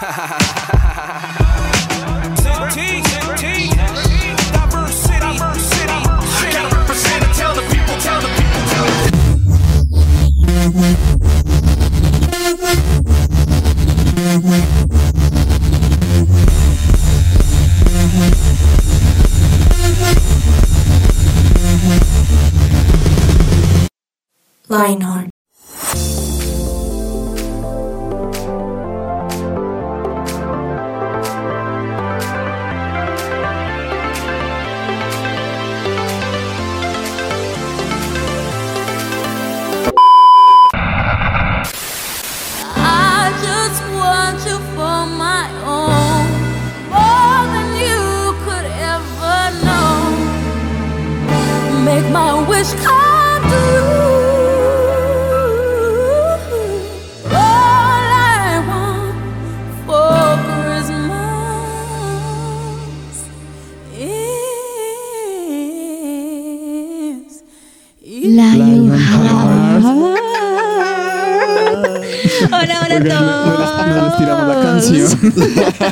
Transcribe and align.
Ha 0.00 0.10
ha 0.12 0.26
ha 0.26 0.38
ha 0.78 0.96
ha 0.96 1.38
ha 1.38 1.47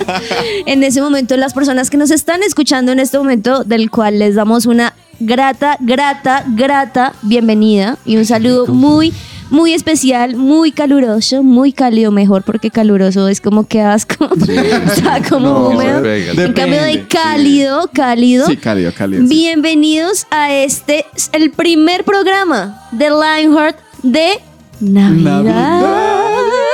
En 0.67 0.83
ese 0.83 1.01
momento, 1.01 1.37
las 1.37 1.55
personas 1.55 1.91
que 1.91 1.97
nos 1.97 2.11
están 2.11 2.43
escuchando 2.43 2.93
en 2.93 3.01
este 3.01 3.19
momento, 3.19 3.65
del 3.65 3.91
cual 3.91 4.19
les 4.19 4.35
damos 4.35 4.67
una 4.67 4.95
grata, 5.21 5.77
grata, 5.81 6.45
grata 6.49 7.15
bienvenida 7.23 7.97
y 8.05 8.17
un 8.17 8.25
saludo 8.25 8.67
muy, 8.67 9.13
muy 9.51 9.73
especial, 9.73 10.37
muy 10.37 10.73
caluroso, 10.73 11.43
muy 11.43 11.73
cálido, 11.73 12.11
mejor, 12.13 12.43
porque 12.43 12.71
caluroso 12.71 13.29
es 13.29 13.41
como 13.41 13.67
que 13.67 13.81
asco. 13.81 14.29
Está 14.87 15.23
como 15.29 15.49
No, 15.49 15.69
húmedo. 15.69 16.05
En 16.05 16.53
cambio 16.53 16.83
de 16.83 17.07
cálido, 17.07 17.89
cálido. 17.93 18.47
Sí, 18.47 18.57
cálido, 18.57 18.93
cálido. 18.93 19.23
sí. 19.23 19.29
Bienvenidos 19.29 20.27
a 20.31 20.53
este, 20.53 21.07
el 21.33 21.51
primer 21.51 22.05
programa 22.05 22.81
de 22.93 23.09
Lionheart 23.11 23.79
de 24.03 24.41
Navidad. 24.81 25.43
Navidad. 25.43 26.66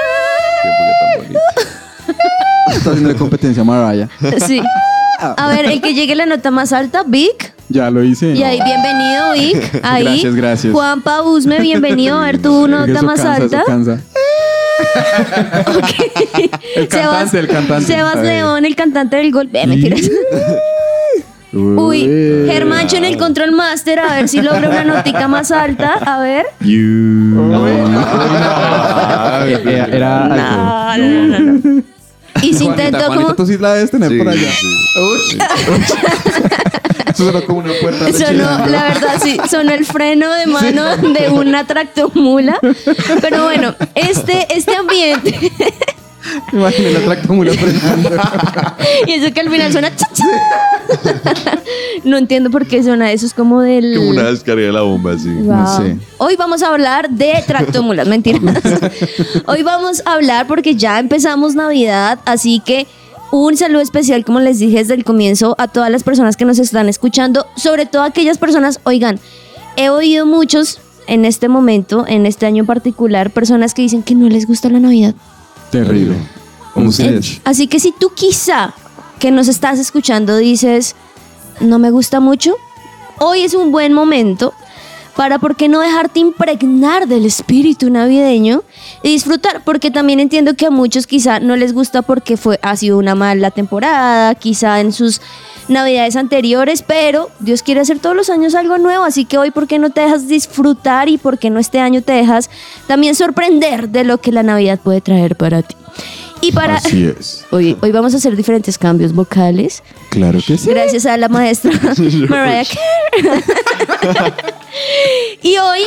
Está 2.83 2.95
haciendo 2.95 3.17
competencia 3.17 3.61
a 3.61 3.65
Mariah. 3.65 4.09
Sí. 4.45 4.61
A 5.21 5.47
ver, 5.47 5.67
el 5.67 5.81
que 5.81 5.95
llegue 5.95 6.15
a 6.15 6.17
la 6.17 6.27
nota 6.27 6.51
más 6.51 6.73
alta, 6.73 7.05
Vic. 7.07 7.55
Ya 7.69 7.89
lo 7.93 8.03
hice. 8.03 8.33
Y 8.33 8.43
ahí, 8.43 8.59
bienvenido, 8.65 9.33
Vic. 9.35 9.81
Ahí. 9.85 10.03
Gracias, 10.03 10.35
gracias. 10.35 10.73
Juan 10.73 11.01
Pausme, 11.01 11.61
bienvenido. 11.61 12.19
A 12.19 12.25
ver, 12.27 12.43
tu 12.43 12.67
nota 12.67 12.91
Eso 12.91 13.05
más 13.05 13.21
cansa, 13.21 13.37
eso 13.37 13.45
alta. 13.45 13.63
cansa. 13.65 14.01
El 16.75 16.89
cantante, 16.89 17.39
el 17.39 17.47
cantante. 17.47 17.87
Sebas. 17.87 18.17
León, 18.17 18.65
el 18.65 18.75
cantante 18.75 19.15
del 19.15 19.31
gol. 19.31 19.47
Ve, 19.47 19.65
mentiras. 19.65 20.01
Uy, 21.53 22.01
Germancho 22.49 22.97
en 22.97 23.05
el 23.05 23.17
control 23.17 23.53
master, 23.53 24.01
a 24.01 24.17
ver 24.17 24.29
si 24.29 24.43
logra 24.43 24.69
una 24.71 24.83
notica 24.83 25.29
más 25.29 25.53
alta. 25.53 25.93
A 26.05 26.19
ver. 26.21 26.47
Era, 29.63 29.85
era. 29.87 30.29
No, 30.29 30.99
no, 30.99 31.39
no, 31.39 31.61
no. 31.63 31.92
Y 32.43 32.53
si 32.55 32.65
Juanita, 32.65 32.85
intentó 32.85 33.07
Juanita, 33.07 33.25
como. 33.25 33.35
tú 33.37 33.47
sí 33.47 33.59
la 33.59 33.75
debes 33.75 33.91
tener 33.91 34.11
Sí, 34.11 34.19
por 34.19 34.29
allá. 34.29 34.51
sí. 34.53 34.67
Uy. 35.01 35.39
Eso 37.13 37.27
sonó 37.27 37.45
como 37.45 37.59
una 37.59 37.73
puerta 37.81 38.07
Sonó, 38.11 38.19
rechinando. 38.27 38.67
la 38.69 38.83
verdad, 38.85 39.21
sí, 39.23 39.37
sonó 39.51 39.73
el 39.73 39.85
freno 39.85 40.33
de 40.33 40.47
mano 40.47 40.97
de 40.97 41.29
una 41.31 41.67
tractomula. 41.67 42.59
Pero 43.21 43.45
bueno, 43.45 43.75
este, 43.95 44.47
este 44.55 44.75
ambiente, 44.77 45.39
Imagina 46.53 46.91
la 46.91 47.01
tractomula 47.01 47.53
y 49.07 49.13
eso 49.13 49.33
que 49.33 49.41
al 49.41 49.51
final 49.51 49.73
suena. 49.73 49.95
cha, 49.95 50.09
cha. 50.13 50.25
No 52.05 52.17
entiendo 52.17 52.51
por 52.51 52.67
qué 52.67 52.83
suena 52.83 53.13
eso, 53.13 53.27
es 53.27 53.35
como 53.35 53.61
del. 53.61 53.97
Como 53.97 54.11
una 54.11 54.25
descarga 54.25 54.63
de 54.63 54.73
la 54.73 54.83
bomba, 54.83 55.17
sí. 55.19 55.29
Wow. 55.29 55.57
No 55.57 55.77
sé. 55.77 55.97
Hoy 56.19 56.37
vamos 56.37 56.63
a 56.63 56.69
hablar 56.69 57.11
de 57.11 57.33
tractomulas, 57.47 58.09
mentiras. 58.09 58.43
Hoy 59.47 59.63
vamos 59.63 60.03
a 60.05 60.15
hablar 60.15 60.47
porque 60.47 60.75
ya 60.75 60.99
empezamos 60.99 61.55
Navidad, 61.55 62.19
así 62.25 62.61
que 62.65 62.87
un 63.31 63.57
saludo 63.57 63.81
especial, 63.81 64.25
como 64.25 64.41
les 64.41 64.59
dije 64.59 64.79
desde 64.79 64.95
el 64.95 65.05
comienzo, 65.05 65.55
a 65.59 65.69
todas 65.69 65.91
las 65.91 66.03
personas 66.03 66.37
que 66.37 66.45
nos 66.45 66.59
están 66.59 66.89
escuchando, 66.89 67.47
sobre 67.57 67.87
todo 67.87 68.03
aquellas 68.03 68.39
personas, 68.39 68.81
oigan, 68.85 69.19
he 69.77 69.89
oído 69.89 70.27
muchos 70.27 70.81
en 71.07 71.25
este 71.25 71.49
momento, 71.49 72.05
en 72.07 72.27
este 72.27 72.47
año 72.47 72.61
en 72.61 72.67
particular, 72.67 73.31
personas 73.31 73.75
que 73.75 73.83
dicen 73.83 74.03
que 74.03 74.15
no 74.15 74.29
les 74.29 74.47
gusta 74.47 74.69
la 74.69 74.81
Navidad. 74.81 75.15
Terrible. 75.73 76.17
Como 76.75 76.91
ustedes. 76.91 77.41
Así 77.45 77.67
que 77.67 77.81
si 77.81 77.93
tú 77.93 78.13
quizá 78.15 78.75
que 79.19 79.31
nos 79.31 79.49
estás 79.49 79.79
escuchando 79.79 80.37
dices, 80.37 80.95
no 81.61 81.79
me 81.79 81.91
gusta 81.91 82.21
mucho, 82.21 82.57
hoy 83.19 83.41
es 83.41 83.55
un 83.55 83.73
buen 83.73 83.93
momento 83.95 84.53
para, 85.17 85.39
¿por 85.39 85.57
qué 85.57 85.69
no 85.69 85.81
dejarte 85.81 86.21
impregnar 86.21 87.09
del 87.09 87.25
espíritu 87.25 87.91
navideño 87.91 88.63
y 89.03 89.11
disfrutar? 89.11 89.63
Porque 89.65 89.91
también 89.91 90.21
entiendo 90.21 90.55
que 90.55 90.67
a 90.67 90.71
muchos 90.71 91.07
quizá 91.07 91.41
no 91.41 91.57
les 91.57 91.73
gusta 91.73 92.03
porque 92.03 92.37
fue, 92.37 92.59
ha 92.63 92.77
sido 92.77 92.99
una 92.99 93.15
mala 93.15 93.51
temporada, 93.51 94.35
quizá 94.35 94.81
en 94.81 94.93
sus 94.93 95.21
navidades 95.69 96.17
anteriores, 96.17 96.83
pero 96.83 97.31
Dios 97.41 97.63
quiere 97.63 97.81
hacer 97.81 97.99
todos 97.99 98.17
los 98.17 98.31
años 98.31 98.55
algo 98.55 98.79
nuevo, 98.79 99.05
así 99.05 99.25
que 99.25 99.39
hoy, 99.39 99.51
¿por 99.51 99.67
qué 99.67 99.79
no 99.79 99.91
te 99.91 100.01
dejas 100.01 100.29
disfrutar 100.29 101.09
y 101.09 101.19
por 101.19 101.39
qué 101.39 101.51
no 101.51 101.59
este 101.59 101.81
año 101.81 102.03
te 102.03 102.13
dejas 102.13 102.51
también 102.87 103.15
sorprender 103.15 103.89
de 103.89 104.05
lo 104.05 104.19
que 104.19 104.33
la 104.33 104.43
Navidad 104.43 104.81
puede 104.83 105.01
traer 105.01 105.37
para 105.37 105.63
ti? 105.63 105.75
Y 106.43 106.51
para... 106.51 106.75
Así 106.75 107.07
es. 107.07 107.45
Hoy, 107.51 107.77
hoy 107.81 107.93
vamos 107.93 108.15
a 108.15 108.17
hacer 108.17 108.35
diferentes 108.35 108.77
cambios 108.77 109.13
vocales. 109.13 109.83
Claro 110.11 110.41
que 110.45 110.59
sí. 110.59 110.69
Gracias 110.69 111.07
a 111.07 111.17
la 111.17 111.29
maestra 111.29 111.71
Mariah 112.29 112.65
Carey. 112.65 113.43
y 115.43 115.57
hoy, 115.59 115.81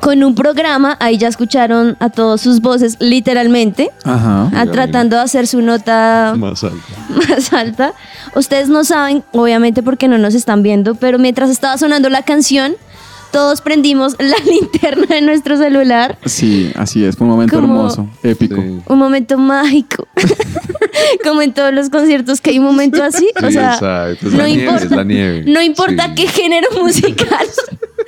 con 0.00 0.22
un 0.24 0.34
programa, 0.34 0.96
ahí 1.00 1.18
ya 1.18 1.28
escucharon 1.28 1.96
a 2.00 2.08
todos 2.10 2.40
sus 2.40 2.60
voces, 2.60 2.96
literalmente, 3.00 3.90
Ajá. 4.04 4.50
a- 4.54 4.66
tratando 4.66 5.16
de 5.16 5.22
hacer 5.22 5.46
su 5.46 5.60
nota 5.62 6.34
Más 6.36 6.64
alto. 6.64 6.76
más 7.28 7.52
alta. 7.52 7.92
Ustedes 8.34 8.68
no 8.68 8.84
saben, 8.84 9.22
obviamente 9.32 9.82
porque 9.82 10.08
no 10.08 10.16
nos 10.18 10.34
están 10.34 10.62
viendo, 10.62 10.94
pero 10.94 11.18
mientras 11.18 11.50
estaba 11.50 11.76
sonando 11.76 12.08
la 12.08 12.22
canción, 12.22 12.74
todos 13.30 13.60
prendimos 13.60 14.16
la 14.18 14.36
linterna 14.50 15.06
de 15.14 15.20
nuestro 15.22 15.56
celular. 15.56 16.18
Sí, 16.24 16.72
así 16.76 17.04
es. 17.04 17.16
Fue 17.16 17.26
un 17.26 17.32
momento 17.32 17.60
Como- 17.60 17.76
hermoso, 17.76 18.08
épico. 18.22 18.56
Sí. 18.56 18.80
Un 18.86 18.98
momento 18.98 19.38
mágico. 19.38 20.08
Como 21.24 21.42
en 21.42 21.52
todos 21.52 21.72
los 21.72 21.90
conciertos 21.90 22.40
que 22.40 22.50
hay 22.50 22.58
un 22.58 22.64
momento 22.64 23.02
así. 23.02 23.28
o 23.42 23.46
Sí, 23.46 23.52
sea, 23.52 23.74
exacto. 23.74 24.26
Es 24.28 24.32
no 24.32 24.38
la 24.38 24.46
nieve, 24.46 24.62
importa, 24.64 24.84
es 24.84 24.90
la 24.90 25.04
nieve. 25.04 25.44
no 25.46 25.62
importa 25.62 26.06
Sí. 26.08 26.14
qué 26.16 26.28
género 26.28 26.68
musical. 26.82 27.46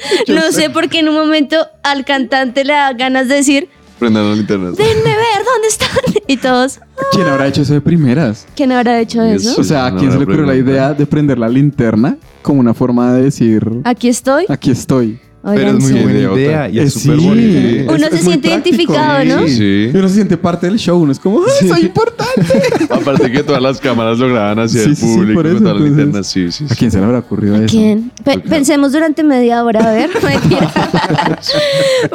no 0.29 0.53
sé 0.53 0.71
por 0.71 0.89
qué 0.89 1.01
en 1.01 1.09
un 1.09 1.15
momento 1.15 1.57
al 1.83 2.05
cantante 2.05 2.65
le 2.65 2.73
da 2.73 2.93
ganas 2.93 3.29
de 3.29 3.37
decir, 3.37 3.69
Prendan 3.99 4.29
las 4.29 4.37
linternas. 4.39 4.77
déjenme 4.77 5.03
ver 5.05 5.45
dónde 5.45 5.69
están. 5.69 5.89
Y 6.27 6.37
todos, 6.37 6.81
¿Quién 7.13 7.27
habrá 7.29 7.47
hecho 7.47 7.63
eso 7.63 7.75
de 7.75 7.81
primeras? 7.81 8.47
¿quién 8.57 8.73
habrá 8.73 8.99
hecho 9.01 9.23
eso? 9.23 9.51
eso- 9.53 9.61
O 9.61 9.65
sea, 9.65 9.87
¿a 9.87 9.91
No, 9.93 9.99
quién 9.99 10.11
se 10.11 10.19
la 10.19 10.25
le 10.25 10.25
ocurrió 10.25 10.47
la 10.47 10.57
idea 10.57 10.93
de 10.95 11.07
prender 11.07 11.39
la 11.39 11.49
linterna 11.49 12.17
como 12.43 12.59
una 12.61 12.75
forma 12.75 13.13
de 13.15 13.23
decir, 13.25 13.65
Aquí 13.85 14.09
estoy. 14.09 14.47
aquí 14.49 14.71
estoy? 14.73 15.21
Oigan, 15.45 15.57
Pero 15.57 15.79
es 15.79 15.83
muy 15.85 15.93
sí. 15.93 15.99
buena 16.05 16.19
Idea, 16.39 16.69
y 16.69 16.79
es 16.79 16.97
Eh, 16.97 17.01
súper 17.01 17.19
sí. 17.21 17.27
bonito. 17.27 17.93
Uno 17.93 18.05
Es- 18.07 18.11
se 18.13 18.17
es 18.19 18.25
siente 18.25 18.49
identificado, 18.49 19.25
¿no? 19.25 19.49
Sí. 19.49 19.91
Y 19.93 19.97
uno 19.97 20.09
se 20.09 20.15
siente 20.15 20.37
parte 20.37 20.67
del 20.69 20.79
show, 20.79 21.01
uno 21.01 21.11
es 21.11 21.19
como, 21.19 21.41
¡ay, 21.41 21.69
soy 21.69 21.81
importante! 21.83 22.31
Aparte 22.91 23.31
que 23.33 23.43
todas 23.43 23.61
las 23.61 23.81
cámaras 23.81 24.19
lo 24.19 24.29
graban 24.29 24.61
hacia 24.61 24.85
Sí, 24.85 24.89
el 24.91 24.97
sí, 24.97 25.05
sí, 25.07 25.15
público 25.17 25.35
por 25.41 25.47
eso, 25.49 25.59
todas 25.59 25.75
las 25.75 25.83
entonces- 25.83 26.05
linternas. 26.05 26.27
Sí, 26.29 26.53
sí, 26.53 26.65
¿A 26.71 26.75
quién 26.77 26.91
se 26.93 26.99
le 26.99 27.05
habrá 27.05 27.19
ocurrido 27.19 27.57
eso? 27.57 27.67
¿Quién? 27.77 28.13
Pe- 28.23 28.39
pensemos 28.39 28.93
durante 28.93 29.25
media 29.25 29.65
hora, 29.65 29.81
a 29.91 29.93
ver. 29.93 30.11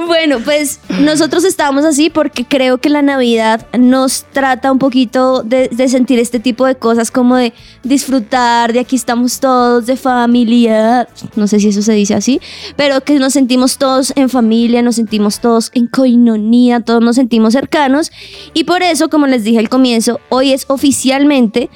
Bueno, 0.05 0.37
pues 0.43 0.79
nosotros 1.01 1.43
estamos 1.43 1.85
así 1.85 2.09
porque 2.09 2.45
creo 2.45 2.77
que 2.77 2.89
la 2.89 3.01
Navidad 3.01 3.65
nos 3.77 4.23
trata 4.31 4.71
un 4.71 4.79
poquito 4.79 5.43
de, 5.43 5.69
de 5.69 5.89
sentir 5.89 6.19
este 6.19 6.39
tipo 6.39 6.65
de 6.65 6.75
cosas, 6.75 7.11
como 7.11 7.35
de 7.35 7.53
disfrutar, 7.83 8.73
de 8.73 8.79
aquí 8.79 8.95
estamos 8.95 9.39
todos, 9.39 9.85
de 9.85 9.97
familia. 9.97 11.07
No 11.35 11.47
sé 11.47 11.59
si 11.59 11.69
eso 11.69 11.81
se 11.81 11.93
dice 11.93 12.13
así, 12.15 12.39
pero 12.75 13.01
que 13.01 13.16
nos 13.19 13.33
sentimos 13.33 13.77
todos 13.77 14.13
en 14.15 14.29
familia, 14.29 14.81
nos 14.81 14.95
sentimos 14.95 15.39
todos 15.39 15.71
en 15.73 15.87
coinonía, 15.87 16.79
todos 16.79 17.01
nos 17.01 17.15
sentimos 17.15 17.53
cercanos 17.53 18.11
y 18.53 18.63
por 18.63 18.83
eso, 18.83 19.09
como 19.09 19.27
les 19.27 19.43
dije 19.43 19.59
al 19.59 19.69
comienzo, 19.69 20.19
hoy 20.29 20.53
es 20.53 20.65
oficialmente 20.67 21.69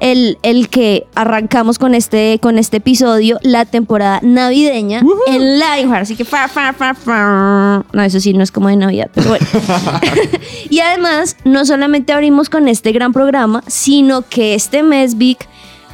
el, 0.00 0.38
el 0.42 0.68
que 0.68 1.06
arrancamos 1.14 1.78
con 1.78 1.94
este, 1.94 2.38
con 2.40 2.58
este 2.58 2.78
episodio, 2.78 3.38
la 3.42 3.64
temporada 3.64 4.20
navideña 4.22 5.02
en 5.26 5.58
Lionheart, 5.58 6.02
así 6.02 6.16
que 6.16 6.24
fa, 6.24 6.48
fa, 6.48 6.72
fa, 6.72 6.94
fa. 6.94 7.84
no, 7.92 8.02
eso 8.02 8.20
sí, 8.20 8.32
no 8.32 8.42
es 8.42 8.52
como 8.52 8.68
de 8.68 8.76
Navidad, 8.76 9.10
pero 9.14 9.30
bueno. 9.30 9.46
y 10.70 10.80
además, 10.80 11.36
no 11.44 11.64
solamente 11.64 12.12
abrimos 12.12 12.48
con 12.48 12.68
este 12.68 12.92
gran 12.92 13.12
programa, 13.12 13.62
sino 13.66 14.22
que 14.22 14.54
este 14.54 14.82
mes, 14.82 15.16
Vic, 15.16 15.48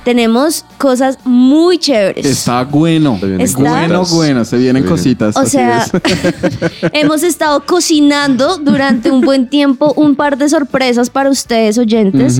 tenemos 0.04 0.64
cosas 0.78 1.18
muy 1.24 1.78
chéveres. 1.78 2.24
Está 2.26 2.64
bueno. 2.64 3.16
Se 3.20 3.26
vienen 3.26 3.40
Está- 3.40 3.58
Bueno, 3.60 4.04
bueno, 4.04 4.44
se 4.44 4.56
vienen 4.58 4.82
Se 4.82 4.82
vienen. 4.82 4.84
cositas. 4.84 5.36
O 5.36 5.40
así 5.40 5.50
sea, 5.52 5.84
es. 5.84 5.92
hemos 6.92 7.22
estado 7.22 7.64
cocinando 7.66 8.58
durante 8.58 9.10
un 9.10 9.20
buen 9.22 9.48
tiempo 9.48 9.92
un 9.96 10.14
par 10.16 10.36
de 10.38 10.48
sorpresas 10.48 11.10
para 11.10 11.30
ustedes 11.30 11.78
oyentes. 11.78 12.38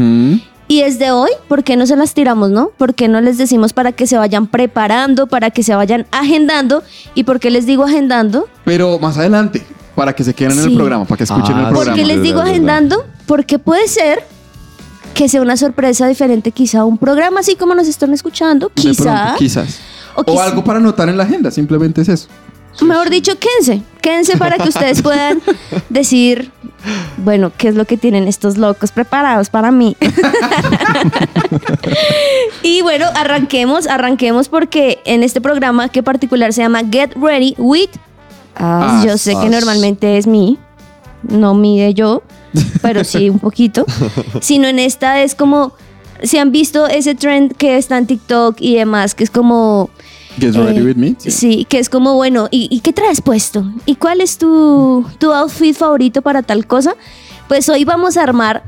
Y 0.67 0.81
desde 0.81 1.11
hoy, 1.13 1.31
¿por 1.49 1.63
qué 1.63 1.77
no 1.77 1.87
se 1.87 1.95
las 1.95 2.15
tiramos, 2.15 2.51
no? 2.51 2.71
¿Por 2.79 2.95
qué 2.95 3.07
no 3.07 3.21
les 3.21 3.37
decimos 3.37 3.73
para 3.75 3.93
que 3.93 4.07
se 4.07 4.17
vayan 4.17 4.47
preparando, 4.47 5.27
para 5.27 5.51
que 5.51 5.63
se 5.63 5.75
vayan 5.75 6.07
agendando? 6.11 6.83
¿Y 7.15 7.25
por 7.25 7.39
qué 7.39 7.51
les 7.51 7.67
digo 7.67 7.85
agendando? 7.85 8.49
Pero 8.65 8.99
más 8.99 9.19
adelante, 9.19 9.63
para 9.95 10.15
que 10.15 10.25
se 10.25 10.33
queden 10.33 10.53
en 10.53 10.65
Sí. 10.65 10.71
el 10.71 10.77
programa, 10.77 11.05
para 11.05 11.19
que 11.19 11.25
escuchen 11.25 11.55
Ah, 11.57 11.61
el 11.61 11.69
programa. 11.69 11.85
¿Por 11.85 11.95
qué 11.95 12.05
les 12.07 12.23
digo 12.23 12.41
agendando? 12.41 13.05
Porque 13.27 13.59
puede 13.59 13.87
ser 13.89 14.25
que 15.15 15.29
sea 15.29 15.41
una 15.41 15.57
sorpresa 15.57 16.07
diferente, 16.07 16.53
quizá 16.53 16.85
un 16.85 16.99
programa 16.99 17.41
así 17.41 17.57
como 17.57 17.75
nos 17.75 17.89
están 17.89 18.13
escuchando, 18.13 18.69
De 18.69 18.75
quizá. 18.83 19.03
pronto, 19.23 19.39
quizás. 19.39 19.79
O 20.17 20.21
O, 20.21 20.25
quizá- 20.25 20.45
algo 20.45 20.63
para 20.65 20.79
anotar 20.79 21.09
en 21.09 21.17
la 21.17 21.25
agenda, 21.25 21.51
simplemente 21.51 22.03
es 22.03 22.09
eso. 22.09 22.29
Mejor 22.83 23.09
dicho, 23.09 23.33
quédense. 23.39 23.83
Quédense 24.03 24.37
para 24.37 24.59
que 24.59 24.69
ustedes 24.69 25.01
puedan 25.03 25.41
decir, 25.91 26.51
bueno, 27.19 27.53
qué 27.57 27.69
es 27.69 27.77
lo 27.77 27.85
que 27.85 27.97
tienen 27.97 28.27
estos 28.27 28.59
locos 28.59 28.91
preparados 28.91 29.49
para 29.49 29.71
mí. 29.71 29.97
y 32.63 32.83
bueno, 32.83 33.07
arranquemos, 33.15 33.87
arranquemos 33.87 34.49
porque 34.49 35.01
en 35.05 35.23
este 35.23 35.41
programa 35.41 35.89
que 35.89 36.03
particular 36.03 36.53
se 36.53 36.63
llama 36.63 36.81
Get 36.91 37.13
Ready 37.17 37.55
with 37.59 37.91
Us. 38.59 39.01
Us, 39.01 39.05
Yo 39.05 39.19
sé 39.19 39.33
que 39.33 39.47
us. 39.47 39.51
normalmente 39.51 40.17
es 40.19 40.27
mí, 40.27 40.59
no 41.23 41.55
mí 41.55 41.81
de 41.81 41.95
yo, 41.95 42.23
pero 42.83 43.05
sí 43.05 43.31
un 43.31 43.39
poquito. 43.39 43.85
Sino 44.41 44.67
en 44.69 44.79
esta 44.79 45.23
es 45.23 45.35
como, 45.35 45.73
si 46.23 46.39
han 46.39 46.53
visto 46.53 46.87
ese 46.87 47.15
trend 47.15 47.55
que 47.57 47.77
está 47.77 47.99
en 47.99 48.07
TikTok 48.07 48.57
y 48.61 48.77
demás, 48.77 49.15
que 49.15 49.25
es 49.25 49.31
como... 49.31 49.91
Get 50.39 50.55
ready 50.55 50.79
Eh, 50.79 50.83
with 50.83 50.97
me. 50.97 51.15
Sí. 51.19 51.65
que 51.69 51.79
es 51.79 51.89
como, 51.89 52.15
bueno, 52.15 52.49
¿y, 52.51 52.67
y 52.71 52.81
qué 52.81 52.93
traes 52.93 53.21
puesto? 53.21 53.65
¿Y 53.87 53.95
cuál 53.97 54.21
es 54.21 54.37
tu, 54.39 55.05
tu 55.19 55.33
outfit 55.33 55.77
favorito 55.77 56.23
para 56.23 56.43
tal 56.43 56.67
cosa? 56.67 56.95
Pues 57.47 57.69
hoy 57.69 57.85
vamos 57.85 58.17
a 58.17 58.23
armar 58.25 58.65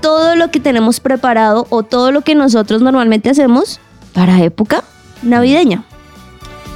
todo 0.00 0.34
lo 0.34 0.50
que 0.50 0.60
tenemos 0.60 0.98
preparado 1.00 1.66
o 1.68 1.82
todo 1.82 2.10
lo 2.10 2.22
que 2.22 2.34
nosotros 2.34 2.80
normalmente 2.80 3.28
hacemos 3.28 3.80
para 4.14 4.42
época 4.42 4.82
navideña. 5.22 5.84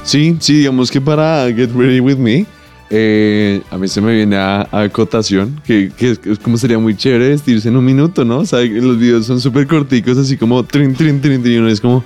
Sí, 0.03 0.37
sí, 0.39 0.57
digamos 0.57 0.91
que 0.91 1.01
para 1.01 1.45
Get 1.51 1.71
Ready 1.75 1.99
With 1.99 2.17
Me, 2.17 2.45
eh, 2.89 3.61
a 3.71 3.77
mí 3.77 3.87
se 3.87 4.01
me 4.01 4.13
viene 4.15 4.35
a, 4.35 4.67
a 4.71 4.81
acotación, 4.83 5.59
que, 5.65 5.91
que 5.97 6.11
es, 6.11 6.19
es 6.25 6.39
como 6.39 6.57
sería 6.57 6.77
muy 6.79 6.95
chévere 6.95 7.29
vestirse 7.29 7.69
en 7.69 7.77
un 7.77 7.85
minuto, 7.85 8.23
¿no? 8.25 8.39
O 8.39 8.45
sea, 8.45 8.61
que 8.61 8.81
los 8.81 8.97
videos 8.99 9.25
son 9.25 9.39
súper 9.41 9.67
corticos, 9.67 10.17
así 10.17 10.37
como 10.37 10.63
trin, 10.63 10.93
trin, 10.93 11.19
trin, 11.21 11.41
trin, 11.41 11.53
y 11.53 11.57
uno 11.57 11.67
es 11.69 11.81
como, 11.81 12.03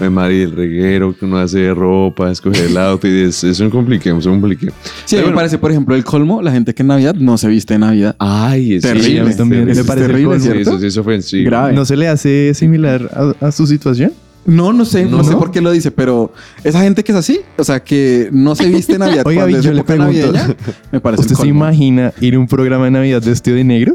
me 0.00 0.10
mari 0.10 0.42
el 0.42 0.52
reguero 0.52 1.16
que 1.16 1.24
uno 1.24 1.38
hace 1.38 1.58
de 1.60 1.74
ropa, 1.74 2.30
escoger 2.30 2.66
el 2.66 2.76
outfit, 2.76 3.10
es, 3.10 3.44
es 3.44 3.60
un 3.60 3.70
complique, 3.70 4.08
es 4.10 4.26
un 4.26 4.40
complique. 4.40 4.70
Sí, 5.04 5.16
a 5.16 5.22
mí 5.22 5.28
me 5.28 5.34
parece, 5.34 5.58
por 5.58 5.70
ejemplo, 5.70 5.94
el 5.94 6.04
colmo, 6.04 6.42
la 6.42 6.52
gente 6.52 6.74
que 6.74 6.82
en 6.82 6.88
Navidad 6.88 7.14
no 7.14 7.36
se 7.38 7.48
viste 7.48 7.74
en 7.74 7.80
Navidad. 7.80 8.16
Ay, 8.18 8.74
es 8.74 8.82
Terrible. 8.82 9.08
sí, 9.08 9.18
A 9.18 9.24
mí 9.24 9.34
también 9.34 9.62
terrible. 9.62 9.82
me 9.82 9.86
parece 9.86 10.06
terrible, 10.06 10.28
colmo. 10.38 10.44
Sí, 10.44 10.50
¿cierto? 10.50 10.70
eso 10.70 10.80
sí, 10.80 10.86
eso 10.86 11.04
fue, 11.04 11.22
sí. 11.22 11.44
Grave. 11.44 11.72
¿No 11.74 11.84
se 11.84 11.96
le 11.96 12.08
hace 12.08 12.54
similar 12.54 13.34
a, 13.40 13.46
a 13.46 13.52
su 13.52 13.66
situación? 13.66 14.12
No, 14.46 14.72
no 14.72 14.84
sé, 14.84 15.04
no, 15.06 15.18
No. 15.18 15.24
sé 15.24 15.34
por 15.36 15.50
qué 15.50 15.60
lo 15.60 15.70
dice, 15.70 15.90
pero 15.90 16.32
esa 16.62 16.80
gente 16.82 17.02
que 17.02 17.12
es 17.12 17.18
así, 17.18 17.40
o 17.56 17.64
sea, 17.64 17.82
que 17.82 18.28
no 18.32 18.54
se 18.54 18.68
viste 18.68 18.94
en 18.94 18.98
Navidad 19.00 19.26
Oiga, 19.26 19.48
yo 19.48 19.72
le 19.72 19.82
pregunto, 19.84 20.12
navideña, 20.32 20.54
me 20.92 21.00
parece 21.00 21.22
¿Usted 21.22 21.36
se 21.36 21.46
imagina 21.46 22.12
ir 22.20 22.34
a 22.34 22.38
un 22.38 22.46
programa 22.46 22.84
de 22.84 22.90
Navidad 22.90 23.22
vestido 23.24 23.56
de 23.56 23.64
negro? 23.64 23.94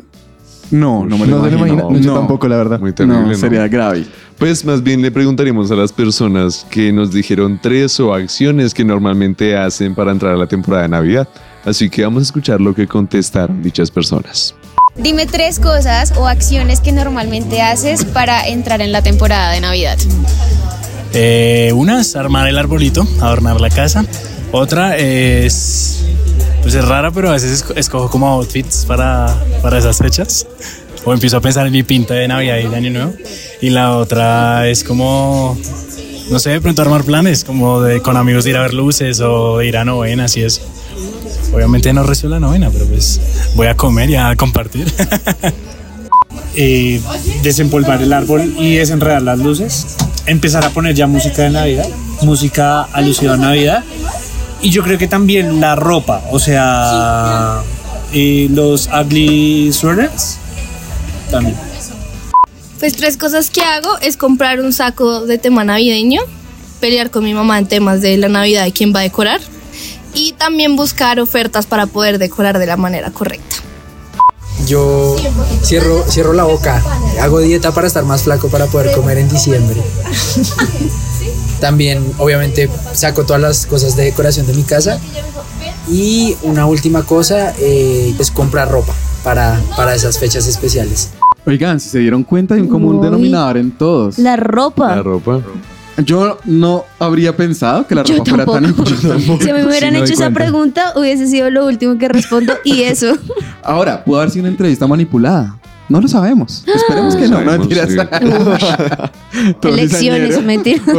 No, 0.71 1.03
no 1.05 1.17
me 1.17 1.25
lo 1.25 1.37
no 1.37 1.43
se 1.45 1.51
lo 1.51 1.57
imagino. 1.57 1.79
imagina. 1.79 1.99
No, 1.99 2.05
yo 2.05 2.13
tampoco, 2.13 2.47
la 2.47 2.57
verdad. 2.57 2.79
Muy 2.79 2.93
terrible, 2.93 3.21
no, 3.21 3.27
¿no? 3.27 3.33
sería 3.35 3.67
grave. 3.67 4.05
Pues 4.37 4.63
más 4.63 4.83
bien 4.83 5.01
le 5.01 5.09
preguntaríamos 5.11 5.71
a 5.71 5.75
las 5.75 5.91
personas 5.91 6.65
que 6.69 6.91
nos 6.93 7.11
dijeron 7.11 7.59
tres 7.61 7.99
o 7.99 8.13
acciones 8.13 8.73
que 8.75 8.85
normalmente 8.85 9.57
hacen 9.57 9.95
para 9.95 10.11
entrar 10.11 10.35
a 10.35 10.37
la 10.37 10.45
temporada 10.45 10.83
de 10.83 10.89
Navidad. 10.89 11.27
Así 11.65 11.89
que 11.89 12.03
vamos 12.03 12.21
a 12.21 12.23
escuchar 12.25 12.61
lo 12.61 12.75
que 12.75 12.85
contestaron 12.87 13.63
dichas 13.63 13.89
personas. 13.89 14.53
Dime 14.99 15.25
tres 15.25 15.59
cosas 15.59 16.13
o 16.17 16.27
acciones 16.27 16.81
que 16.81 16.91
normalmente 16.91 17.61
haces 17.61 18.03
para 18.05 18.47
entrar 18.47 18.81
en 18.81 18.91
la 18.91 19.01
temporada 19.01 19.51
de 19.51 19.61
Navidad. 19.61 19.97
Eh, 21.13 21.71
una 21.73 22.01
es 22.01 22.15
armar 22.15 22.47
el 22.47 22.57
arbolito, 22.57 23.07
adornar 23.21 23.59
la 23.61 23.69
casa. 23.69 24.05
Otra 24.51 24.97
es, 24.97 26.03
pues 26.61 26.75
es 26.75 26.85
rara, 26.85 27.11
pero 27.11 27.29
a 27.29 27.33
veces 27.33 27.63
esco- 27.63 27.73
escojo 27.77 28.09
como 28.09 28.27
outfits 28.27 28.85
para, 28.85 29.33
para 29.61 29.77
esas 29.79 29.97
fechas. 29.97 30.45
O 31.05 31.13
empiezo 31.13 31.37
a 31.37 31.41
pensar 31.41 31.65
en 31.65 31.71
mi 31.71 31.83
pinta 31.83 32.13
de 32.13 32.27
Navidad 32.27 32.57
y 32.57 32.67
de 32.67 32.75
Año 32.75 32.91
Nuevo. 32.91 33.13
Y 33.61 33.69
la 33.69 33.95
otra 33.95 34.67
es 34.67 34.83
como, 34.83 35.57
no 36.29 36.39
sé, 36.39 36.49
de 36.49 36.61
pronto 36.61 36.81
armar 36.81 37.03
planes, 37.05 37.45
como 37.45 37.81
de 37.81 38.01
con 38.01 38.17
amigos 38.17 38.43
de 38.43 38.49
ir 38.51 38.57
a 38.57 38.61
ver 38.63 38.73
luces 38.73 39.21
o 39.21 39.61
ir 39.61 39.77
a 39.77 39.85
novenas 39.85 40.35
y 40.35 40.43
eso. 40.43 40.61
Obviamente 41.53 41.91
no 41.93 42.03
recibo 42.03 42.29
la 42.29 42.39
novena, 42.39 42.69
pero 42.71 42.85
pues 42.85 43.19
voy 43.55 43.67
a 43.67 43.75
comer 43.75 44.09
y 44.09 44.15
a 44.15 44.35
compartir. 44.35 44.91
eh, 46.55 47.01
desempolvar 47.41 48.01
el 48.01 48.13
árbol 48.13 48.53
y 48.57 48.75
desenredar 48.75 49.21
las 49.21 49.39
luces, 49.39 49.95
empezar 50.25 50.63
a 50.65 50.69
poner 50.69 50.95
ya 50.95 51.07
música 51.07 51.43
de 51.43 51.49
Navidad, 51.49 51.87
música 52.21 52.83
alusiva 52.83 53.33
a 53.33 53.37
Navidad. 53.37 53.83
Y 54.61 54.69
yo 54.71 54.83
creo 54.83 54.97
que 54.97 55.07
también 55.07 55.61
la 55.61 55.75
ropa, 55.75 56.21
o 56.31 56.39
sea, 56.39 57.61
eh, 58.13 58.47
los 58.51 58.87
ugly 58.87 59.71
sweaters 59.71 60.37
también. 61.31 61.55
Pues 62.79 62.93
tres 62.93 63.17
cosas 63.17 63.49
que 63.49 63.61
hago 63.61 63.97
es 64.01 64.17
comprar 64.17 64.59
un 64.59 64.71
saco 64.73 65.25
de 65.25 65.37
tema 65.37 65.63
navideño, 65.63 66.21
pelear 66.79 67.09
con 67.09 67.23
mi 67.23 67.33
mamá 67.33 67.57
en 67.57 67.67
temas 67.67 68.01
de 68.01 68.17
la 68.17 68.29
Navidad 68.29 68.65
y 68.65 68.71
quién 68.71 68.93
va 68.93 68.99
a 68.99 69.03
decorar 69.03 69.41
y 70.13 70.33
también 70.33 70.75
buscar 70.75 71.19
ofertas 71.19 71.65
para 71.65 71.85
poder 71.85 72.17
decorar 72.17 72.59
de 72.59 72.65
la 72.65 72.77
manera 72.77 73.11
correcta. 73.11 73.57
Yo 74.67 75.15
cierro, 75.63 76.03
cierro 76.07 76.33
la 76.33 76.43
boca, 76.43 76.83
hago 77.21 77.39
dieta 77.39 77.71
para 77.71 77.87
estar 77.87 78.03
más 78.05 78.23
flaco 78.23 78.49
para 78.49 78.65
poder 78.67 78.91
comer 78.93 79.17
en 79.17 79.29
diciembre. 79.29 79.81
También, 81.59 82.03
obviamente, 82.17 82.69
saco 82.93 83.25
todas 83.25 83.41
las 83.41 83.65
cosas 83.65 83.95
de 83.95 84.03
decoración 84.03 84.47
de 84.47 84.53
mi 84.53 84.63
casa. 84.63 84.99
Y 85.89 86.37
una 86.43 86.65
última 86.67 87.03
cosa 87.03 87.53
eh, 87.57 88.13
es 88.19 88.31
comprar 88.31 88.69
ropa 88.69 88.93
para, 89.23 89.59
para 89.75 89.95
esas 89.95 90.19
fechas 90.19 90.45
especiales. 90.47 91.09
Oigan, 91.45 91.79
si 91.79 91.89
se 91.89 91.99
dieron 91.99 92.23
cuenta, 92.23 92.53
hay 92.53 92.61
un 92.61 92.67
común 92.67 92.97
Uy. 92.97 93.05
denominador 93.05 93.57
en 93.57 93.71
todos. 93.71 94.19
La 94.19 94.35
ropa. 94.35 94.95
La 94.95 95.03
ropa. 95.03 95.41
Yo 96.05 96.37
no 96.45 96.85
habría 96.99 97.35
pensado 97.35 97.85
que 97.87 97.95
la 97.95 98.03
ropa 98.03 98.23
fuera 98.25 98.45
tan 98.45 98.63
tampoco. 98.63 98.89
importante. 98.89 99.45
Si 99.45 99.51
me 99.53 99.65
hubieran 99.65 99.95
hecho 99.95 100.13
esa 100.13 100.25
cuenta. 100.25 100.39
pregunta, 100.39 100.93
hubiese 100.95 101.27
sido 101.27 101.49
lo 101.49 101.65
último 101.65 101.97
que 101.97 102.07
respondo 102.07 102.53
y 102.63 102.81
eso. 102.83 103.17
Ahora, 103.63 104.03
pudo 104.03 104.17
haber 104.19 104.31
sido 104.31 104.43
una 104.43 104.49
entrevista 104.51 104.85
manipulada. 104.87 105.55
No 105.89 105.99
lo 105.99 106.07
sabemos. 106.07 106.63
Esperemos 106.75 107.15
que 107.15 107.27
no. 107.27 107.41
No 107.43 107.51
Sabemos, 107.51 107.67
mentiras. 107.67 107.89
sí. 107.89 107.97
Elecciones, 109.67 110.43
mentira. 110.43 110.81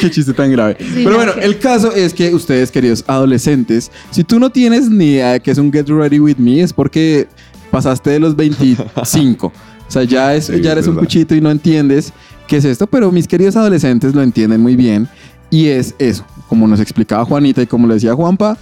Qué 0.00 0.10
chiste 0.10 0.32
tan 0.32 0.50
grave. 0.50 0.76
Pero 0.78 1.10
no, 1.10 1.16
bueno, 1.16 1.34
que- 1.34 1.40
el 1.44 1.58
caso 1.58 1.92
es 1.92 2.14
que 2.14 2.34
ustedes, 2.34 2.70
queridos 2.70 3.04
adolescentes, 3.06 3.90
si 4.10 4.24
tú 4.24 4.38
no 4.38 4.50
tienes 4.50 4.88
ni 4.88 5.12
idea 5.12 5.32
de 5.32 5.40
qué 5.40 5.50
es 5.50 5.58
un 5.58 5.72
Get 5.72 5.88
Ready 5.88 6.18
With 6.20 6.36
Me, 6.38 6.60
es 6.62 6.72
porque 6.72 7.28
pasaste 7.70 8.10
de 8.10 8.20
los 8.20 8.34
25. 8.36 9.46
O 9.46 9.52
sea, 9.92 10.04
ya, 10.04 10.34
es, 10.34 10.46
Sí, 10.46 10.52
ya 10.60 10.70
es 10.70 10.78
eres 10.78 10.86
un 10.86 10.96
cuchito 10.96 11.34
y 11.34 11.40
no 11.40 11.50
entiendes 11.50 12.12
qué 12.50 12.56
es 12.56 12.64
esto, 12.64 12.88
pero 12.88 13.12
mis 13.12 13.28
queridos 13.28 13.54
adolescentes 13.54 14.12
lo 14.12 14.22
entienden 14.22 14.60
muy 14.60 14.74
bien. 14.74 15.08
Y 15.50 15.68
es 15.68 15.94
eso, 16.00 16.24
como 16.48 16.66
nos 16.66 16.80
explicaba 16.80 17.24
Juanita 17.24 17.62
y 17.62 17.66
como 17.68 17.86
le 17.86 17.94
decía 17.94 18.12
Juanpa, 18.14 18.58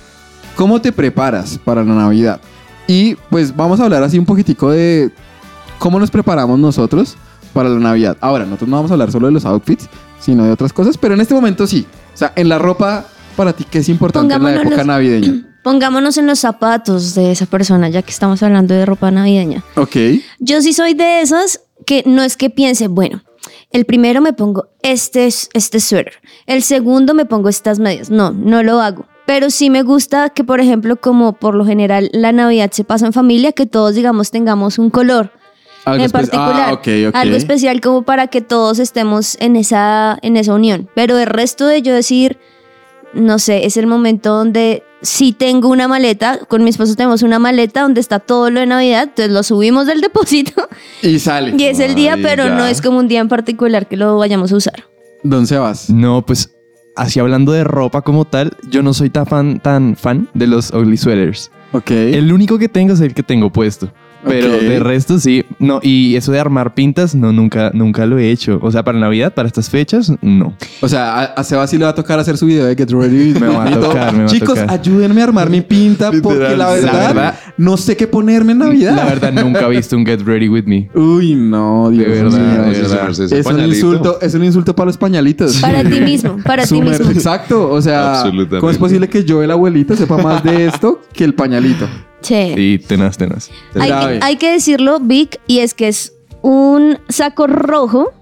¿cómo 0.57 0.78
te 0.80 0.92
preparas 0.92 1.59
para 1.64 1.83
la 1.83 1.95
Navidad? 1.95 2.38
Y 2.87 3.14
pues 3.30 3.57
vamos 3.57 3.80
a 3.80 3.85
hablar 3.85 4.02
así 4.02 4.18
un 4.18 4.26
poquitico 4.26 4.71
de 4.71 5.11
cómo 5.78 5.99
nos 5.99 6.11
preparamos 6.11 6.59
nosotros 6.59 7.16
para 7.54 7.71
la 7.71 7.78
Navidad. 7.78 8.16
Ahora, 8.21 8.45
nosotros 8.45 8.68
no 8.68 8.76
vamos 8.76 8.90
a 8.90 8.95
hablar 8.95 9.11
solo 9.11 9.26
de 9.28 9.33
los 9.33 9.47
outfits, 9.47 9.88
sino 10.21 10.45
de 10.45 10.50
otras 10.52 10.73
cosas, 10.75 10.99
pero 10.99 11.14
en 11.14 11.21
este 11.23 11.33
momento 11.35 11.66
sí. 11.66 11.87
O 12.12 12.16
sea, 12.16 12.33
en 12.37 12.50
la 12.50 12.59
ropa, 12.59 13.07
para 13.37 13.54
ti, 13.54 13.64
¿qué 13.71 13.78
es 13.78 13.88
importante 13.88 14.35
en 14.35 14.42
la 14.42 14.54
época 14.54 14.76
los- 14.76 14.87
navideña? 14.87 15.45
Pongámonos 15.64 16.16
en 16.18 16.26
los 16.26 16.38
zapatos 16.38 17.14
de 17.14 17.33
esa 17.33 17.47
persona, 17.47 17.88
ya 17.88 18.02
que 18.02 18.11
estamos 18.11 18.42
hablando 18.42 18.75
de 18.75 18.85
ropa 18.87 19.11
navideña. 19.11 19.62
Ok. 19.76 19.97
Yo 20.38 20.61
sí 20.62 20.73
soy 20.75 20.92
de 20.95 21.21
esas 21.21 21.61
que 21.87 22.02
no 22.07 22.23
es 22.23 22.37
que 22.37 22.49
piense, 22.50 22.88
bueno, 22.88 23.23
el 23.71 23.85
primero 23.85 24.21
me 24.21 24.33
pongo 24.33 24.69
este, 24.83 25.27
es- 25.27 25.49
este 25.53 25.81
suéter, 25.81 26.15
el 26.47 26.63
segundo 26.63 27.15
me 27.15 27.25
pongo 27.27 27.49
estas 27.49 27.79
medias. 27.79 28.11
No, 28.11 28.31
no 28.33 28.63
lo 28.63 28.81
hago. 28.81 29.07
Pero 29.27 29.51
sí 29.51 29.69
me 29.69 29.83
gusta 29.83 30.31
que, 30.31 30.43
por 30.43 30.59
ejemplo, 30.59 30.97
como 30.97 31.35
por 31.35 31.55
lo 31.55 31.67
general 31.67 32.09
la 32.15 32.33
Navidad 32.33 32.71
se 32.73 32.83
pasa 32.85 33.05
en 33.07 33.13
familia, 33.13 33.53
que 33.53 33.67
todos, 33.67 33.95
digamos, 33.95 34.31
tengamos 34.31 34.79
un 34.79 34.89
color 34.89 35.33
Algo 35.85 36.03
en 36.05 36.11
particular. 36.11 36.71
Ah, 36.71 36.73
ok. 36.73 37.15
Algo 37.15 37.37
especial 37.37 37.81
como 37.83 38.03
para 38.03 38.29
que 38.29 38.41
todos 38.41 38.79
estemos 38.79 39.37
en 39.41 39.57
esa, 39.57 40.19
en 40.23 40.39
esa 40.39 40.55
unión. 40.55 40.89
Pero 40.95 41.19
el 41.19 41.27
resto 41.27 41.67
de 41.67 41.83
yo 41.83 41.93
decir, 41.93 42.39
no 43.15 43.38
sé, 43.38 43.67
es 43.67 43.77
el 43.77 43.87
momento 43.87 44.35
donde 44.35 44.83
sí 45.03 45.33
tengo 45.33 45.69
una 45.69 45.87
maleta, 45.88 46.38
con 46.49 46.65
mi 46.65 46.71
esposo 46.71 46.95
tenemos 46.97 47.23
una 47.23 47.38
maleta 47.38 47.83
donde 47.83 48.00
está 48.00 48.19
todo 48.19 48.50
lo 48.50 48.61
de 48.61 48.67
Navidad, 48.67 49.05
entonces 49.05 49.33
lo 49.33 49.43
subimos 49.43 49.87
del 49.87 50.00
depósito 50.03 50.69
Y 51.03 51.19
sale. 51.19 51.55
y 51.57 51.65
es 51.65 51.79
el 51.81 51.95
día, 51.95 52.15
Ay, 52.15 52.23
pero 52.23 52.45
ya. 52.47 52.55
no 52.55 52.67
es 52.67 52.81
como 52.83 52.99
un 52.99 53.09
día 53.09 53.21
en 53.21 53.29
particular 53.29 53.87
que 53.88 53.97
lo 53.97 54.19
vayamos 54.19 54.53
a 54.53 54.57
usar. 54.57 54.85
¿Dónde 55.23 55.47
se 55.47 55.59
vas? 55.59 55.88
No, 55.91 56.25
pues 56.25 56.55
así 56.97 57.21
hablando 57.21 57.53
de 57.53 57.65
ropa 57.65 58.03
como 58.03 58.25
tal, 58.25 58.57
yo 58.69 58.83
no 58.83 58.93
soy 58.95 59.11
tan 59.11 59.27
fan, 59.27 59.61
tan 59.61 59.95
fan 59.97 60.29
de 60.35 60.47
los 60.49 60.73
ugly 60.73 60.97
sweaters. 60.97 61.50
Ok. 61.73 61.91
El 61.91 62.33
único 62.33 62.59
que 62.59 62.69
tengo 62.69 62.95
es 62.95 63.00
el 63.00 63.15
que 63.15 63.23
tengo 63.23 63.53
puesto. 63.53 63.93
Pero 64.25 64.49
de 64.59 64.81
resto 64.81 65.19
sí. 65.19 65.45
No, 65.59 65.81
y 65.83 66.17
eso 66.17 66.33
de 66.33 66.41
armar 66.41 66.75
pintas, 66.75 67.15
no, 67.15 67.33
nunca, 67.33 67.71
nunca 67.75 68.05
lo 68.07 68.19
he 68.19 68.31
hecho. 68.31 68.59
O 68.63 68.71
sea, 68.73 68.83
para 68.85 68.99
Navidad, 68.99 69.33
para 69.35 69.47
estas 69.49 69.71
fechas, 69.71 70.13
no. 70.21 70.55
O 70.81 70.89
sea, 70.89 71.15
a, 71.15 71.25
a 71.25 71.45
Sebas 71.45 71.71
sí 71.71 71.79
le 71.79 71.85
va 71.85 71.91
a 71.91 71.95
tocar 71.95 72.19
hacer 72.19 72.37
su 72.37 72.47
video 72.47 72.67
de 72.67 72.75
Get 72.77 72.91
Ready 72.91 73.17
With 73.33 73.41
Me 73.41 73.49
va 73.49 73.65
a 73.65 73.71
tocar, 73.81 74.13
me 74.13 74.19
va 74.21 74.25
a 74.25 74.29
Chicos, 74.29 74.49
tocar. 74.59 74.71
ayúdenme 74.71 75.21
a 75.21 75.25
armar 75.25 75.51
mi 75.51 75.61
pinta 75.61 76.11
porque 76.23 76.57
la 76.57 76.71
verdad, 76.71 76.93
La 76.93 77.07
verdad- 77.09 77.35
no 77.57 77.77
sé 77.77 77.97
qué 77.97 78.07
ponerme 78.07 78.53
en 78.53 78.59
Navidad. 78.59 78.97
La 78.97 79.05
verdad, 79.05 79.33
nunca 79.33 79.67
he 79.67 79.71
visto 79.71 79.97
un 79.97 80.05
Get 80.05 80.21
Ready 80.23 80.49
With 80.49 80.65
Me. 80.65 80.91
Uy, 80.95 81.35
no, 81.35 81.91
Dios 81.91 82.09
verdad, 82.09 82.39
mío. 82.39 82.63
de 82.73 82.81
verdad. 82.81 82.89
señor, 82.89 83.11
ese 83.11 83.39
Es 83.41 83.47
un 83.47 83.61
insulto, 83.61 84.19
es 84.21 84.35
un 84.35 84.45
insulto 84.45 84.75
para 84.75 84.87
los 84.87 84.97
pañalitos. 84.99 85.57
Para 85.59 85.83
ti 85.85 86.01
mismo, 86.05 86.39
para 86.45 86.65
ti 86.67 86.81
mismo. 86.81 87.11
Exacto, 87.11 87.71
o 87.71 87.81
sea. 87.81 88.25
¿cómo 88.61 88.71
es 88.71 88.79
posible 88.79 89.09
que 89.09 89.25
yo, 89.25 89.43
el 89.43 89.51
abuelito, 89.51 89.95
sepa 89.97 90.19
más 90.19 90.43
de 90.43 90.67
esto 90.67 91.03
que 91.13 91.25
el 91.25 91.35
pañalito? 91.35 91.87
Sí. 92.21 92.53
Sí, 92.55 92.81
tenaz, 92.87 93.17
tenaz. 93.17 93.51
Hay, 93.75 93.89
Grave. 93.89 94.19
que, 94.19 94.25
hay 94.25 94.37
que 94.37 94.53
decirlo, 94.53 94.99
Vic, 95.01 95.41
y 95.47 95.61
es 95.61 95.75
que 95.75 95.89
es 95.89 96.15
un 96.43 96.99
saco 97.09 97.47
rojo 97.47 98.13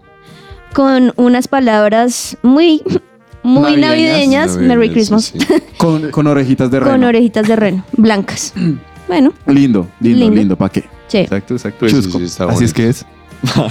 con 0.75 1.13
unas 1.17 1.49
palabras 1.49 2.37
muy, 2.43 2.83
muy 3.43 3.77
Navideñas. 3.77 4.57
navideñas. 4.57 4.57
Merry 4.59 4.91
Christmas. 4.91 5.25
sí, 5.27 5.39
sí. 5.41 5.55
Con, 5.79 6.11
con 6.11 6.27
orejitas 6.27 6.71
de 6.71 6.79
con 6.81 6.89
reno. 6.89 7.07
orejitas 7.09 7.47
de 7.47 7.55
reno, 7.57 7.85
blancas. 7.97 8.53
Bueno, 9.09 9.33
Lindo, 9.47 9.87
lindo, 10.01 10.19
Lindo. 10.19 10.35
lindo, 10.37 10.57
¿para 10.57 10.73
qué? 10.73 10.83
sí. 11.07 11.19
Exacto, 11.19 11.55
exacto. 11.55 11.87
Chusco. 11.87 12.19
sí, 12.19 12.25
está 12.25 12.47
Así 12.47 12.65
es 12.65 12.73
bonito. 12.73 12.75
que 12.75 12.89
es. 12.89 13.07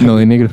No 0.02 0.16
de 0.16 0.24
negro. 0.24 0.48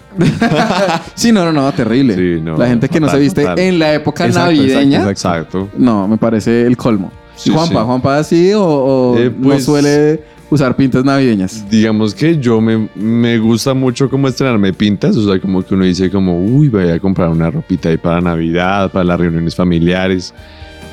Sí, 1.15 1.31
no, 1.31 1.45
no, 1.45 1.53
no, 1.53 1.71
terrible. 1.71 2.15
Sí, 2.15 2.41
no, 2.41 2.57
la 2.57 2.67
gente 2.67 2.89
que 2.89 2.99
no 2.99 3.07
se 3.07 3.17
viste 3.17 3.45
en 3.65 3.79
la 3.79 3.93
época 3.93 4.25
Exacto, 4.25 4.51
navideña, 4.51 5.09
exacto, 5.09 5.59
Exacto. 5.61 5.69
no, 5.77 6.05
me 6.09 6.17
parece 6.17 6.63
el 6.67 6.75
colmo. 6.75 7.13
Sí, 7.43 7.51
Juanpa, 7.51 7.79
sí. 7.81 7.85
Juanpa 7.85 8.17
así 8.17 8.53
o, 8.53 8.63
o 8.63 9.17
Eh, 9.17 9.31
no 9.35 9.49
pues- 9.49 9.65
suele 9.65 10.21
usar 10.49 10.75
pintas 10.75 11.03
navideñas. 11.03 11.67
Digamos 11.69 12.13
que 12.13 12.37
yo 12.37 12.61
me, 12.61 12.87
me 12.95 13.39
gusta 13.39 13.73
mucho 13.73 14.09
como 14.09 14.27
estrenarme 14.27 14.71
pintas, 14.73 15.17
o 15.17 15.25
sea, 15.27 15.39
como 15.41 15.63
que 15.65 15.73
uno 15.73 15.83
dice 15.85 16.11
como, 16.11 16.39
uy, 16.45 16.69
voy 16.69 16.89
a 16.89 16.99
comprar 16.99 17.29
una 17.29 17.49
ropita 17.49 17.89
ahí 17.89 17.97
para 17.97 18.21
Navidad, 18.21 18.91
para 18.91 19.03
las 19.05 19.19
reuniones 19.19 19.55
familiares. 19.55 20.31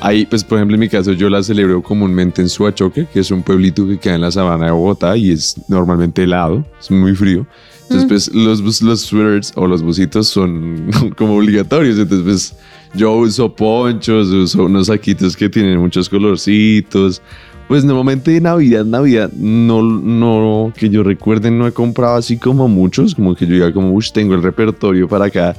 Ahí, 0.03 0.25
pues, 0.25 0.43
por 0.43 0.57
ejemplo, 0.57 0.73
en 0.73 0.79
mi 0.79 0.89
caso, 0.89 1.11
yo 1.11 1.29
la 1.29 1.43
celebro 1.43 1.83
comúnmente 1.83 2.41
en 2.41 2.49
Suachoque, 2.49 3.05
que 3.13 3.19
es 3.19 3.29
un 3.29 3.43
pueblito 3.43 3.87
que 3.87 3.99
queda 3.99 4.15
en 4.15 4.21
la 4.21 4.31
sabana 4.31 4.65
de 4.65 4.71
Bogotá 4.71 5.15
y 5.15 5.29
es 5.29 5.55
normalmente 5.67 6.23
helado, 6.23 6.65
es 6.79 6.89
muy 6.89 7.15
frío. 7.15 7.45
Entonces, 7.83 8.07
pues, 8.07 8.33
los, 8.33 8.63
bus- 8.63 8.81
los 8.81 9.01
sweaters 9.01 9.53
o 9.55 9.67
los 9.67 9.83
busitos 9.83 10.27
son 10.27 10.89
como 11.17 11.35
obligatorios. 11.37 11.99
Entonces, 11.99 12.23
pues, 12.25 12.55
yo 12.93 13.13
uso 13.13 13.53
ponchos, 13.53 14.27
uso 14.29 14.65
unos 14.65 14.87
saquitos 14.87 15.35
que 15.35 15.49
tienen 15.49 15.79
muchos 15.79 16.09
colorcitos. 16.09 17.21
Pues 17.67 17.85
normalmente 17.85 18.31
de 18.31 18.41
Navidad, 18.41 18.83
Navidad, 18.83 19.31
no, 19.31 19.81
no, 19.81 20.73
que 20.75 20.89
yo 20.89 21.03
recuerde, 21.03 21.49
no 21.51 21.65
he 21.67 21.71
comprado 21.71 22.17
así 22.17 22.35
como 22.35 22.67
muchos, 22.67 23.15
como 23.15 23.33
que 23.33 23.45
yo 23.47 23.53
diga 23.53 23.71
como, 23.73 23.93
uff, 23.93 24.11
tengo 24.11 24.33
el 24.35 24.43
repertorio 24.43 25.07
para 25.07 25.25
acá. 25.25 25.55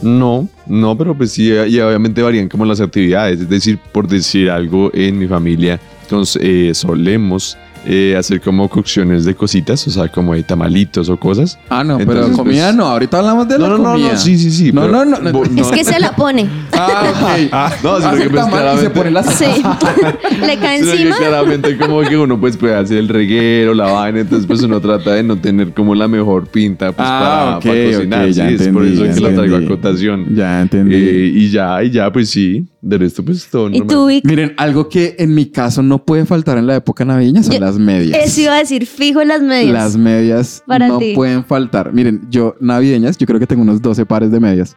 No, 0.00 0.48
no, 0.66 0.96
pero 0.96 1.16
pues 1.16 1.32
sí, 1.32 1.48
y 1.48 1.80
obviamente 1.80 2.22
varían 2.22 2.48
como 2.48 2.64
las 2.64 2.80
actividades. 2.80 3.40
Es 3.40 3.48
decir, 3.48 3.80
por 3.92 4.06
decir 4.06 4.48
algo, 4.48 4.90
en 4.94 5.18
mi 5.18 5.26
familia 5.26 5.80
cons- 6.08 6.38
eh, 6.40 6.72
solemos 6.72 7.56
eh, 7.86 8.16
hacer 8.18 8.40
como 8.40 8.68
cocciones 8.68 9.24
de 9.24 9.34
cositas, 9.34 9.86
o 9.86 9.90
sea, 9.90 10.08
como 10.08 10.34
de 10.34 10.42
tamalitos 10.42 11.08
o 11.08 11.16
cosas. 11.16 11.58
Ah, 11.68 11.84
no, 11.84 11.98
Entonces, 12.00 12.24
pero 12.26 12.36
comida 12.36 12.66
pues- 12.66 12.76
no. 12.76 12.86
Ahorita 12.86 13.18
hablamos 13.18 13.48
de 13.48 13.58
No, 13.58 13.64
la 13.64 13.68
no, 13.70 13.78
no, 13.78 13.90
comida. 13.92 14.12
no, 14.12 14.18
sí, 14.18 14.36
sí, 14.38 14.50
sí. 14.50 14.72
No, 14.72 14.88
no, 14.88 15.04
no, 15.04 15.18
no. 15.18 15.42
Es 15.44 15.68
que 15.70 15.84
se 15.84 15.98
la 16.00 16.12
pone. 16.16 16.48
Ah, 16.72 17.02
ok. 17.10 17.82
no, 17.84 17.96
sino 17.98 18.08
Hace 18.10 18.22
que 18.24 18.30
pues 18.30 18.44
tamal 18.44 18.76
y 18.76 18.78
se 18.80 18.90
claramente- 18.90 18.90
pone 18.90 19.10
la 19.10 19.22
Sí. 19.22 19.44
Le 20.46 20.56
cae 20.58 20.78
Sino 20.80 20.92
que 20.92 20.98
encima. 21.02 21.16
claramente 21.16 21.76
como 21.78 22.00
que 22.02 22.16
uno 22.16 22.38
pues 22.40 22.56
puede 22.56 22.74
hacer 22.74 22.98
el 22.98 23.08
reguero, 23.08 23.74
la 23.74 23.90
vaina, 23.92 24.20
entonces 24.20 24.46
pues 24.46 24.62
uno 24.62 24.80
trata 24.80 25.12
de 25.14 25.22
no 25.22 25.36
tener 25.36 25.72
como 25.72 25.94
la 25.94 26.08
mejor 26.08 26.46
pinta 26.48 26.92
pues 26.92 27.06
Ah, 27.08 27.20
para, 27.20 27.56
ok, 27.58 27.64
para 27.64 27.96
cocinar. 27.96 28.20
ok, 28.24 28.26
sí, 28.28 28.34
ya 28.34 28.48
es 28.48 28.68
por 28.68 28.82
entendí, 28.84 28.92
eso 28.94 29.04
ya 29.06 29.14
que 29.14 29.20
la 29.20 29.28
traigo 29.34 29.54
a 29.54 29.58
entendí. 29.58 29.66
cotación. 29.68 30.26
Ya 30.34 30.60
entendí. 30.62 30.94
Eh, 30.94 31.30
y 31.34 31.50
ya, 31.50 31.82
y 31.82 31.90
ya, 31.90 32.12
pues 32.12 32.28
sí, 32.30 32.66
de 32.88 32.98
resto 32.98 33.24
pues 33.24 33.46
todo 33.50 33.68
¿Y 33.70 33.80
tú, 33.86 34.06
Vic? 34.06 34.24
Miren, 34.24 34.54
algo 34.56 34.88
que 34.88 35.16
en 35.18 35.34
mi 35.34 35.46
caso 35.46 35.82
no 35.82 36.04
puede 36.04 36.24
faltar 36.24 36.56
en 36.58 36.66
la 36.66 36.76
época 36.76 37.04
navideña 37.04 37.42
son 37.42 37.54
Yo- 37.54 37.60
las 37.60 37.78
medias. 37.78 38.18
Eso 38.24 38.42
iba 38.42 38.54
a 38.54 38.58
decir, 38.58 38.86
fijo 38.86 39.20
en 39.20 39.28
las 39.28 39.42
medias. 39.42 39.72
Las 39.72 39.96
medias 39.96 40.62
Para 40.66 40.88
no 40.88 40.98
ti. 40.98 41.12
pueden 41.14 41.44
faltar. 41.44 41.92
Miren, 41.92 42.22
yo 42.30 42.54
navideñas, 42.60 43.18
yo 43.18 43.26
creo 43.26 43.40
que 43.40 43.46
tengo 43.46 43.62
unos 43.62 43.82
12 43.82 44.06
pares 44.06 44.30
de 44.30 44.38
medias. 44.40 44.76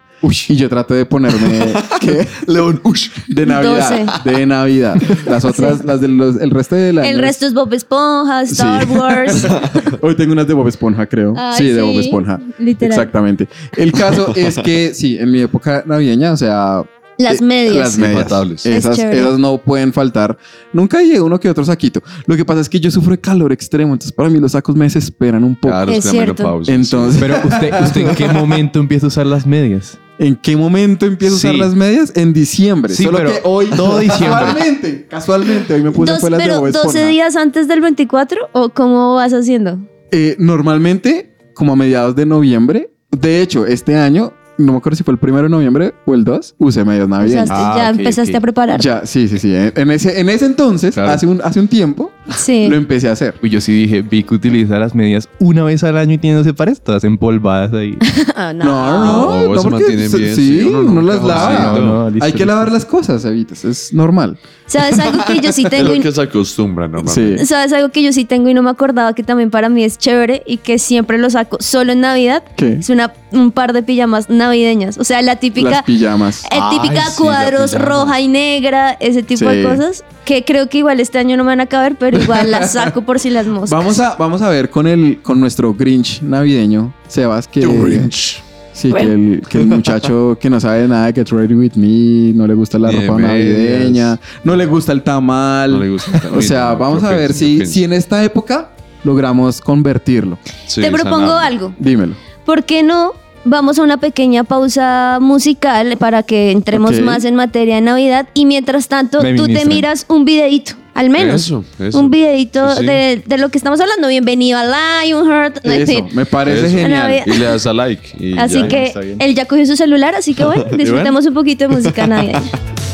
Y 0.49 0.55
yo 0.57 0.67
trato 0.67 0.93
de 0.93 1.05
ponerme 1.05 1.71
¿qué? 2.01 2.27
León, 2.45 2.81
ush. 2.83 3.09
de 3.29 3.45
Navidad, 3.45 4.21
de 4.25 4.45
Navidad. 4.45 4.95
Las 5.25 5.45
otras, 5.45 5.85
las 5.85 6.01
del 6.01 6.19
el 6.19 6.49
resto 6.49 6.75
de 6.75 6.91
la 6.91 7.07
El 7.07 7.19
resto 7.19 7.45
es 7.45 7.53
Bob 7.53 7.73
Esponja, 7.73 8.41
Star 8.41 8.85
Sí. 8.85 8.91
Wars. 8.93 9.47
Hoy 10.01 10.15
tengo 10.15 10.33
unas 10.33 10.45
de 10.47 10.53
Bob 10.53 10.67
Esponja, 10.67 11.05
creo. 11.05 11.33
Ay, 11.37 11.53
sí, 11.57 11.63
de 11.69 11.79
sí, 11.81 11.87
Bob 11.87 11.99
Esponja. 12.01 12.39
literal. 12.57 12.91
Exactamente. 12.91 13.47
El 13.77 13.91
caso 13.93 14.33
es 14.35 14.57
que 14.59 14.93
sí, 14.93 15.17
en 15.17 15.31
mi 15.31 15.39
época 15.41 15.83
navideña, 15.85 16.33
o 16.33 16.37
sea, 16.37 16.83
Las 17.19 17.41
eh, 17.41 17.43
medias. 17.43 17.75
Las 17.75 17.97
medias. 17.97 18.65
Esas, 18.65 18.97
esas 18.97 19.37
no 19.37 19.57
pueden 19.57 19.91
faltar. 19.93 20.37
Nunca 20.73 21.01
llegué 21.01 21.19
uno 21.21 21.39
que 21.39 21.49
otro 21.49 21.65
saquito. 21.65 22.01
Lo 22.25 22.35
que 22.37 22.45
pasa 22.45 22.61
es 22.61 22.69
que 22.69 22.79
yo 22.79 22.89
sufro 22.89 23.11
de 23.11 23.19
calor 23.19 23.51
extremo, 23.51 23.93
entonces 23.93 24.13
para 24.13 24.29
mí 24.29 24.39
los 24.39 24.53
sacos 24.53 24.75
me 24.75 24.85
desesperan 24.85 25.43
un 25.43 25.55
poco. 25.55 25.73
Claro, 25.73 25.91
Es 25.91 26.05
cierto. 26.05 26.41
menopausia, 26.43 26.73
Entonces, 26.73 27.19
Pero 27.21 27.35
usted, 27.43 27.73
¿usted 27.83 28.01
en 28.07 28.15
qué 28.15 28.27
momento 28.33 28.79
empieza 28.79 29.05
a 29.05 29.09
usar 29.09 29.25
las 29.27 29.45
medias? 29.45 29.99
¿en 30.21 30.35
qué 30.35 30.57
momento 30.57 31.05
empiezo 31.05 31.35
a 31.35 31.37
usar 31.37 31.51
Sí. 31.53 31.57
las 31.59 31.75
medias? 31.75 32.11
En 32.15 32.33
diciembre. 32.33 32.93
Sí, 32.93 33.03
Solo 33.03 33.17
pero 33.19 33.29
que 33.31 33.39
hoy, 33.43 33.67
todo 33.67 33.99
diciembre. 33.99 34.27
casualmente, 34.39 35.07
casualmente, 35.09 35.73
hoy 35.73 35.81
me 35.81 35.91
puse 35.91 36.11
Dos- 36.11 36.21
las 36.23 36.31
de 36.31 36.37
pero 36.45 36.59
Bob 36.59 36.71
12 36.71 36.87
Esponja. 36.87 37.07
días 37.07 37.35
antes 37.37 37.67
del 37.69 37.79
24 37.81 38.49
o 38.53 38.69
cómo 38.69 39.15
vas 39.15 39.31
haciendo? 39.33 39.77
Eh, 40.11 40.35
normalmente, 40.37 41.33
como 41.53 41.73
a 41.73 41.75
mediados 41.77 42.15
de 42.17 42.25
noviembre, 42.25 42.91
de 43.11 43.41
hecho, 43.41 43.65
este 43.65 43.95
año, 43.95 44.33
no 44.59 44.73
me 44.73 44.77
acuerdo 44.77 44.95
si 44.97 45.03
fue 45.03 45.13
el 45.13 45.17
primero 45.19 45.43
de 45.43 45.49
noviembre 45.49 45.93
o 46.05 46.13
el 46.13 46.23
2, 46.23 46.55
usé 46.59 46.85
medias 46.85 47.07
navideñas. 47.07 47.49
Ah, 47.51 47.73
ya 47.77 47.89
ok, 47.91 47.99
empezaste 47.99 48.35
a 48.37 48.41
preparar. 48.41 48.79
Ya, 48.81 49.05
sí, 49.05 49.27
sí, 49.27 49.39
sí. 49.39 49.55
En 49.55 49.71
en 49.75 49.91
ese, 49.91 50.19
en 50.19 50.29
ese 50.29 50.45
entonces, 50.45 50.93
Claro. 50.93 51.11
hace, 51.11 51.25
un, 51.25 51.41
hace 51.43 51.59
un 51.59 51.67
tiempo, 51.67 52.11
Sí. 52.35 52.67
lo 52.69 52.75
empecé 52.75 53.09
a 53.09 53.13
hacer. 53.13 53.35
Uy, 53.41 53.49
yo 53.49 53.61
sí 53.61 53.71
dije, 53.73 54.01
Vic 54.01 54.31
utiliza 54.31 54.77
las 54.79 54.95
medias 54.95 55.29
una 55.39 55.63
vez 55.63 55.83
al 55.83 55.97
año 55.97 56.13
y 56.13 56.17
tiene 56.17 56.37
12 56.37 56.53
pares, 56.53 56.81
todas 56.81 57.03
empolvadas 57.03 57.73
ahí. 57.73 57.97
Ah, 58.35 58.53
no. 58.53 58.63
No, 58.63 58.89
no, 58.99 59.03
No, 59.03 59.53
no, 59.53 59.55
se 59.61 59.69
porque 59.69 59.69
mantienen 59.83 60.09
se- 60.09 60.17
bien, 60.17 60.35
Sí, 60.35 60.59
sí, 60.61 60.65
uno 60.65 60.83
nunca 60.83 61.01
las 61.13 61.23
va 61.23 61.27
lava. 61.27 61.79
No, 61.79 61.85
no, 62.03 62.09
listo, 62.09 62.25
Hay 62.25 62.31
que 62.31 62.37
listo. 62.37 62.45
lavar 62.53 62.71
las 62.71 62.85
cosas, 62.85 63.25
Evitas. 63.25 63.65
Es 63.65 63.93
normal. 63.93 64.37
¿Sabes 64.65 64.97
algo 64.99 65.25
que 65.25 65.39
yo 65.41 65.51
sí 65.51 65.63
Es 65.65 65.69
tengo? 65.69 65.89
lo 65.89 65.95
y- 65.95 65.99
que 65.99 66.11
se 66.11 66.21
acostumbra 66.21 66.87
normalmente. 66.87 67.39
Sí. 67.39 67.45
¿Sabes 67.45 67.73
algo 67.73 67.89
que 67.89 68.01
yo 68.01 68.13
sí 68.13 68.23
tengo 68.23 68.47
y 68.47 68.53
no 68.53 68.63
me 68.63 68.69
acordaba 68.69 69.13
que 69.13 69.23
también 69.23 69.49
para 69.49 69.67
mí 69.67 69.83
es 69.83 69.97
chévere 69.97 70.43
y 70.45 70.57
que 70.57 70.79
siempre 70.79 71.17
lo 71.17 71.29
saco 71.29 71.57
solo 71.59 71.91
en 71.91 71.99
Navidad? 72.01 72.43
¿Qué? 72.55 72.73
Es 72.79 72.89
una, 72.89 73.11
un 73.33 73.51
par 73.51 73.73
de 73.73 73.83
pijamas 73.83 74.29
navideñas. 74.29 74.97
O 74.97 75.03
sea, 75.03 75.21
la 75.21 75.35
típica, 75.35 75.69
Las 75.71 75.83
pijamas. 75.83 76.45
eh, 76.45 76.59
típica 76.71 77.03
Ay, 77.07 77.11
sí, 77.11 77.21
cuadros 77.21 77.71
pijama. 77.71 77.85
roja 77.89 78.21
y 78.21 78.27
negra, 78.29 78.91
ese 79.01 79.21
tipo 79.23 79.49
de 79.49 79.61
Sí. 79.63 79.67
cosas. 79.67 80.03
Que 80.29 80.45
creo 80.45 80.69
que 80.69 80.77
igual 80.77 80.99
este 80.99 81.17
año 81.17 81.37
no 81.37 81.43
me 81.43 81.47
van 81.47 81.61
a 81.61 81.65
caber, 81.65 81.95
pero 81.97 82.21
igual 82.21 82.51
las 82.51 82.71
saco 82.73 83.01
por 83.01 83.19
si 83.19 83.31
las 83.31 83.47
moscas. 83.47 83.71
Vamos 83.71 83.99
a, 83.99 84.15
vamos 84.15 84.43
a 84.43 84.49
ver 84.49 84.69
con 84.69 84.85
el 84.85 85.23
con 85.23 85.39
nuestro 85.39 85.73
Grinch 85.73 86.21
navideño, 86.21 86.93
Sebas, 87.07 87.47
que, 87.47 87.61
Grinch. 87.61 88.39
Sí, 88.71 88.93
que 88.93 89.01
el, 89.01 89.41
que 89.49 89.57
el 89.57 89.65
muchacho 89.65 90.37
que 90.39 90.47
no 90.47 90.59
sabe 90.59 90.87
nada 90.87 91.07
de 91.07 91.13
Get 91.13 91.29
Ready 91.29 91.55
With 91.55 91.73
Me, 91.77 92.31
no 92.37 92.45
le 92.45 92.53
gusta 92.53 92.77
la 92.77 92.91
ropa 92.91 93.19
navideña, 93.19 94.19
no 94.43 94.55
le 94.55 94.67
gusta 94.67 94.91
el 94.91 95.01
tamal. 95.01 95.71
No 95.71 95.79
le 95.79 95.89
gusta 95.89 96.11
el 96.13 96.21
tamal. 96.21 96.37
O 96.37 96.41
sea, 96.43 96.69
No, 96.73 96.77
vamos 96.77 97.03
a 97.03 97.09
ver 97.09 97.33
si, 97.33 97.65
si 97.65 97.83
en 97.83 97.93
esta 97.93 98.23
época 98.23 98.69
logramos 99.03 99.61
convertirlo. 99.61 100.37
Sí, 100.67 100.79
Te 100.81 100.91
propongo 100.91 101.33
algo. 101.33 101.73
Dímelo. 101.79 102.13
¿Por 102.45 102.65
qué 102.65 102.83
no? 102.83 103.13
Vamos 103.45 103.79
a 103.79 103.83
una 103.83 103.97
pequeña 103.97 104.43
pausa 104.43 105.17
musical 105.21 105.97
para 105.97 106.23
que 106.23 106.51
entremos 106.51 106.99
más 107.01 107.23
en 107.25 107.35
materia 107.35 107.75
de 107.75 107.81
Navidad 107.81 108.27
y 108.33 108.45
mientras 108.45 108.87
tanto 108.87 109.19
tú 109.35 109.47
te 109.47 109.65
miras 109.65 110.05
un 110.09 110.25
videíto 110.25 110.73
Al 110.93 111.09
menos. 111.09 111.45
Eso, 111.45 111.63
eso. 111.79 111.97
Un 111.97 112.11
videito 112.11 112.75
Sí. 112.75 112.85
De, 112.85 113.23
de 113.25 113.37
lo 113.37 113.49
que 113.49 113.57
estamos 113.57 113.79
hablando. 113.79 114.09
Bienvenido 114.09 114.59
a 114.59 114.65
Lionheart. 115.05 115.59
Eso, 115.65 116.07
me 116.11 116.25
parece 116.25 116.67
Eso. 116.67 116.75
genial. 116.77 117.23
Y 117.25 117.37
le 117.37 117.45
das 117.45 117.65
a 117.65 117.73
like. 117.73 118.15
y 118.19 118.37
Así 118.37 118.59
ya, 118.59 118.67
que 118.67 119.15
él 119.19 119.33
ya 119.35 119.45
cogió 119.45 119.65
su 119.65 119.77
celular, 119.77 120.13
así 120.15 120.33
que 120.33 120.43
bueno, 120.43 120.65
disfrutemos 120.77 121.25
un 121.25 121.33
poquito 121.33 121.67
de 121.67 121.75
música 121.75 122.05
navideña. 122.05 122.41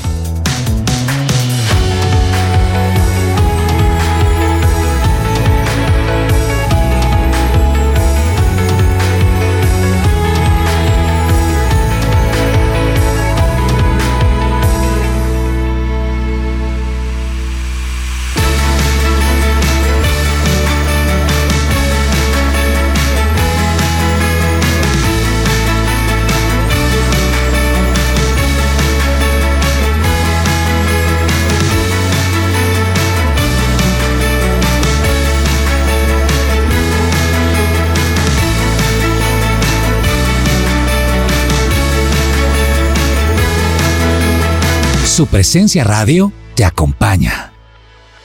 Su 45.16 45.28
presencia 45.28 45.86
radio 45.86 46.34
te 46.56 46.66
acompaña. 46.66 47.54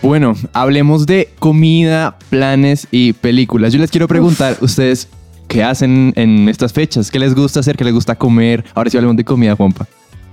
Bueno, 0.02 0.34
hablemos 0.52 1.06
de 1.06 1.32
comida, 1.38 2.18
planes 2.30 2.88
y 2.90 3.12
películas. 3.12 3.72
Yo 3.72 3.78
les 3.78 3.92
quiero 3.92 4.08
preguntar, 4.08 4.56
ustedes, 4.60 5.06
¿qué 5.46 5.62
hacen 5.62 6.12
en 6.16 6.48
estas 6.48 6.72
fechas? 6.72 7.12
¿Qué 7.12 7.20
les 7.20 7.32
gusta 7.36 7.60
hacer? 7.60 7.76
¿Qué 7.76 7.84
les 7.84 7.94
gusta 7.94 8.16
comer? 8.16 8.64
Ahora 8.74 8.90
sí 8.90 8.96
hablemos 8.96 9.16
de 9.16 9.24
comida, 9.24 9.54
Juanpa. 9.54 9.86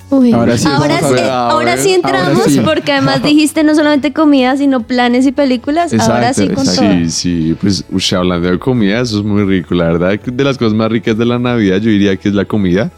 Uy. 0.10 0.34
Ahora 0.34 0.58
sí, 0.58 0.68
ahora, 0.68 0.98
ahora 0.98 1.76
entramos, 1.76 2.40
ahora 2.40 2.50
sí. 2.50 2.60
porque 2.66 2.92
además 2.92 3.22
dijiste 3.22 3.64
no 3.64 3.76
solamente 3.76 4.12
comida, 4.12 4.58
sino 4.58 4.82
planes 4.82 5.28
y 5.28 5.34
películas. 5.34 5.94
ahora 5.94 6.34
sí 6.34 6.46
Exacto, 6.46 6.56
con 6.56 6.66
exacto. 6.66 6.92
todo. 6.92 7.06
Sí, 7.06 7.10
sí, 7.12 7.58
pues 7.62 7.86
ush, 7.92 8.16
hablando 8.16 8.50
de 8.50 8.58
comida, 8.58 9.02
eso 9.02 9.20
es 9.20 9.24
muy 9.24 9.44
rico. 9.44 9.76
La 9.76 9.92
verdad, 9.92 10.20
de 10.20 10.44
las 10.44 10.58
cosas 10.58 10.74
más 10.74 10.90
ricas 10.90 11.20
de 11.20 11.26
la 11.26 11.38
Navidad, 11.38 11.78
yo 11.78 11.92
diría 11.92 12.16
que 12.16 12.30
es 12.30 12.34
la 12.34 12.46
comida. 12.46 12.90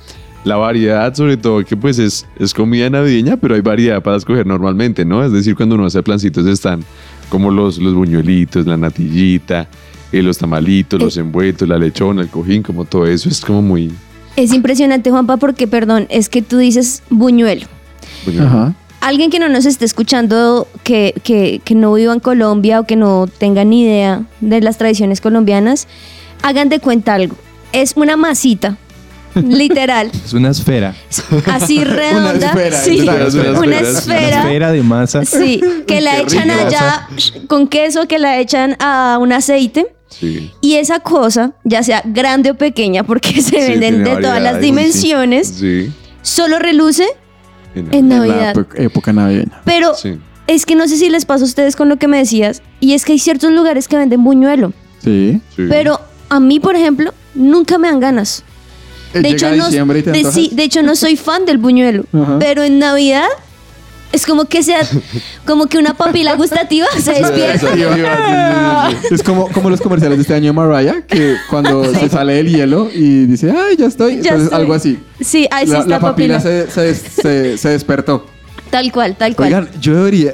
La 0.46 0.56
variedad, 0.56 1.14
sobre 1.14 1.36
todo, 1.36 1.64
que 1.66 1.76
pues 1.76 2.00
es, 2.00 2.26
es 2.38 2.54
comida 2.54 2.90
navideña, 2.90 3.38
pero 3.38 3.56
hay 3.56 3.62
variedad 3.62 4.02
para 4.02 4.18
escoger 4.18 4.48
normalmente, 4.48 5.04
¿no? 5.04 5.24
Es 5.24 5.32
decir, 5.32 5.56
cuando 5.56 5.76
uno 5.76 5.86
hace 5.86 6.02
plancitos 6.02 6.46
están 6.48 6.84
como 7.30 7.52
los, 7.52 7.78
los 7.78 7.94
buñuelitos, 7.94 8.66
la 8.66 8.78
natillita, 8.78 9.68
eh, 10.12 10.24
los 10.24 10.38
tamalitos, 10.38 11.00
los 11.00 11.18
envueltos, 11.18 11.68
la 11.68 11.78
lechona, 11.78 12.22
el 12.22 12.30
cojín, 12.30 12.64
como 12.64 12.86
todo 12.86 13.06
eso 13.06 13.30
es 13.30 13.42
como 13.42 13.62
muy... 13.62 13.92
Es 14.36 14.54
impresionante, 14.54 15.12
Juanpa, 15.12 15.38
porque, 15.38 15.68
perdón, 15.68 16.08
es 16.10 16.30
que 16.30 16.42
tú 16.42 16.58
dices 16.58 17.04
buñuelo. 17.10 17.68
buñuelo. 18.26 18.48
Ajá. 18.48 18.74
Alguien 19.02 19.30
que 19.30 19.40
no 19.40 19.50
nos 19.50 19.66
esté 19.66 19.86
escuchando, 19.86 20.68
que, 20.84 21.14
que, 21.24 21.62
que 21.64 21.76
no 21.76 21.94
viva 21.94 22.14
en 22.14 22.20
Colombia 22.20 22.80
o 22.80 22.86
que 22.86 22.96
no 22.96 23.28
tenga 23.28 23.64
ni 23.64 23.84
idea 23.84 24.24
de 24.42 24.62
las 24.62 24.78
tradiciones 24.78 25.22
colombianas, 25.22 25.88
hagan 26.42 26.70
de 26.70 26.80
cuenta 26.80 27.14
algo. 27.14 27.36
Es 27.72 27.94
una 27.96 28.18
masita, 28.18 28.78
literal, 29.36 30.12
Es 30.26 30.34
una 30.34 30.50
esfera. 30.50 30.96
así 31.52 31.84
redonda. 31.84 32.48
esfera, 32.48 32.78
sí, 32.82 33.00
una 33.02 33.14
una 33.14 33.24
esfera, 33.28 33.28
es 33.50 33.54
una 33.54 33.60
Una 33.60 33.80
esfera. 33.80 34.72
de 34.72 34.84
masa. 34.84 35.26
Sí, 35.26 35.62
que 35.88 36.02
la 36.02 36.16
Qué 36.18 36.22
echan 36.24 36.50
allá 36.52 37.08
con 37.48 37.68
queso, 37.68 38.08
que 38.08 38.20
la 38.20 38.40
echan 38.40 38.76
a 38.80 39.18
un 39.20 39.32
aceite. 39.34 39.88
Sí. 40.10 40.52
Y 40.62 40.76
esa 40.76 41.00
cosa, 41.02 41.54
ya 41.64 41.84
sea 41.84 42.02
grande 42.04 42.52
o 42.52 42.56
pequeña, 42.56 43.04
porque 43.04 43.42
se 43.42 43.62
Sí, 43.62 43.72
venden 43.72 44.04
de 44.04 44.16
todas 44.18 44.42
las 44.42 44.60
dimensiones, 44.60 45.48
Sí. 45.60 45.92
solo 46.24 46.58
reluce 46.58 47.06
En 47.76 47.94
en 47.94 48.10
La 48.10 48.16
Navidad. 48.18 48.56
epo- 48.56 48.76
época 48.82 49.14
navideña. 49.14 49.62
Pero 49.66 49.94
Sí. 49.94 50.18
es 50.48 50.66
que 50.66 50.74
no 50.76 50.88
sé 50.88 50.98
si 50.98 51.10
les 51.10 51.26
pasa 51.26 51.44
a 51.44 51.48
ustedes 51.48 51.76
con 51.76 51.90
lo 51.90 51.98
que 51.98 52.08
me 52.08 52.18
decías, 52.18 52.64
y 52.80 52.94
es 52.94 53.06
que 53.06 53.12
hay 53.14 53.20
ciertos 53.20 53.52
lugares 53.52 53.88
que 53.88 53.98
venden 53.98 54.24
buñuelo, 54.24 54.74
Sí. 55.04 55.40
sí. 55.56 55.68
pero 55.70 56.00
a 56.30 56.40
mí, 56.40 56.60
por 56.60 56.76
ejemplo, 56.76 57.14
nunca 57.36 57.78
me 57.78 57.88
dan 57.90 58.00
ganas. 58.00 58.44
De 59.14 59.30
hecho, 59.30 59.50
no, 59.56 59.70
de, 59.70 60.26
sí, 60.32 60.50
de 60.54 60.64
hecho, 60.64 60.84
no 60.84 60.96
soy 60.96 61.16
fan 61.16 61.46
del 61.46 61.58
buñuelo, 61.58 62.06
Ajá. 62.14 62.38
pero 62.40 62.64
en 62.64 62.78
Navidad 62.80 63.26
es 64.12 64.26
como 64.26 64.46
que 64.46 64.64
sea, 64.64 64.82
como 65.46 65.68
que 65.68 65.78
una 65.78 65.94
papila 65.96 66.36
gustativa 66.36 66.88
se 67.02 67.14
despierta. 67.14 68.90
Es 69.12 69.24
como, 69.24 69.48
como 69.50 69.70
los 69.70 69.82
comerciales 69.82 70.18
de 70.18 70.22
este 70.24 70.34
año 70.34 70.48
de 70.48 70.54
Mariah, 70.54 71.02
que 71.08 71.36
cuando 71.50 71.92
se 72.00 72.10
sale 72.10 72.40
el 72.40 72.50
hielo 72.50 72.90
y 72.94 73.26
dice, 73.26 73.52
ay, 73.52 73.78
ya 73.78 73.86
estoy. 73.88 74.14
Ya 74.14 74.18
Entonces, 74.32 74.44
estoy. 74.46 74.60
algo 74.62 74.74
así. 74.74 75.00
Sí, 75.22 75.48
ahí 75.52 75.66
sí 75.66 75.74
La, 75.74 75.80
está 75.80 75.90
la 75.90 76.00
papila 76.00 76.38
papila. 76.38 76.68
se, 76.72 76.96
se, 76.96 77.58
se- 77.58 77.70
despertó. 77.70 78.26
Tal 78.70 78.92
cual, 78.92 79.16
tal 79.18 79.36
cual. 79.36 79.48
Oigan, 79.48 79.70
yo 79.82 79.96
debería. 79.96 80.34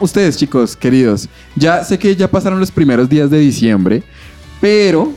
ustedes, 0.00 0.36
chicos, 0.38 0.74
queridos, 0.76 1.28
ya 1.54 1.84
sé 1.84 1.98
que 1.98 2.16
ya 2.16 2.28
pasaron 2.28 2.58
los 2.60 2.70
primeros 2.70 3.08
días 3.08 3.30
de 3.30 3.38
diciembre, 3.38 4.02
pero. 4.60 5.12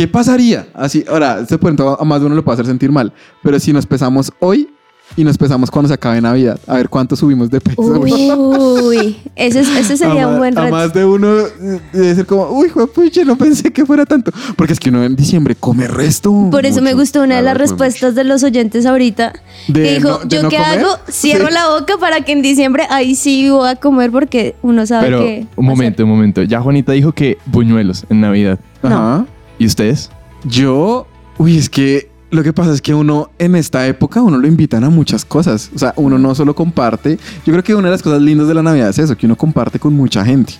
¿Qué 0.00 0.08
pasaría? 0.08 0.66
Así, 0.72 1.04
ahora, 1.06 1.40
este 1.40 1.58
cuento 1.58 2.00
a 2.00 2.04
más 2.06 2.20
de 2.20 2.26
uno 2.26 2.34
lo 2.34 2.42
puede 2.42 2.54
hacer 2.54 2.64
sentir 2.64 2.90
mal, 2.90 3.12
pero 3.42 3.60
si 3.60 3.70
nos 3.70 3.84
pesamos 3.84 4.32
hoy 4.38 4.66
y 5.14 5.24
nos 5.24 5.36
pesamos 5.36 5.70
cuando 5.70 5.88
se 5.88 5.94
acabe 5.94 6.22
Navidad, 6.22 6.58
a 6.66 6.76
ver 6.76 6.88
cuánto 6.88 7.16
subimos 7.16 7.50
de 7.50 7.60
peso. 7.60 7.82
Uy, 7.82 9.18
ese, 9.36 9.60
es- 9.60 9.68
ese 9.76 9.98
sería 9.98 10.24
a 10.24 10.28
un 10.28 10.38
buen 10.38 10.56
A 10.56 10.62
reto. 10.62 10.74
más 10.74 10.94
de 10.94 11.04
uno 11.04 11.28
eh, 11.40 11.80
debe 11.92 12.14
ser 12.14 12.24
como, 12.24 12.48
uy, 12.50 12.70
pucha, 12.94 13.24
no 13.24 13.36
pensé 13.36 13.70
que 13.70 13.84
fuera 13.84 14.06
tanto. 14.06 14.32
Porque 14.56 14.72
es 14.72 14.80
que 14.80 14.88
uno 14.88 15.04
en 15.04 15.16
diciembre 15.16 15.54
come 15.54 15.86
resto. 15.86 16.32
Por 16.50 16.64
eso 16.64 16.76
me 16.80 16.92
mucho, 16.92 17.00
gustó 17.02 17.22
una 17.22 17.36
de 17.36 17.42
las 17.42 17.58
respuestas 17.58 18.14
de 18.14 18.24
los 18.24 18.42
oyentes 18.42 18.86
ahorita. 18.86 19.34
De 19.68 19.82
que 19.82 19.94
dijo, 19.96 20.08
no- 20.08 20.18
de 20.20 20.28
¿yo 20.34 20.42
no 20.44 20.48
qué 20.48 20.56
comer? 20.56 20.78
hago? 20.78 20.96
Cierro 21.10 21.48
Sí. 21.48 21.52
la 21.52 21.68
boca 21.78 21.98
para 22.00 22.22
que 22.22 22.32
en 22.32 22.40
diciembre 22.40 22.84
ahí 22.88 23.14
sí 23.16 23.50
voy 23.50 23.68
a 23.68 23.76
comer 23.76 24.10
porque 24.10 24.54
uno 24.62 24.86
sabe 24.86 25.04
Pero, 25.08 25.18
que... 25.18 25.46
un 25.56 25.66
momento, 25.66 26.04
un 26.04 26.08
momento. 26.08 26.42
Ya 26.42 26.58
Juanita 26.62 26.92
dijo 26.92 27.12
que 27.12 27.36
buñuelos 27.44 28.06
en 28.08 28.22
Navidad. 28.22 28.58
Ajá. 28.82 29.26
¿Y 29.60 29.66
ustedes? 29.66 30.10
Yo, 30.44 31.06
uy, 31.38 31.56
es 31.58 31.68
que 31.68 32.10
lo 32.30 32.42
que 32.42 32.52
pasa 32.52 32.72
es 32.72 32.80
que 32.80 32.94
uno 32.94 33.30
en 33.38 33.54
esta 33.56 33.86
época 33.86 34.22
uno 34.22 34.38
lo 34.38 34.46
invitan 34.48 34.84
a 34.84 34.88
muchas 34.90 35.24
cosas. 35.24 35.70
O 35.74 35.78
sea, 35.78 35.92
uno 35.96 36.18
no 36.18 36.34
solo 36.34 36.54
comparte. 36.54 37.18
Yo 37.44 37.52
creo 37.52 37.62
que 37.62 37.74
una 37.74 37.88
de 37.88 37.92
las 37.92 38.02
cosas 38.02 38.22
lindas 38.22 38.48
de 38.48 38.54
la 38.54 38.62
Navidad 38.62 38.88
es 38.88 38.98
eso, 38.98 39.16
que 39.16 39.26
uno 39.26 39.36
comparte 39.36 39.78
con 39.78 39.92
mucha 39.92 40.24
gente. 40.24 40.54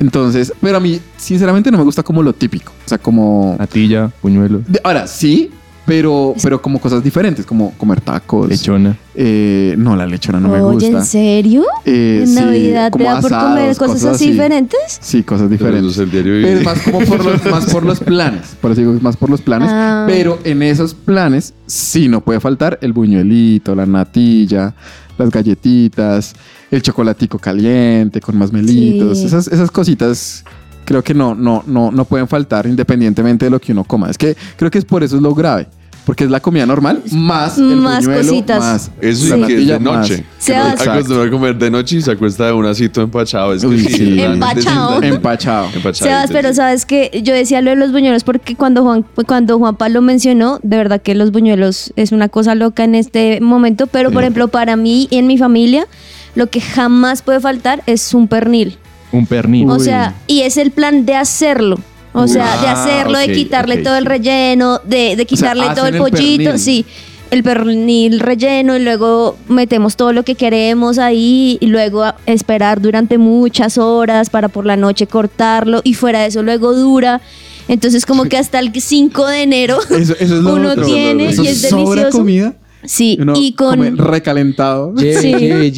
Entonces, 0.00 0.52
pero 0.60 0.78
a 0.78 0.80
mí, 0.80 1.00
sinceramente, 1.16 1.70
no 1.70 1.78
me 1.78 1.84
gusta 1.84 2.02
como 2.02 2.24
lo 2.24 2.32
típico. 2.32 2.72
O 2.84 2.88
sea, 2.88 2.98
como. 2.98 3.54
Natilla, 3.58 4.10
buñuelos, 4.20 4.62
de- 4.66 4.80
ahora, 4.82 5.06
sí, 5.06 5.50
pero, 5.86 6.34
pero 6.42 6.62
como 6.62 6.80
cosas 6.80 7.02
diferentes, 7.04 7.44
como 7.44 7.72
comer 7.76 8.00
tacos. 8.00 8.48
lechona. 8.48 8.96
Eh, 9.14 9.74
no, 9.76 9.94
la 9.96 10.06
lechona 10.06 10.40
no 10.40 10.48
me 10.48 10.60
Oye, 10.60 10.86
gusta. 10.88 10.98
¿en 10.98 11.04
serio? 11.04 11.64
Eh, 11.84 12.20
¿En 12.22 12.28
sí, 12.28 12.34
Navidad 12.34 12.90
te 12.90 13.04
da 13.04 13.20
por 13.20 13.30
comer 13.30 13.76
cosas, 13.76 14.04
así 14.04 14.30
diferentes? 14.30 14.98
Sí, 15.00 15.22
cosas 15.22 15.50
diferentes. 15.50 15.98
es 15.98 16.08
Pero 16.10 16.62
más 16.62 16.80
como 16.80 17.00
por 17.00 17.24
los, 17.24 17.44
más 17.44 17.66
por 17.66 17.84
los 17.84 18.00
planes. 18.00 18.56
Por 18.60 18.72
eso 18.72 18.80
digo, 18.80 18.94
es 18.94 19.02
más 19.02 19.16
por 19.16 19.28
los 19.28 19.42
planes. 19.42 19.68
Ah. 19.70 20.04
Pero 20.08 20.38
en 20.44 20.62
esos 20.62 20.94
planes 20.94 21.52
sí 21.66 22.08
no 22.08 22.22
puede 22.22 22.40
faltar 22.40 22.78
el 22.80 22.92
buñuelito, 22.92 23.74
la 23.74 23.84
natilla, 23.84 24.74
las 25.18 25.30
galletitas, 25.30 26.34
el 26.70 26.82
chocolatico 26.82 27.38
caliente 27.38 28.20
con 28.20 28.36
más 28.38 28.52
melitos. 28.52 29.18
Sí. 29.18 29.26
Esas, 29.26 29.48
esas 29.48 29.70
cositas 29.70 30.44
creo 30.84 31.02
que 31.02 31.14
no, 31.14 31.34
no, 31.34 31.62
no, 31.66 31.90
no 31.90 32.04
pueden 32.04 32.28
faltar 32.28 32.66
independientemente 32.66 33.46
de 33.46 33.50
lo 33.50 33.60
que 33.60 33.72
uno 33.72 33.84
coma. 33.84 34.10
Es 34.10 34.18
que 34.18 34.36
creo 34.56 34.70
que 34.70 34.78
es 34.78 34.84
por 34.84 35.02
eso 35.02 35.16
es 35.16 35.22
lo 35.22 35.34
grave. 35.34 35.66
Porque 36.06 36.24
es 36.24 36.30
la 36.30 36.38
comida 36.38 36.66
normal 36.66 37.00
más 37.12 37.56
el 37.56 37.76
Más 37.76 38.04
buñuelo, 38.04 38.28
cositas. 38.28 38.58
más 38.60 38.90
Eso 39.00 39.38
la 39.38 39.46
sí 39.46 39.54
que 39.54 39.60
es 39.62 39.68
natilla, 39.68 39.78
de 39.78 39.80
noche. 39.80 39.96
más. 39.98 40.08
Que 40.10 40.24
Se 40.38 40.54
no 40.54 40.62
hace- 40.64 40.90
acostumbra 40.90 41.24
a 41.24 41.30
comer 41.30 41.56
de 41.56 41.70
noche 41.70 41.96
y 41.96 42.02
se 42.02 42.10
acuesta 42.12 42.44
de 42.44 42.52
un 42.52 42.66
asito 42.66 43.00
empachado. 43.00 43.54
Es 43.54 43.62
que 43.62 43.68
Uy, 43.68 43.80
sí, 43.80 43.88
sí. 43.88 44.14
realmente 44.14 44.60
sí 44.60 44.68
Empachado. 44.68 45.02
Empachado. 45.02 45.66
empachadito, 45.74 46.04
Sebas, 46.04 46.30
pero 46.30 46.48
sí. 46.50 46.56
sabes 46.56 46.84
que 46.84 47.22
yo 47.24 47.32
decía 47.32 47.62
lo 47.62 47.70
de 47.70 47.76
los 47.76 47.90
buñuelos 47.90 48.22
porque 48.22 48.54
cuando 48.54 48.82
Juan, 48.82 49.06
cuando 49.26 49.56
Juan 49.58 49.76
Pablo 49.76 50.02
mencionó, 50.02 50.60
de 50.62 50.76
verdad 50.76 51.00
que 51.00 51.14
los 51.14 51.32
buñuelos 51.32 51.94
es 51.96 52.12
una 52.12 52.28
cosa 52.28 52.54
loca 52.54 52.84
en 52.84 52.96
este 52.96 53.40
momento, 53.40 53.86
pero 53.86 54.10
por 54.10 54.24
ejemplo 54.24 54.48
para 54.48 54.76
mí 54.76 55.08
y 55.10 55.16
en 55.16 55.26
mi 55.26 55.38
familia, 55.38 55.86
lo 56.34 56.50
que 56.50 56.60
jamás 56.60 57.22
puede 57.22 57.40
faltar 57.40 57.82
es 57.86 58.12
un 58.12 58.28
pernil. 58.28 58.76
Un 59.14 59.26
pernil. 59.26 59.70
O 59.70 59.78
sea, 59.78 60.14
y 60.26 60.40
es 60.42 60.56
el 60.56 60.70
plan 60.70 61.06
de 61.06 61.14
hacerlo. 61.16 61.76
O 62.12 62.28
sea, 62.28 62.60
de 62.60 62.68
Ah, 62.68 62.72
hacerlo, 62.72 63.18
de 63.18 63.32
quitarle 63.32 63.78
todo 63.78 63.96
el 63.96 64.04
relleno, 64.06 64.80
de, 64.84 65.16
de 65.16 65.26
quitarle 65.26 65.66
todo 65.74 65.86
el 65.86 65.94
el 65.96 66.00
pollito, 66.00 66.58
sí. 66.58 66.84
El 67.30 67.42
pernil 67.42 68.20
relleno 68.20 68.76
y 68.76 68.80
luego 68.84 69.36
metemos 69.48 69.96
todo 69.96 70.12
lo 70.12 70.22
que 70.22 70.36
queremos 70.36 70.98
ahí 70.98 71.58
y 71.60 71.66
luego 71.66 72.04
esperar 72.26 72.80
durante 72.80 73.18
muchas 73.18 73.78
horas 73.78 74.30
para 74.30 74.48
por 74.48 74.64
la 74.66 74.76
noche 74.76 75.08
cortarlo 75.08 75.80
y 75.82 75.94
fuera 75.94 76.20
de 76.20 76.26
eso 76.26 76.42
luego 76.44 76.72
dura. 76.74 77.20
Entonces 77.66 78.06
como 78.06 78.24
que 78.28 78.36
hasta 78.36 78.60
el 78.60 78.70
5 78.80 79.26
de 79.26 79.42
enero 79.42 79.78
Eso, 79.90 80.12
eso 80.12 80.22
es 80.22 80.30
lo 80.30 80.54
uno 80.54 80.70
otro. 80.72 80.84
tiene 80.86 81.24
y 81.24 81.46
es 81.48 81.62
sobra 81.62 82.02
delicioso. 82.02 82.10
comida. 82.18 82.54
Sí, 82.86 83.16
Uno 83.20 83.34
y 83.36 83.52
con 83.52 83.96
recalentado. 83.96 84.94
Sí. 84.98 85.70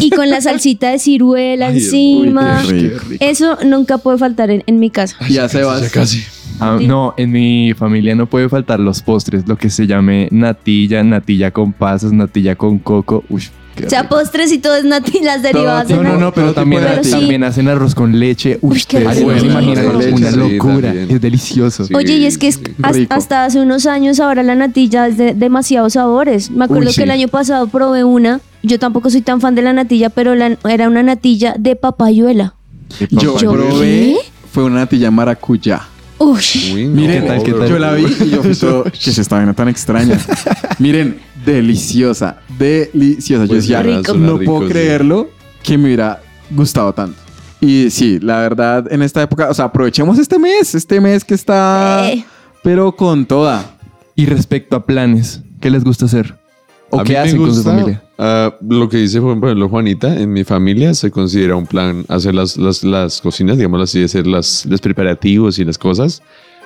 y 0.00 0.10
con 0.10 0.30
la 0.30 0.40
salsita 0.40 0.90
de 0.90 0.98
ciruela 0.98 1.66
Ay, 1.68 1.74
encima. 1.78 2.62
uy, 2.66 2.68
qué 2.68 2.98
rico. 3.08 3.24
Eso 3.24 3.58
nunca 3.64 3.98
puede 3.98 4.18
faltar 4.18 4.50
en, 4.50 4.62
en 4.66 4.78
mi 4.78 4.90
casa. 4.90 5.16
Ya 5.28 5.48
se 5.48 5.62
va. 5.62 5.80
casi. 5.92 6.22
Ah, 6.60 6.78
no, 6.80 7.14
en 7.16 7.30
mi 7.30 7.72
familia 7.74 8.14
no 8.16 8.26
puede 8.26 8.48
faltar 8.48 8.80
los 8.80 9.00
postres, 9.00 9.46
lo 9.46 9.56
que 9.56 9.70
se 9.70 9.86
llame 9.86 10.28
natilla, 10.32 11.04
natilla 11.04 11.52
con 11.52 11.72
pasas, 11.72 12.12
natilla 12.12 12.56
con 12.56 12.78
coco. 12.78 13.22
Uy, 13.28 13.44
O 13.86 13.90
sea, 13.90 14.02
rico. 14.02 14.14
postres 14.16 14.52
y 14.52 14.58
todo 14.58 14.76
es 14.76 14.84
nati, 14.84 15.18
las 15.22 15.42
derivadas 15.42 15.88
de 15.88 15.94
No, 15.96 16.02
no, 16.02 16.16
no, 16.16 16.32
pero 16.32 16.52
también, 16.54 17.44
hacen 17.44 17.68
arroz 17.68 17.94
con 17.94 18.18
leche. 18.18 18.58
Uy, 18.60 18.82
qué 18.86 19.00
rico. 19.00 19.24
Bueno, 19.24 19.42
una 19.44 19.60
leche, 19.92 20.30
sí, 20.32 20.36
locura. 20.36 20.92
es 20.94 21.20
delicioso. 21.20 21.84
Sí. 21.84 21.94
Oye, 21.94 22.16
y 22.16 22.26
es 22.26 22.38
que 22.38 22.52
hasta 23.10 23.44
hace 23.44 23.60
unos 23.60 23.86
años 23.86 24.20
ahora 24.20 24.42
la 24.42 24.54
natilla 24.54 25.06
es 25.08 25.16
de 25.18 25.34
demasiados 25.34 25.94
sabores. 25.94 26.50
Me 26.50 26.64
acuerdo 26.64 26.88
Uy, 26.90 26.94
que 26.94 27.02
el 27.02 27.10
año 27.10 27.28
pasado 27.28 27.66
probé 27.68 28.04
una. 28.04 28.40
Yo 28.62 28.78
tampoco 28.78 29.08
soy 29.10 29.20
tan 29.22 29.40
fan 29.40 29.54
de 29.54 29.62
la 29.62 29.72
natilla, 29.72 30.10
pero 30.10 30.34
la- 30.34 30.56
era 30.68 30.88
una 30.88 31.02
natilla 31.02 31.54
de 31.58 31.76
papayuela. 31.76 32.54
Yo 33.10 33.38
Yo- 33.38 33.52
probé, 33.52 34.16
fue 34.52 34.64
una 34.64 34.80
natilla 34.80 35.10
maracuyá. 35.10 35.82
Uy, 36.20 36.40
Uy, 36.74 36.84
no, 36.86 36.94
Miren, 37.00 37.22
¿Qué 37.22 37.28
tal, 37.28 37.42
qué 37.44 37.52
tal? 37.52 37.68
yo 37.68 37.78
la 37.78 37.92
vi 37.92 38.04
y 38.24 38.30
yo 38.30 38.42
fui 38.42 38.54
todo, 38.56 38.82
que 38.84 39.12
se 39.12 39.20
esta 39.20 39.36
vaina 39.36 39.54
tan 39.54 39.68
extraña. 39.68 40.18
Miren, 40.80 41.20
deliciosa, 41.52 42.38
deliciosa. 42.58 43.44
Yo 43.44 43.48
Pues 43.48 43.62
decía, 43.62 43.82
Rico. 43.82 44.14
no 44.14 44.38
rico, 44.38 44.52
puedo 44.52 44.66
sí. 44.68 44.72
creerlo 44.72 45.30
que 45.62 45.76
me 45.78 45.86
hubiera 45.86 46.20
gustado 46.50 46.92
tanto. 46.92 47.18
Y 47.60 47.90
sí, 47.90 48.18
la 48.20 48.38
verdad, 48.40 48.90
en 48.92 49.02
esta 49.02 49.22
época, 49.22 49.50
o 49.50 49.54
sea, 49.54 49.66
aprovechemos 49.66 50.18
este 50.18 50.38
mes, 50.38 50.74
este 50.74 51.00
mes 51.00 51.24
que 51.24 51.34
está, 51.34 52.08
Eh. 52.12 52.24
pero 52.62 52.94
con 52.94 53.26
toda. 53.26 53.74
Y 54.14 54.26
respecto 54.26 54.76
a 54.76 54.86
planes, 54.86 55.42
¿qué 55.60 55.70
les 55.70 55.82
gusta 55.84 56.04
hacer? 56.06 56.36
¿O 56.90 57.00
A 57.00 57.04
qué 57.04 57.18
hacen 57.18 57.36
con 57.36 57.50
su 57.50 57.56
gusta, 57.56 57.70
familia? 57.70 58.02
ah, 58.18 58.54
lo 58.66 58.88
que 58.88 58.96
dice, 58.96 59.20
por 59.20 59.36
ejemplo, 59.36 59.68
Juanita, 59.68 60.18
en 60.18 60.32
mi 60.32 60.42
familia 60.44 60.94
se 60.94 61.10
considera 61.10 61.54
un 61.56 61.66
plan 61.66 62.04
hacer 62.08 62.34
las, 62.34 62.56
las, 62.56 62.82
las 62.82 63.20
cocinas, 63.20 63.56
digamos 63.58 63.82
así, 63.82 64.02
hacer 64.02 64.26
las, 64.26 64.64
los 64.66 64.80
preparativos 64.80 65.58
y 65.58 65.64
las 65.64 65.76
cosas. 65.76 66.22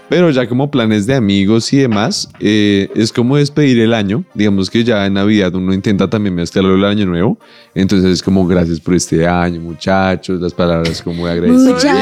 Pero 0.09 0.29
ya 0.31 0.47
como 0.47 0.71
planes 0.71 1.07
de 1.07 1.15
amigos 1.15 1.73
y 1.73 1.79
demás, 1.79 2.29
eh, 2.39 2.91
es 2.95 3.11
como 3.13 3.39
despedir 3.39 3.79
el 3.81 3.95
año. 3.95 4.25
Digamos 4.35 4.69
que 4.69 4.85
ya 4.85 5.07
en 5.07 5.15
Navidad 5.15 5.55
uno 5.55 5.73
intenta 5.73 6.11
también 6.11 6.35
mezclarlo 6.35 6.75
el 6.75 6.85
año 6.85 7.07
nuevo. 7.07 7.39
Entonces 7.75 8.11
es 8.11 8.23
como 8.23 8.47
gracias 8.47 8.79
por 8.79 8.95
este 8.95 9.27
año, 9.27 9.61
muchachos, 9.63 10.39
las 10.39 10.53
palabras 10.53 11.01
como 11.01 11.25
de 11.27 11.33
agradecimiento. 11.33 11.75
muchachos. 11.75 11.97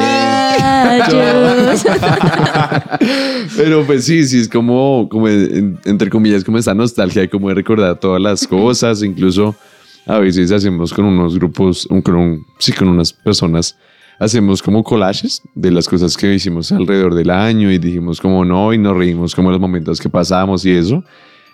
Pero 3.55 3.85
pues 3.85 4.03
sí, 4.03 4.25
sí, 4.25 4.39
es 4.41 4.49
como, 4.49 5.07
como 5.09 5.29
en- 5.29 5.79
entre 5.85 6.09
comillas, 6.09 6.43
como 6.43 6.57
esta 6.57 6.73
nostalgia 6.73 7.29
como 7.29 7.47
de 7.49 7.55
recordar 7.55 7.97
todas 7.99 8.21
las 8.21 8.45
cosas, 8.45 9.03
incluso 9.03 9.55
a 10.05 10.19
veces 10.19 10.51
hacemos 10.51 10.93
con 10.93 11.05
unos 11.05 11.35
grupos, 11.37 11.85
un- 11.89 12.01
con 12.01 12.15
un- 12.15 12.45
sí, 12.59 12.73
con 12.73 12.89
unas 12.89 13.13
personas, 13.13 13.77
hacemos 14.21 14.61
como 14.61 14.83
collages 14.83 15.41
de 15.55 15.71
las 15.71 15.87
cosas 15.89 16.15
que 16.15 16.33
hicimos 16.33 16.71
alrededor 16.71 17.15
del 17.15 17.29
año 17.31 17.71
y 17.71 17.77
dijimos 17.79 18.21
como 18.21 18.45
no 18.45 18.71
y 18.73 18.77
nos 18.77 18.95
reímos 18.95 19.33
como 19.35 19.49
los 19.51 19.59
momentos 19.59 19.99
que 19.99 20.09
pasamos 20.09 20.63
y 20.65 20.71
eso. 20.71 21.03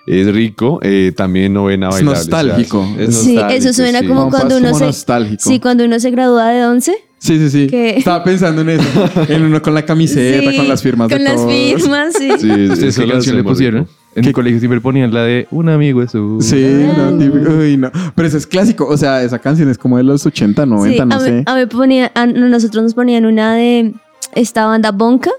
Es 0.06 0.26
rico, 0.34 0.80
eh, 0.84 1.12
también 1.16 1.54
novena 1.54 1.90
Es 1.90 1.96
bailable. 1.96 2.18
nostálgico. 2.20 2.80
o 2.82 2.96
sea, 2.96 3.04
es 3.06 3.16
Sí, 3.16 3.34
nostálgico, 3.36 3.54
eso 3.70 3.74
suena 3.74 4.00
sí. 4.00 4.08
como 4.08 4.20
Juanpa 4.22 4.38
cuando 4.38 4.56
es 4.56 4.62
uno 4.62 4.70
como 4.70 4.80
se 4.80 4.86
nostálgico. 4.86 5.50
Sí, 5.50 5.60
cuando 5.60 5.84
uno 5.86 6.00
se 6.00 6.12
gradúa 6.12 6.50
de 6.50 6.66
11. 6.66 6.94
Sí, 7.20 7.38
sí, 7.40 7.50
sí. 7.50 7.68
¿Qué? 7.68 7.98
Estaba 7.98 8.24
pensando 8.24 8.62
en 8.62 8.70
eso. 8.70 9.10
En 9.28 9.44
uno 9.44 9.62
con 9.62 9.74
la 9.74 9.84
camiseta, 9.84 10.50
Sí, 10.52 10.58
con 10.58 10.68
las 10.70 10.82
firmas 10.84 11.10
Con 11.10 11.18
de 11.18 11.24
las 11.24 11.36
todos. 11.36 11.52
firmas, 11.52 12.14
sí. 12.18 12.30
Sí, 12.40 12.50
¿Ustedes 12.52 12.84
eso 12.84 13.02
qué 13.02 13.08
lo 13.08 13.14
canción 13.14 13.36
le 13.38 13.44
pusieron? 13.44 13.82
rico. 13.82 13.92
En 14.18 14.26
mi 14.26 14.34
colegio 14.34 14.60
siempre 14.60 14.82
ponían 14.82 15.14
la 15.14 15.22
de 15.24 15.48
Un 15.52 15.70
amigo 15.70 16.02
es 16.02 16.12
su... 16.12 16.40
Sí, 16.42 16.86
no, 16.98 17.18
típico. 17.18 17.52
Uy, 17.52 17.78
no. 17.78 17.92
Pero 18.16 18.28
eso 18.28 18.38
es 18.38 18.48
clásico. 18.48 18.88
O 18.88 18.98
sea, 18.98 19.22
esa 19.24 19.40
canción 19.40 19.70
es 19.70 19.78
como 19.78 19.98
de 19.98 20.04
los 20.04 20.26
80, 20.26 20.66
90, 20.66 21.04
Sí, 21.04 21.10
no 21.10 21.16
a, 21.16 21.20
sé. 21.20 21.32
mí, 21.32 21.44
a 21.46 21.56
mí 21.56 21.66
ponía- 21.68 22.12
a 22.16 22.26
nosotros 22.26 22.84
nos 22.84 22.94
ponían 22.94 23.26
una 23.26 23.56
de 23.56 23.94
esta 24.34 24.66
banda 24.66 24.92
Bonka, 24.92 25.32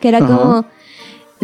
que 0.00 0.08
era 0.08 0.18
Ajá. 0.18 0.26
como 0.26 0.64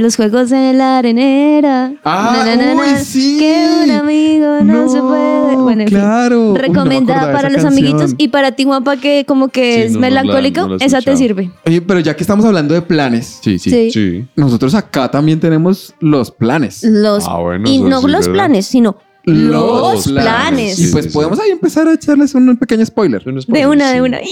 los 0.01 0.17
juegos 0.17 0.51
en 0.53 0.79
la 0.79 0.99
arenera. 0.99 1.93
Ah, 2.05 2.43
Na, 2.45 2.57
na, 2.57 2.75
na, 2.75 2.81
uy, 2.81 2.91
na, 2.93 2.99
sí. 2.99 3.37
Que 3.39 3.85
un 3.85 3.91
amigo 3.91 4.61
no, 4.63 4.89
se 4.89 5.01
puede. 5.01 5.57
Bueno, 5.57 5.83
en 5.83 5.89
fin. 5.89 5.99
claro. 5.99 6.39
Uy, 6.41 6.47
no 6.49 6.53
me 6.55 6.59
Recomendada 6.61 7.33
para 7.33 7.49
los 7.51 7.63
canción. 7.63 7.73
amiguitos 7.73 8.15
y 8.19 8.29
para 8.29 8.53
ti, 8.53 8.65
Juanpa, 8.65 8.97
que 8.97 9.25
como 9.27 9.49
que 9.49 9.75
Sí, 9.75 9.81
es 9.83 9.93
no, 9.93 10.01
melancólico, 10.01 10.69
la 10.69 10.77
esa 10.85 11.01
te 11.01 11.17
sirve. 11.17 11.51
Oye, 11.67 11.81
pero 11.83 12.01
ya 12.01 12.15
que 12.17 12.23
estamos 12.23 12.45
hablando 12.45 12.75
de 12.75 12.83
planes, 12.83 13.39
Sí, 13.43 13.59
sí. 13.59 13.71
Sí. 13.71 13.91
Sí. 13.91 14.29
nosotros 14.37 14.75
acá 14.75 15.11
también 15.11 15.41
tenemos 15.41 15.95
los 16.01 16.31
planes. 16.31 16.83
Los, 16.83 17.27
Ah, 17.29 17.39
bueno, 17.39 17.69
y 17.69 17.79
no 17.79 18.01
sí, 18.01 18.07
los 18.09 18.21
¿verdad? 18.27 18.33
planes, 18.33 18.67
sino 18.67 18.97
los 19.25 20.09
planes. 20.09 20.79
Y 20.79 20.89
pues 20.93 21.09
podemos 21.09 21.39
ahí 21.41 21.51
empezar 21.51 21.87
a 21.89 21.95
echarles 21.95 22.35
un 22.35 22.57
pequeño 22.57 22.85
spoiler. 22.87 23.23
De 23.25 23.67
una, 23.67 23.93
de 23.93 24.03
una. 24.03 24.21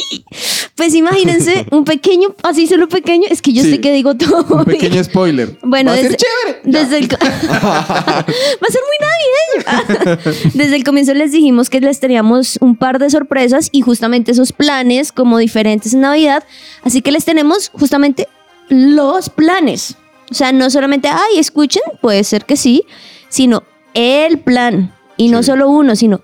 Pues 0.74 0.94
imagínense, 0.94 1.66
un 1.72 1.85
pequeño, 1.85 2.37
así 2.44 2.68
solo 2.68 2.88
pequeño, 2.88 3.24
es 3.29 3.42
que 3.42 3.53
yo 3.53 3.64
Sí. 3.64 3.72
sé 3.72 3.81
que 3.81 3.92
digo 3.92 4.14
todo. 4.14 4.46
Un 4.59 4.64
pequeño 4.64 5.03
spoiler. 5.03 5.59
Bueno, 5.64 5.90
Va 5.90 5.94
a 5.96 6.01
desde, 6.01 6.11
ser 6.11 6.18
chévere. 6.18 6.61
Desde 6.64 6.98
el 6.98 7.09
va 7.12 8.18
a 8.20 8.24
ser 8.70 8.81
muy 8.87 9.64
navideño. 9.64 10.53
desde 10.55 10.77
el 10.77 10.85
comienzo 10.85 11.14
les 11.14 11.33
dijimos 11.33 11.68
que 11.68 11.81
les 11.81 11.98
teníamos 11.98 12.59
un 12.61 12.77
par 12.77 13.01
de 13.01 13.11
sorpresas 13.11 13.70
y 13.72 13.81
justamente 13.81 14.31
esos 14.31 14.53
planes 14.53 15.11
como 15.11 15.38
diferentes 15.38 15.94
en 15.94 16.01
Navidad, 16.03 16.44
así 16.85 17.03
que 17.03 17.11
les 17.11 17.24
tenemos 17.24 17.70
justamente 17.70 18.29
los 18.68 19.31
planes. 19.31 19.96
O 20.31 20.35
sea, 20.35 20.53
no 20.53 20.70
solamente, 20.70 21.09
ay, 21.09 21.38
escuchen, 21.40 21.83
puede 22.01 22.22
ser 22.22 22.44
que 22.44 22.57
sí, 22.57 22.85
sino 23.29 23.64
el 23.94 24.38
plan 24.40 24.92
y 25.16 25.29
no 25.29 25.42
solo 25.42 25.68
uno, 25.68 25.96
sino 25.96 26.20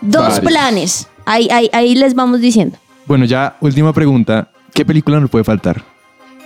dos 0.00 0.22
Varios. 0.22 0.40
planes. 0.40 1.08
Ahí, 1.24 1.48
ahí, 1.50 1.70
ahí 1.72 1.94
les 1.94 2.14
vamos 2.14 2.40
diciendo. 2.40 2.76
Bueno, 3.06 3.24
ya 3.24 3.56
última 3.60 3.92
pregunta. 3.92 4.50
¿Qué 4.74 4.84
película 4.84 5.20
no 5.20 5.28
puede 5.28 5.44
faltar? 5.44 5.82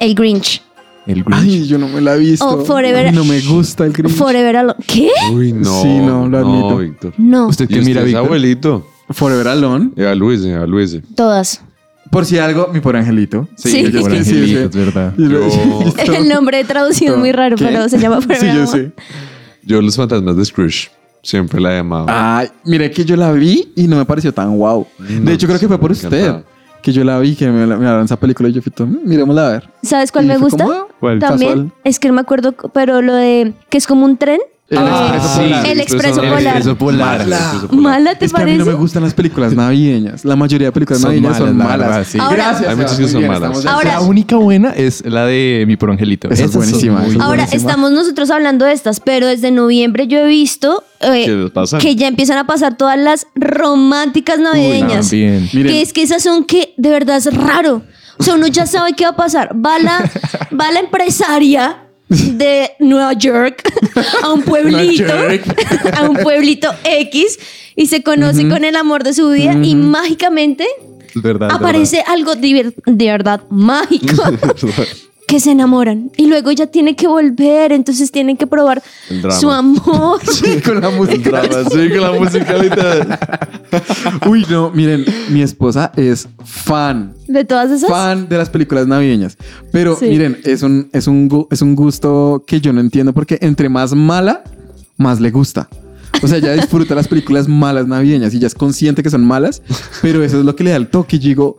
El 0.01 0.15
Grinch. 0.15 0.63
El 1.07 1.23
Grinch. 1.23 1.43
Ay, 1.43 1.67
yo 1.67 1.79
no 1.79 1.89
me 1.89 2.01
la 2.01 2.17
he 2.17 2.19
visto. 2.19 2.47
Oh, 2.47 2.65
Forever- 2.65 3.07
Ay, 3.07 3.13
no 3.15 3.25
me 3.25 3.41
gusta 3.41 3.85
el 3.85 3.93
Grinch. 3.93 4.15
Forever 4.15 4.57
Alone. 4.57 4.79
¿Qué? 4.87 5.11
Uy, 5.33 5.53
no. 5.53 5.83
Sí, 5.83 5.89
no, 5.99 6.29
lo 6.29 6.39
admito. 6.39 6.77
Víctor. 6.79 7.13
No, 7.17 7.47
¿Usted 7.47 7.67
¿Y 7.71 7.75
qué 7.75 7.81
mira, 7.83 8.03
Víctor? 8.03 8.25
abuelito? 8.27 8.87
Forever 9.11 9.49
Alone. 9.49 9.91
Eva 9.97 10.15
Luis, 10.15 10.45
Eva 10.45 10.67
Luis. 10.67 10.99
todas. 11.15 11.63
Por 12.11 12.25
si 12.27 12.39
algo, 12.39 12.69
mi 12.73 12.81
pobre 12.81 12.99
angelito. 13.01 13.49
Sí. 13.57 13.91
yo 13.91 14.01
Por 14.01 14.11
sí, 14.13 14.25
sí, 14.25 14.31
Angelito, 14.31 14.59
sí. 14.73 14.79
es 14.79 14.87
verdad. 14.87 15.15
Yo 15.17 16.15
El 16.15 16.29
nombre 16.29 16.63
traducido 16.65 17.15
es 17.15 17.19
muy 17.21 17.33
raro, 17.33 17.57
¿Qué? 17.57 17.65
pero 17.65 17.89
se 17.89 17.99
llama 17.99 18.21
Forever 18.21 18.41
Sí, 18.41 18.47
yo 18.47 18.53
Alone. 18.53 18.67
sé. 18.69 18.93
Yo 19.67 19.83
los 19.83 19.97
fantasmas 19.97 20.37
de 20.37 20.45
Scrooge. 20.45 20.89
Siempre 21.23 21.61
la 21.61 21.73
he 21.73 21.77
llamado. 21.79 22.07
Ay, 22.09 22.49
mire 22.65 22.89
que 22.91 23.05
yo 23.05 23.17
la 23.17 23.33
vi 23.33 23.73
y 23.75 23.89
no 23.89 23.97
me 23.97 24.05
pareció 24.05 24.33
tan 24.33 24.57
wow. 24.57 24.87
No, 24.99 25.21
De 25.23 25.33
hecho, 25.33 25.47
creo 25.49 25.59
que 25.59 25.67
fue 25.67 25.77
por 25.79 25.91
usted 25.91 26.07
encantaba. 26.07 26.45
que 26.83 26.93
yo 26.93 27.03
la 27.03 27.19
vi, 27.19 27.35
que 27.35 27.49
me, 27.51 27.67
la- 27.67 27.77
me 27.77 27.85
dieron 27.85 28.05
esa 28.05 28.17
película 28.17 28.49
y 28.49 28.53
yo 28.53 28.63
fui 28.63 28.71
todo, 28.71 28.87
"Mm, 28.87 28.99
miremosla 29.05 29.47
a 29.49 29.51
ver. 29.51 29.69
¿Sabes 29.83 30.13
cuál 30.13 30.27
Y 30.27 30.29
me 30.29 30.39
gusta? 30.39 30.63
como, 30.65 30.73
ah, 30.77 30.87
¿Cuál? 31.01 31.19
También. 31.19 31.51
casual. 31.51 31.73
Es 31.83 31.99
que 31.99 32.07
no 32.09 32.15
me 32.15 32.21
acuerdo, 32.21 32.53
pero 32.73 33.03
lo 33.03 33.13
de 33.15 33.55
que 33.69 33.79
es 33.79 33.89
como 33.89 34.05
un 34.07 34.17
tren. 34.17 34.39
El 34.69 34.79
Ah, 34.79 35.13
Expreso 35.15 35.29
sí. 35.29 35.41
Polar. 35.43 35.67
El 35.67 35.81
Expreso 35.81 36.23
El 36.23 36.29
Polar. 36.29 36.43
Expreso 36.57 36.77
Polar. 36.77 37.21
El 37.21 37.33
Expreso 37.33 37.69
Polar. 37.69 37.83
¿Mala 37.83 38.15
te 38.19 38.25
Es 38.25 38.33
que 38.33 38.37
a 38.37 38.45
mí 38.45 38.51
parece? 38.51 38.59
no 38.59 38.65
me 38.67 38.73
gustan 38.75 39.03
las 39.05 39.15
películas 39.15 39.55
navideñas. 39.55 40.25
La 40.25 40.35
mayoría 40.35 40.67
de 40.69 40.73
películas 40.73 41.01
Son 41.03 41.11
navideñas 41.11 41.39
son 41.39 41.57
malas, 41.57 41.71
la 41.71 41.77
malas. 41.77 41.89
verdad, 41.89 42.07
sí. 42.11 42.19
Ahora- 42.19 42.37
Gracias. 42.37 42.69
Hay 42.71 42.77
muchas 42.77 42.97
que 42.99 43.09
son 43.09 43.19
bien, 43.21 43.31
malas. 43.33 43.65
Ahora- 43.67 43.93
La 43.93 44.01
única 44.01 44.35
buena 44.37 44.71
es 44.71 45.05
la 45.07 45.25
de 45.27 45.65
mi 45.69 45.77
por 45.77 45.91
Angelito. 45.93 46.29
Esa 46.31 46.47
es 46.47 46.51
son 46.51 46.63
buenísima, 46.63 47.07
es 47.07 47.15
Ahora, 47.15 47.27
buenísima. 47.45 47.61
estamos 47.71 47.93
nosotros 47.93 48.29
hablando 48.31 48.65
de 48.65 48.73
estas, 48.73 48.99
pero 48.99 49.29
desde 49.29 49.53
noviembre 49.53 50.09
yo 50.09 50.19
he 50.19 50.27
visto 50.27 50.83
eh, 50.99 51.49
que 51.79 51.95
ya 51.95 52.09
empiezan 52.09 52.39
a 52.39 52.47
pasar 52.49 52.77
todas 52.77 52.99
las 52.99 53.29
románticas 53.37 54.41
navideñas. 54.41 55.11
También. 55.11 55.49
Miren. 55.53 55.73
Que 55.73 55.83
es 55.83 55.93
que 55.93 56.03
esas 56.03 56.25
son 56.25 56.45
que 56.45 56.75
de 56.77 56.91
verdad 56.91 57.19
es 57.19 57.33
raro. 57.33 57.83
O 58.19 58.23
sea, 58.25 58.35
uno 58.35 58.47
ya 58.49 58.67
sabe 58.67 58.95
qué 58.95 59.05
va 59.05 59.11
a 59.11 59.17
pasar. 59.17 59.55
Va 59.55 59.79
la, 59.79 59.99
va 60.61 60.73
la 60.73 60.81
empresaria 60.81 61.83
de 62.09 62.71
Nueva 62.79 63.13
York 63.15 63.63
a 64.23 64.33
un 64.33 64.43
pueblito, 64.43 65.13
a 65.97 66.03
un 66.09 66.17
pueblito 66.17 66.69
X 66.85 67.39
y 67.75 67.87
se 67.87 68.03
conoce 68.03 68.49
con 68.49 68.65
el 68.65 68.77
amor 68.77 69.03
de 69.05 69.13
su 69.13 69.29
vida 69.31 69.55
y 69.61 69.75
mágicamente 69.75 70.67
verdad. 71.17 71.51
aparece 71.53 72.03
algo 72.07 72.35
diver- 72.35 72.75
de 72.87 73.07
verdad 73.07 73.43
mágico 73.51 74.23
que 75.27 75.41
se 75.41 75.51
enamoran 75.51 76.11
y 76.17 76.27
luego 76.29 76.51
ella 76.51 76.67
tiene 76.69 76.95
que 76.95 77.09
volver, 77.09 77.73
entonces 77.73 78.13
tienen 78.13 78.37
que 78.37 78.47
probar 78.47 78.83
su 79.41 79.51
amor. 79.51 80.21
Sí, 80.31 80.61
con 80.65 80.81
la 80.81 80.91
música. 80.91 81.31
Drama, 81.31 81.69
sí, 81.71 81.89
con 81.91 82.01
la 82.01 82.13
musicalidad. 82.13 83.21
Uy, 84.29 84.47
no, 84.49 84.71
miren, 84.71 85.05
mi 85.31 85.43
esposa 85.43 85.93
es 85.97 86.29
fan, 86.45 87.15
De 87.27 87.45
todas 87.45 87.71
esas. 87.71 87.89
fan 87.91 88.29
de 88.29 88.39
las 88.39 88.51
películas 88.51 88.87
navideñas. 88.87 89.37
Pero 89.73 89.97
Sí. 89.97 90.07
miren, 90.07 90.39
es 90.45 90.63
un, 90.63 90.89
es, 90.93 91.07
un, 91.07 91.47
es 91.51 91.61
un 91.63 91.75
gusto 91.75 92.45
que 92.47 92.61
yo 92.61 92.73
no 92.73 92.81
entiendo 92.81 93.13
porque 93.13 93.39
entre 93.41 93.69
más 93.69 93.95
mala, 93.95 94.45
más 94.97 95.21
le 95.21 95.31
gusta. 95.31 95.69
O 96.23 96.29
sea, 96.29 96.39
ella 96.39 96.53
disfruta 96.55 96.95
las 96.95 97.09
películas 97.09 97.47
malas 97.47 97.87
navideñas 97.87 98.33
y 98.33 98.39
ya 98.39 98.47
es 98.47 98.55
consciente 98.55 99.03
que 99.03 99.11
son 99.11 99.25
malas, 99.25 99.61
pero 100.01 100.23
eso 100.25 100.39
es 100.39 100.45
lo 100.47 100.57
que 100.57 100.65
le 100.65 100.71
da 100.71 100.77
el 100.77 100.89
toque. 100.89 101.17
Y 101.17 101.19
digo, 101.19 101.59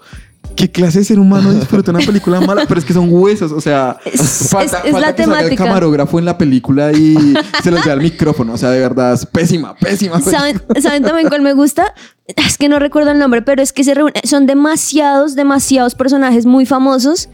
¿Qué 0.55 0.71
clase 0.71 0.99
de 0.99 1.05
ser 1.05 1.19
humano 1.19 1.53
disfruta 1.53 1.91
una 1.91 1.99
película 1.99 2.41
mala? 2.41 2.65
Pero 2.67 2.79
es 2.79 2.85
que 2.85 2.93
son 2.93 3.07
huesos, 3.11 3.51
o 3.51 3.61
sea, 3.61 3.97
Es- 4.05 4.47
falta, 4.51 4.79
es- 4.79 4.85
es 4.85 4.91
falta 4.91 4.99
la 4.99 5.15
que 5.15 5.23
salga 5.23 5.39
el 5.39 5.43
temática. 5.45 5.63
camarógrafo 5.65 6.17
en 6.19 6.25
la 6.25 6.37
película 6.37 6.91
y 6.91 7.33
se 7.61 7.69
les 7.71 7.83
vea 7.85 7.93
el 7.93 8.01
micrófono, 8.01 8.53
o 8.53 8.57
sea, 8.57 8.71
de 8.71 8.79
verdad, 8.79 9.13
es 9.13 9.25
pésima, 9.25 9.75
pésima. 9.75 10.19
¿Saben, 10.19 10.61
¿Saben 10.81 11.03
también 11.03 11.27
cuál 11.29 11.41
me 11.41 11.53
gusta? 11.53 11.93
Es 12.25 12.57
que 12.57 12.69
no 12.69 12.79
recuerdo 12.79 13.11
el 13.11 13.19
nombre, 13.19 13.41
pero 13.43 13.61
es 13.61 13.71
que 13.71 13.83
se 13.83 13.93
reúnen, 13.93 14.15
son 14.23 14.45
demasiados, 14.47 15.35
demasiados 15.35 15.95
personajes 15.95 16.45
muy 16.45 16.65
famosos 16.65 17.29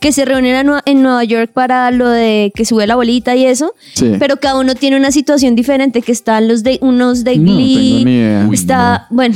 que 0.00 0.12
se 0.12 0.24
reúnen 0.24 0.70
en 0.86 1.02
Nueva 1.02 1.24
York 1.24 1.50
para 1.52 1.90
lo 1.90 2.08
de 2.08 2.52
que 2.54 2.64
sube 2.64 2.86
la 2.86 2.94
bolita 2.96 3.34
y 3.34 3.44
eso, 3.46 3.74
Sí. 3.94 4.12
pero 4.18 4.36
cada 4.36 4.58
uno 4.60 4.74
tiene 4.74 4.96
una 4.96 5.10
situación 5.10 5.56
diferente, 5.56 6.02
que 6.02 6.12
están 6.12 6.46
los 6.48 6.62
de 6.62 6.78
unos 6.82 7.24
de 7.24 7.36
No 7.36 7.44
tengo 7.46 7.56
Glee, 7.56 8.04
ni 8.04 8.12
idea. 8.12 8.46
Uy, 8.48 8.54
está, 8.54 9.06
bueno, 9.10 9.34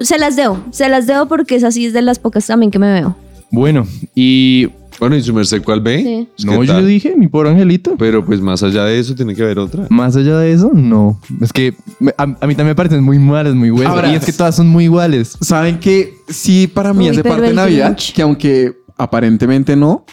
se 0.00 0.18
las 0.18 0.36
debo, 0.36 0.62
se 0.70 0.88
las 0.88 1.06
debo 1.06 1.26
porque 1.26 1.56
es 1.56 1.64
así 1.64 1.86
es 1.86 1.92
de 1.92 2.02
las 2.02 2.18
pocas 2.18 2.46
también 2.46 2.70
que 2.70 2.78
me 2.78 2.92
veo. 2.92 3.16
Bueno, 3.50 3.86
y 4.14 4.68
Bueno, 5.00 5.16
¿y 5.16 5.22
su 5.22 5.34
merced 5.34 5.60
cuál 5.64 5.80
ve? 5.80 6.28
Sí. 6.36 6.44
No, 6.46 6.60
¿qué 6.60 6.66
yo 6.68 6.84
dije, 6.84 7.14
mi 7.16 7.26
pobre 7.26 7.50
angelito. 7.50 7.96
Pero 7.98 8.24
pues 8.24 8.40
más 8.40 8.62
allá 8.62 8.84
de 8.84 8.98
eso 9.00 9.14
tiene 9.16 9.34
que 9.34 9.42
haber 9.42 9.58
otra. 9.58 9.86
Más 9.90 10.14
allá 10.14 10.38
de 10.38 10.52
eso, 10.52 10.70
no. 10.72 11.18
Es 11.40 11.52
que 11.52 11.74
a, 12.16 12.22
a 12.22 12.26
mí 12.26 12.54
también 12.54 12.68
me 12.68 12.74
parecen 12.76 13.02
muy 13.02 13.18
malas, 13.18 13.54
muy 13.54 13.70
buenas. 13.70 13.92
Ahora- 13.92 14.12
y 14.12 14.14
es 14.14 14.24
que 14.24 14.32
todas 14.32 14.54
son 14.54 14.68
muy 14.68 14.84
iguales. 14.84 15.36
Saben 15.40 15.80
que 15.80 16.14
sí, 16.28 16.68
para 16.68 16.92
mí 16.94 17.04
Uy, 17.06 17.10
hace 17.10 17.24
parte 17.24 17.48
de 17.48 17.54
Navidad, 17.54 17.86
Grinch. 17.96 18.12
que 18.14 18.22
aunque 18.22 18.72
aparentemente 18.96 19.76
no, 19.76 20.04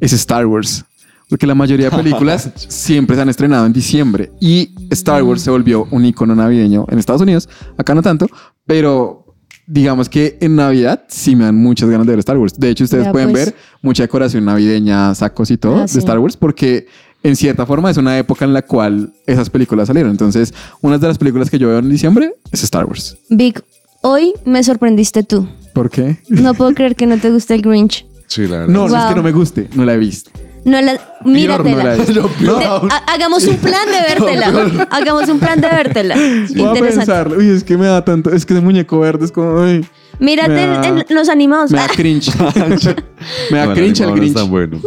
es 0.00 0.12
Star 0.12 0.46
Wars. 0.46 0.84
Porque 1.28 1.46
la 1.46 1.54
mayoría 1.54 1.90
de 1.90 1.96
películas 1.96 2.50
siempre 2.68 3.16
se 3.16 3.22
han 3.22 3.28
estrenado 3.28 3.66
en 3.66 3.72
diciembre 3.72 4.30
y 4.40 4.74
Star 4.90 5.22
Wars 5.22 5.42
se 5.42 5.50
volvió 5.50 5.86
un 5.90 6.04
icono 6.04 6.34
navideño 6.34 6.86
en 6.88 6.98
Estados 6.98 7.22
Unidos. 7.22 7.48
Acá 7.76 7.94
no 7.94 8.02
tanto, 8.02 8.28
pero 8.64 9.24
digamos 9.66 10.08
que 10.08 10.38
en 10.40 10.54
Navidad 10.54 11.02
sí 11.08 11.34
me 11.34 11.44
dan 11.44 11.56
muchas 11.56 11.88
ganas 11.90 12.06
de 12.06 12.12
ver 12.12 12.18
Star 12.20 12.38
Wars. 12.38 12.54
De 12.56 12.70
hecho, 12.70 12.84
ustedes 12.84 13.08
pueden 13.08 13.32
pues. 13.32 13.46
ver 13.46 13.54
mucha 13.82 14.04
decoración 14.04 14.44
navideña, 14.44 15.12
sacos 15.14 15.50
y 15.50 15.56
todo 15.56 15.78
Ah, 15.78 15.82
de 15.82 15.88
sí. 15.88 15.98
Star 15.98 16.18
Wars 16.20 16.36
porque 16.36 16.86
en 17.24 17.34
cierta 17.34 17.66
forma 17.66 17.90
es 17.90 17.96
una 17.96 18.16
época 18.18 18.44
en 18.44 18.52
la 18.52 18.62
cual 18.62 19.12
esas 19.26 19.50
películas 19.50 19.88
salieron. 19.88 20.12
Entonces, 20.12 20.54
una 20.80 20.98
de 20.98 21.08
las 21.08 21.18
películas 21.18 21.50
que 21.50 21.58
yo 21.58 21.66
veo 21.66 21.78
en 21.78 21.88
diciembre 21.90 22.34
es 22.52 22.62
Star 22.62 22.84
Wars. 22.84 23.16
Vic, 23.28 23.64
hoy 24.02 24.32
me 24.44 24.62
sorprendiste 24.62 25.24
tú. 25.24 25.48
¿Por 25.72 25.90
qué? 25.90 26.18
No 26.28 26.54
puedo 26.54 26.72
creer 26.72 26.94
que 26.94 27.06
no 27.06 27.18
te 27.18 27.32
guste 27.32 27.54
el 27.54 27.62
Grinch. 27.62 28.06
Sí, 28.26 28.42
la 28.42 28.58
verdad. 28.58 28.66
No, 28.68 28.80
no 28.88 28.96
es 28.96 29.02
Wow. 29.02 29.08
que 29.08 29.14
no 29.16 29.22
me 29.22 29.32
guste, 29.32 29.68
no 29.74 29.84
la 29.84 29.94
he 29.94 29.98
visto. 29.98 30.30
No 30.64 30.80
la, 30.80 30.94
no 30.94 31.30
míratela. 31.30 31.84
la 31.84 31.94
he 31.94 31.98
visto. 31.98 32.28
De- 32.40 32.64
ha- 32.64 33.02
hagamos 33.14 33.44
un 33.44 33.56
plan 33.56 33.86
de 33.86 34.14
vértela. 34.26 34.86
Hagamos 34.90 35.28
un 35.28 35.38
plan 35.38 35.60
de 35.60 35.68
vértela. 35.68 36.14
Voy 36.16 36.24
a 36.26 36.68
Interesante. 36.68 36.96
pensar, 36.96 37.28
uy, 37.36 37.48
es 37.50 37.62
que 37.62 37.76
me 37.78 37.86
da 37.86 38.04
tanto, 38.04 38.30
es 38.32 38.44
que 38.44 38.52
ese 38.54 38.62
muñeco 38.62 38.98
verde 38.98 39.24
es 39.26 39.32
como, 39.32 39.60
ay, 39.62 39.86
Mírate 40.18 40.48
Me 40.48 40.62
en, 40.64 40.70
da- 40.96 41.04
en 41.08 41.14
los 41.14 41.28
animados. 41.28 41.70
me 41.70 41.78
da 41.78 41.88
cringe. 41.88 42.30
me 43.50 43.58
da 43.58 43.66
No, 43.66 43.72
el 43.72 43.78
cringe 43.78 44.00
el 44.00 44.08
animado 44.10 44.32
no 44.34 44.44
es 44.44 44.48
bueno. 44.50 44.80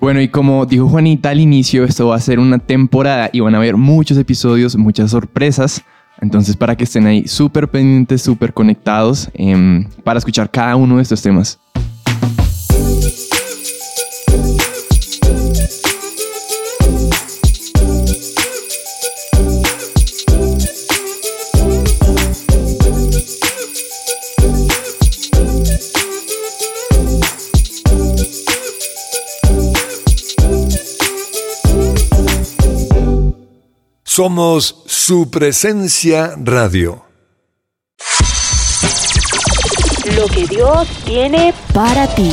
Bueno, 0.00 0.20
y 0.20 0.28
como 0.28 0.66
dijo 0.66 0.88
Juanita 0.88 1.30
al 1.30 1.38
inicio, 1.38 1.84
esto 1.84 2.08
va 2.08 2.16
a 2.16 2.20
ser 2.20 2.40
una 2.40 2.58
temporada 2.58 3.30
y 3.32 3.38
van 3.40 3.54
a 3.54 3.58
haber 3.58 3.76
muchos 3.76 4.18
episodios, 4.18 4.74
muchas 4.76 5.10
sorpresas. 5.12 5.82
Entonces, 6.20 6.56
para 6.56 6.76
que 6.76 6.84
estén 6.84 7.06
ahí 7.06 7.28
súper 7.28 7.68
pendientes, 7.68 8.22
súper 8.22 8.52
conectados 8.52 9.28
em, 9.34 9.86
para 10.02 10.18
escuchar 10.18 10.50
cada 10.50 10.74
uno 10.76 10.96
de 10.96 11.02
estos 11.02 11.20
temas. 11.22 11.60
Somos 34.22 34.84
su 34.86 35.28
presencia 35.30 36.36
radio. 36.36 37.04
Lo 40.16 40.26
que 40.28 40.46
Dios 40.46 40.86
tiene 41.04 41.52
Para 41.74 42.06
ti. 42.14 42.30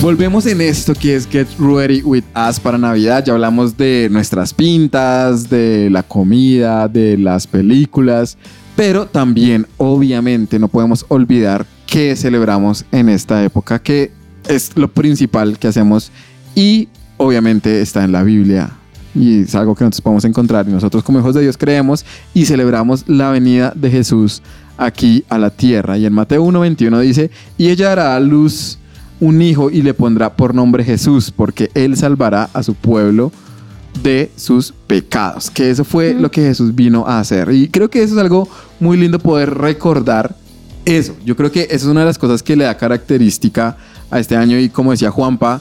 Volvemos 0.00 0.46
en 0.46 0.60
esto 0.60 0.94
que 0.94 1.16
es 1.16 1.26
Get 1.26 1.48
Ready 1.58 2.02
With 2.02 2.22
Us 2.48 2.60
para 2.60 2.78
Navidad. 2.78 3.24
Ya 3.24 3.32
hablamos 3.32 3.76
de 3.76 4.06
nuestras 4.12 4.54
pintas, 4.54 5.50
de 5.50 5.90
la 5.90 6.04
comida, 6.04 6.86
de 6.86 7.18
las 7.18 7.48
películas, 7.48 8.38
pero 8.78 9.06
también 9.06 9.66
obviamente 9.76 10.56
no 10.60 10.68
podemos 10.68 11.04
olvidar 11.08 11.66
que 11.84 12.14
celebramos 12.14 12.84
en 12.92 13.08
esta 13.08 13.42
época, 13.42 13.80
que 13.80 14.12
es 14.48 14.76
lo 14.76 14.86
principal 14.86 15.58
que 15.58 15.66
hacemos 15.66 16.12
y 16.54 16.86
obviamente 17.16 17.80
está 17.80 18.04
en 18.04 18.12
la 18.12 18.22
Biblia. 18.22 18.70
Y 19.16 19.40
es 19.40 19.56
algo 19.56 19.74
que 19.74 19.82
nosotros 19.82 20.02
podemos 20.02 20.24
encontrar 20.26 20.68
y 20.68 20.70
nosotros 20.70 21.02
como 21.02 21.18
hijos 21.18 21.34
de 21.34 21.40
Dios 21.40 21.58
creemos 21.58 22.04
y 22.34 22.44
celebramos 22.44 23.02
la 23.08 23.30
venida 23.30 23.72
de 23.74 23.90
Jesús 23.90 24.42
aquí 24.76 25.24
a 25.28 25.38
la 25.38 25.50
tierra. 25.50 25.98
Y 25.98 26.06
en 26.06 26.12
Mateo 26.12 26.44
1.21 26.44 27.00
dice, 27.00 27.32
y 27.56 27.70
ella 27.70 27.88
dará 27.88 28.14
a 28.14 28.20
luz 28.20 28.78
un 29.18 29.42
hijo 29.42 29.70
y 29.70 29.82
le 29.82 29.92
pondrá 29.92 30.36
por 30.36 30.54
nombre 30.54 30.84
Jesús, 30.84 31.32
porque 31.32 31.68
él 31.74 31.96
salvará 31.96 32.48
a 32.52 32.62
su 32.62 32.74
pueblo 32.74 33.32
de 34.02 34.30
sus 34.36 34.72
pecados. 34.86 35.50
Que 35.50 35.70
eso 35.70 35.84
fue 35.84 36.14
lo 36.14 36.30
que 36.30 36.42
Jesús 36.42 36.74
vino 36.74 37.06
a 37.06 37.20
hacer. 37.20 37.50
Y 37.52 37.68
creo 37.68 37.90
que 37.90 38.02
eso 38.02 38.14
es 38.14 38.20
algo 38.20 38.48
muy 38.80 38.96
lindo 38.96 39.18
poder 39.18 39.54
recordar 39.54 40.36
eso. 40.84 41.16
Yo 41.24 41.36
creo 41.36 41.52
que 41.52 41.62
eso 41.62 41.74
es 41.74 41.84
una 41.84 42.00
de 42.00 42.06
las 42.06 42.18
cosas 42.18 42.42
que 42.42 42.56
le 42.56 42.64
da 42.64 42.76
característica 42.76 43.76
a 44.10 44.18
este 44.18 44.36
año 44.36 44.58
y 44.58 44.68
como 44.68 44.92
decía 44.92 45.10
Juanpa, 45.10 45.60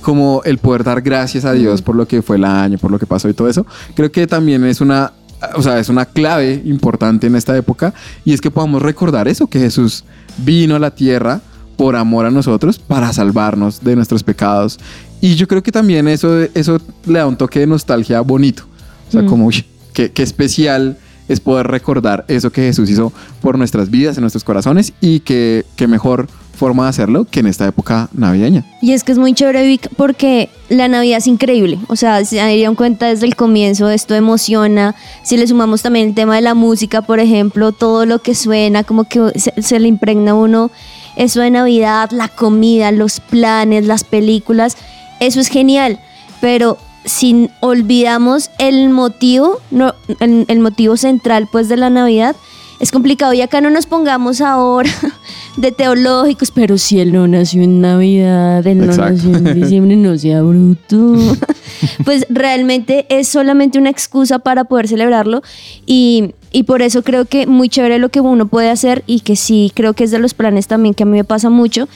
como 0.00 0.42
el 0.44 0.58
poder 0.58 0.84
dar 0.84 1.00
gracias 1.02 1.44
a 1.44 1.52
Dios 1.52 1.82
por 1.82 1.94
lo 1.94 2.06
que 2.06 2.22
fue 2.22 2.36
el 2.36 2.44
año, 2.44 2.78
por 2.78 2.90
lo 2.90 2.98
que 2.98 3.06
pasó 3.06 3.28
y 3.28 3.34
todo 3.34 3.48
eso. 3.48 3.66
Creo 3.94 4.10
que 4.10 4.26
también 4.26 4.64
es 4.64 4.80
una, 4.80 5.12
o 5.54 5.62
sea, 5.62 5.78
es 5.78 5.88
una 5.88 6.06
clave 6.06 6.60
importante 6.64 7.26
en 7.26 7.36
esta 7.36 7.56
época 7.56 7.94
y 8.24 8.32
es 8.32 8.40
que 8.40 8.50
podamos 8.50 8.82
recordar 8.82 9.28
eso, 9.28 9.46
que 9.46 9.60
Jesús 9.60 10.04
vino 10.38 10.76
a 10.76 10.78
la 10.78 10.90
tierra 10.90 11.40
por 11.76 11.96
amor 11.96 12.26
a 12.26 12.30
nosotros 12.30 12.78
para 12.78 13.12
salvarnos 13.12 13.82
de 13.82 13.96
nuestros 13.96 14.22
pecados. 14.22 14.78
Y 15.22 15.36
yo 15.36 15.48
creo 15.48 15.62
que 15.62 15.72
también 15.72 16.06
eso, 16.08 16.42
eso 16.54 16.78
le 17.06 17.18
da 17.20 17.26
un 17.26 17.36
toque 17.36 17.60
de 17.60 17.66
nostalgia 17.66 18.20
bonito. 18.20 18.64
O 19.08 19.12
sea, 19.12 19.22
Mm. 19.22 19.26
como, 19.26 19.46
uy, 19.46 19.64
qué, 19.94 20.10
qué 20.10 20.22
especial 20.22 20.98
es 21.28 21.38
poder 21.40 21.68
recordar 21.68 22.24
eso 22.28 22.50
que 22.50 22.62
Jesús 22.62 22.90
hizo 22.90 23.12
por 23.40 23.56
nuestras 23.56 23.88
vidas, 23.90 24.16
en 24.18 24.22
nuestros 24.22 24.42
corazones 24.44 24.92
y 25.00 25.20
que 25.20 25.64
qué 25.76 25.86
mejor 25.86 26.26
forma 26.56 26.82
de 26.84 26.88
hacerlo 26.90 27.24
que 27.30 27.40
en 27.40 27.46
esta 27.46 27.66
época 27.66 28.08
navideña. 28.12 28.64
Y 28.82 28.92
es 28.92 29.04
que 29.04 29.12
es 29.12 29.18
muy 29.18 29.32
chévere, 29.32 29.64
Vic, 29.66 29.88
porque 29.96 30.50
la 30.68 30.88
Navidad 30.88 31.18
es 31.18 31.26
increíble. 31.28 31.78
O 31.88 31.96
sea, 31.96 32.24
se 32.24 32.44
dieron 32.48 32.74
cuenta 32.74 33.06
desde 33.06 33.26
el 33.26 33.36
comienzo, 33.36 33.88
esto 33.90 34.14
emociona. 34.14 34.94
Si 35.24 35.36
le 35.36 35.46
sumamos 35.46 35.82
también 35.82 36.08
el 36.08 36.14
tema 36.14 36.34
de 36.34 36.42
la 36.42 36.54
música, 36.54 37.02
por 37.02 37.20
ejemplo, 37.20 37.70
todo 37.72 38.06
lo 38.06 38.18
que 38.20 38.34
suena, 38.34 38.82
como 38.84 39.04
que 39.04 39.20
se, 39.38 39.54
se 39.62 39.78
le 39.80 39.88
impregna 39.88 40.32
a 40.32 40.34
uno 40.34 40.70
eso 41.16 41.40
de 41.40 41.50
Navidad, 41.50 42.10
la 42.10 42.28
comida, 42.28 42.90
los 42.92 43.20
planes, 43.20 43.86
las 43.86 44.02
películas. 44.04 44.76
Eso 45.22 45.40
es 45.40 45.48
genial. 45.48 46.00
Pero 46.40 46.78
si 47.04 47.48
olvidamos 47.60 48.50
el 48.58 48.90
motivo, 48.90 49.60
no, 49.70 49.94
el, 50.20 50.44
el 50.48 50.58
motivo 50.58 50.96
central 50.96 51.48
pues 51.50 51.68
de 51.68 51.76
la 51.76 51.90
Navidad, 51.90 52.34
es 52.82 52.90
complicado. 52.90 53.32
Y 53.32 53.40
acá 53.40 53.60
no 53.60 53.70
nos 53.70 53.86
pongamos 53.86 54.40
ahora 54.40 54.90
de 55.56 55.70
teológicos, 55.70 56.50
pero 56.50 56.76
si 56.78 56.98
él 56.98 57.12
no 57.12 57.28
nació 57.28 57.62
en 57.62 57.80
Navidad, 57.80 58.66
él 58.66 58.78
no 58.78 58.86
nació 58.86 59.36
en 59.36 59.54
diciembre, 59.54 59.94
no 59.94 60.18
sea 60.18 60.42
bruto. 60.42 61.16
pues 62.04 62.26
realmente 62.28 63.06
es 63.08 63.28
solamente 63.28 63.78
una 63.78 63.88
excusa 63.88 64.40
para 64.40 64.64
poder 64.64 64.88
celebrarlo 64.88 65.42
y, 65.86 66.34
y 66.50 66.64
por 66.64 66.82
eso 66.82 67.04
creo 67.04 67.24
que 67.24 67.46
muy 67.46 67.68
chévere 67.68 68.00
lo 68.00 68.08
que 68.08 68.20
uno 68.20 68.48
puede 68.48 68.70
hacer 68.70 69.04
y 69.06 69.20
que 69.20 69.36
sí 69.36 69.70
creo 69.74 69.94
que 69.94 70.02
es 70.02 70.10
de 70.10 70.18
los 70.18 70.34
planes 70.34 70.66
también 70.66 70.94
que 70.94 71.04
a 71.04 71.06
mí 71.06 71.12
me 71.12 71.24
pasa 71.24 71.50
mucho, 71.50 71.88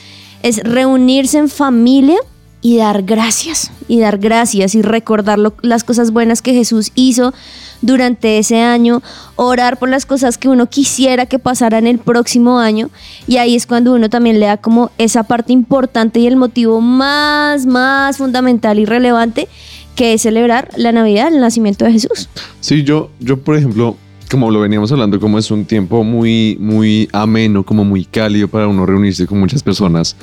es 0.44 0.62
reunirse 0.62 1.38
en 1.38 1.48
familia 1.48 2.18
y 2.66 2.79
dar 2.79 3.05
gracias, 3.05 3.70
y 3.87 4.00
dar 4.00 4.18
gracias 4.18 4.74
y 4.74 4.83
recordar 4.83 5.38
lo- 5.38 5.55
las 5.62 5.85
cosas 5.85 6.11
buenas 6.11 6.42
que 6.42 6.52
Jesús 6.52 6.90
hizo 6.96 7.33
durante 7.81 8.38
ese 8.38 8.61
año, 8.61 9.02
orar 9.37 9.79
por 9.79 9.88
las 9.88 10.05
cosas 10.05 10.37
que 10.37 10.48
uno 10.48 10.66
quisiera 10.66 11.26
que 11.26 11.38
pasaran 11.38 11.87
el 11.87 11.98
próximo 12.00 12.59
año 12.59 12.90
y 13.29 13.37
ahí 13.37 13.55
es 13.55 13.66
cuando 13.68 13.92
uno 13.94 14.11
también 14.11 14.40
le 14.40 14.46
da 14.46 14.57
como 14.57 14.90
esa 14.98 15.22
parte 15.22 15.52
importante 15.52 16.18
y 16.18 16.26
el 16.26 16.35
motivo 16.35 16.81
más, 16.81 17.66
más 17.66 18.16
fundamental 18.16 18.81
y 18.81 18.85
relevante 18.85 19.46
que 19.94 20.14
es 20.14 20.22
celebrar 20.22 20.68
la 20.76 20.90
Navidad, 20.90 21.29
el 21.29 21.38
nacimiento 21.40 21.85
de 21.85 21.92
Jesús. 21.92 22.29
Sí, 22.61 22.83
yo, 22.83 23.11
yo, 23.20 23.38
por 23.38 23.57
ejemplo, 23.57 23.96
como 24.29 24.50
lo 24.50 24.59
veníamos 24.59 24.90
hablando, 24.90 25.20
como 25.20 25.38
es 25.38 25.52
un 25.52 25.64
tiempo 25.66 26.02
muy, 26.02 26.57
muy 26.59 27.09
ameno, 27.12 27.62
como 27.64 27.85
muy 27.85 28.05
cálido 28.05 28.48
para 28.48 28.66
uno 28.66 28.85
reunirse 28.87 29.24
con 29.24 29.38
muchas 29.38 29.62
personas. 29.62 30.16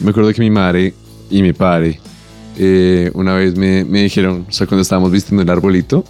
Me 0.00 0.10
acuerdo 0.10 0.32
que 0.32 0.40
mi 0.40 0.50
madre 0.50 0.94
y 1.30 1.42
mi 1.42 1.52
padre 1.52 2.00
eh, 2.58 3.10
una 3.14 3.34
vez 3.34 3.56
me, 3.56 3.84
me 3.84 4.02
dijeron, 4.02 4.44
o 4.48 4.52
sea, 4.52 4.66
cuando 4.66 4.82
estábamos 4.82 5.10
vistiendo 5.10 5.42
el 5.42 5.50
arbolito, 5.50 6.04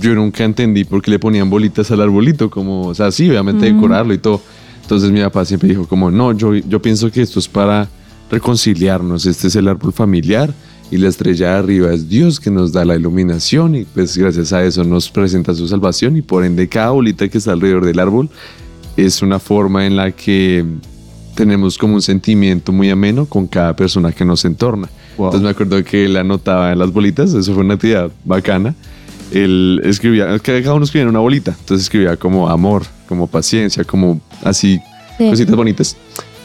yo 0.00 0.14
nunca 0.14 0.44
entendí 0.44 0.84
por 0.84 1.00
qué 1.00 1.10
le 1.12 1.18
ponían 1.18 1.48
bolitas 1.48 1.90
al 1.90 2.02
arbolito, 2.02 2.50
como, 2.50 2.88
o 2.88 2.94
sea, 2.94 3.10
sí, 3.10 3.28
obviamente 3.30 3.70
Mm. 3.70 3.74
decorarlo 3.76 4.12
y 4.12 4.18
todo. 4.18 4.42
Entonces 4.82 5.10
mi 5.10 5.20
papá 5.20 5.44
siempre 5.44 5.68
dijo 5.68 5.86
como, 5.86 6.10
no, 6.10 6.32
yo, 6.32 6.54
yo 6.54 6.82
pienso 6.82 7.10
que 7.10 7.22
esto 7.22 7.38
es 7.38 7.48
para 7.48 7.88
reconciliarnos, 8.30 9.24
este 9.26 9.48
es 9.48 9.56
el 9.56 9.68
árbol 9.68 9.92
familiar 9.92 10.52
y 10.90 10.96
la 10.96 11.08
estrella 11.08 11.50
de 11.50 11.58
arriba 11.58 11.92
es 11.92 12.08
Dios 12.08 12.40
que 12.40 12.50
nos 12.50 12.72
da 12.72 12.84
la 12.84 12.96
iluminación 12.96 13.74
y 13.74 13.84
pues 13.84 14.16
gracias 14.16 14.52
a 14.52 14.64
eso 14.64 14.84
nos 14.84 15.10
presenta 15.10 15.54
su 15.54 15.68
salvación 15.68 16.16
y 16.16 16.22
por 16.22 16.44
ende 16.44 16.68
cada 16.68 16.90
bolita 16.90 17.28
que 17.28 17.38
está 17.38 17.52
alrededor 17.52 17.84
del 17.84 17.98
árbol 17.98 18.30
es 18.96 19.22
una 19.22 19.38
forma 19.38 19.86
en 19.86 19.96
la 19.96 20.12
que 20.12 20.64
tenemos 21.38 21.78
como 21.78 21.94
un 21.94 22.02
sentimiento 22.02 22.72
muy 22.72 22.90
ameno 22.90 23.24
con 23.24 23.46
cada 23.46 23.76
persona 23.76 24.10
que 24.10 24.24
nos 24.24 24.44
entorna. 24.44 24.88
Entonces 25.12 25.40
me 25.40 25.50
acuerdo 25.50 25.84
que 25.84 26.04
él 26.04 26.16
anotaba 26.16 26.72
en 26.72 26.80
las 26.80 26.92
bolitas, 26.92 27.32
eso 27.32 27.54
fue 27.54 27.62
una 27.62 27.74
actividad 27.74 28.10
bacana. 28.24 28.74
Él 29.32 29.80
escribía, 29.84 30.36
cada 30.40 30.74
uno 30.74 30.84
escribía 30.84 31.04
en 31.04 31.10
una 31.10 31.20
bolita, 31.20 31.54
entonces 31.60 31.84
escribía 31.84 32.16
como 32.16 32.48
amor, 32.48 32.82
como 33.08 33.28
paciencia, 33.28 33.84
como 33.84 34.20
así, 34.42 34.80
Sí. 35.16 35.30
cositas 35.30 35.54
bonitas. 35.54 35.96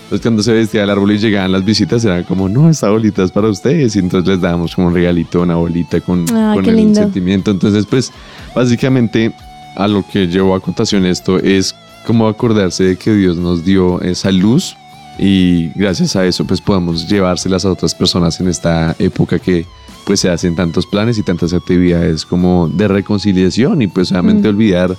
Entonces 0.03 0.21
cuando 0.21 0.43
se 0.43 0.51
vestía 0.53 0.83
el 0.83 0.89
árbol 0.91 1.11
y 1.13 1.17
llegaban 1.17 1.51
las 1.51 1.65
visitas, 1.65 2.05
eran 2.05 2.23
como, 2.23 2.47
no, 2.47 2.69
esta 2.69 2.89
bolita 2.91 3.23
es 3.23 3.31
para 3.31 3.47
ustedes. 3.49 3.95
Y 3.95 3.99
entonces 3.99 4.29
les 4.29 4.41
dábamos 4.41 4.75
como 4.75 4.89
un 4.89 4.93
regalito, 4.93 5.41
una 5.41 5.55
bolita 5.55 6.01
con, 6.01 6.25
Ay, 6.35 6.55
con 6.57 6.65
el 6.69 6.75
lindo. 6.75 6.99
sentimiento. 7.01 7.49
Entonces, 7.49 7.87
pues, 7.89 8.11
básicamente 8.55 9.33
a 9.75 9.87
lo 9.87 10.05
que 10.11 10.27
llevó 10.27 10.53
a 10.53 10.59
contación 10.59 11.05
esto 11.07 11.39
es 11.39 11.73
como 12.05 12.27
acordarse 12.27 12.83
de 12.83 12.95
que 12.95 13.11
Dios 13.15 13.37
nos 13.37 13.63
dio 13.65 14.01
esa 14.01 14.31
luz 14.31 14.75
y 15.19 15.69
gracias 15.75 16.15
a 16.15 16.25
eso 16.25 16.45
pues 16.45 16.59
podemos 16.61 17.07
llevárselas 17.07 17.65
a 17.65 17.71
otras 17.71 17.93
personas 17.93 18.39
en 18.39 18.47
esta 18.47 18.95
época 18.99 19.39
que 19.39 19.65
pues 20.05 20.19
se 20.19 20.29
hacen 20.29 20.55
tantos 20.55 20.85
planes 20.85 21.17
y 21.17 21.23
tantas 21.23 21.53
actividades 21.53 22.25
como 22.25 22.67
de 22.67 22.87
reconciliación 22.87 23.81
y 23.81 23.87
pues 23.87 24.11
obviamente 24.11 24.47
Mm. 24.47 24.55
olvidar 24.55 24.97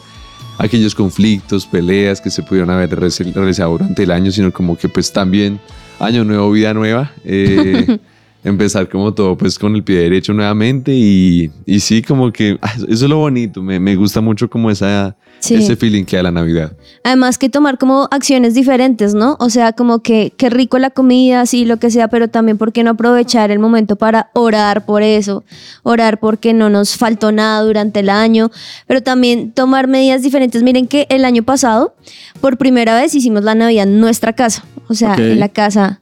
aquellos 0.58 0.94
conflictos, 0.94 1.66
peleas 1.66 2.20
que 2.20 2.30
se 2.30 2.42
pudieron 2.42 2.70
haber 2.70 2.90
realizado 2.98 3.72
durante 3.72 4.04
el 4.04 4.10
año, 4.12 4.30
sino 4.30 4.52
como 4.52 4.76
que 4.78 4.88
pues 4.88 5.12
también 5.12 5.60
año 5.98 6.24
nuevo, 6.24 6.50
vida 6.50 6.72
nueva, 6.74 7.12
eh, 7.24 7.98
empezar 8.44 8.88
como 8.88 9.12
todo 9.14 9.36
pues 9.36 9.58
con 9.58 9.74
el 9.74 9.82
pie 9.82 9.96
derecho 10.00 10.32
nuevamente 10.34 10.92
y, 10.94 11.50
y 11.66 11.80
sí 11.80 12.02
como 12.02 12.30
que 12.32 12.58
ah, 12.62 12.72
eso 12.76 12.86
es 12.88 13.00
lo 13.02 13.16
bonito, 13.16 13.62
me, 13.62 13.80
me 13.80 13.96
gusta 13.96 14.20
mucho 14.20 14.48
como 14.48 14.70
esa, 14.70 15.16
Sí. 15.40 15.56
ese 15.56 15.76
feeling 15.76 16.04
que 16.04 16.16
da 16.16 16.22
la 16.22 16.30
Navidad. 16.30 16.72
Además 17.02 17.36
que 17.36 17.50
tomar 17.50 17.76
como 17.76 18.08
acciones 18.10 18.54
diferentes, 18.54 19.12
¿no? 19.12 19.36
O 19.40 19.50
sea, 19.50 19.74
como 19.74 19.98
que 20.00 20.32
qué 20.38 20.48
rico 20.48 20.78
la 20.78 20.88
comida, 20.88 21.44
sí, 21.44 21.66
lo 21.66 21.76
que 21.78 21.90
sea, 21.90 22.08
pero 22.08 22.28
también 22.28 22.56
por 22.56 22.72
qué 22.72 22.82
no 22.82 22.92
aprovechar 22.92 23.50
el 23.50 23.58
momento 23.58 23.96
para 23.96 24.30
orar 24.32 24.86
por 24.86 25.02
eso, 25.02 25.44
orar 25.82 26.18
porque 26.18 26.54
no 26.54 26.70
nos 26.70 26.96
faltó 26.96 27.30
nada 27.30 27.60
durante 27.62 28.00
el 28.00 28.08
año, 28.08 28.50
pero 28.86 29.02
también 29.02 29.52
tomar 29.52 29.86
medidas 29.86 30.22
diferentes. 30.22 30.62
Miren 30.62 30.86
que 30.86 31.06
el 31.10 31.26
año 31.26 31.42
pasado, 31.42 31.94
por 32.40 32.56
primera 32.56 32.98
vez 32.98 33.14
hicimos 33.14 33.44
la 33.44 33.54
Navidad 33.54 33.86
en 33.86 34.00
nuestra 34.00 34.32
casa, 34.32 34.64
o 34.88 34.94
sea, 34.94 35.12
Ok. 35.12 35.18
en 35.18 35.40
la 35.40 35.50
casa 35.50 36.00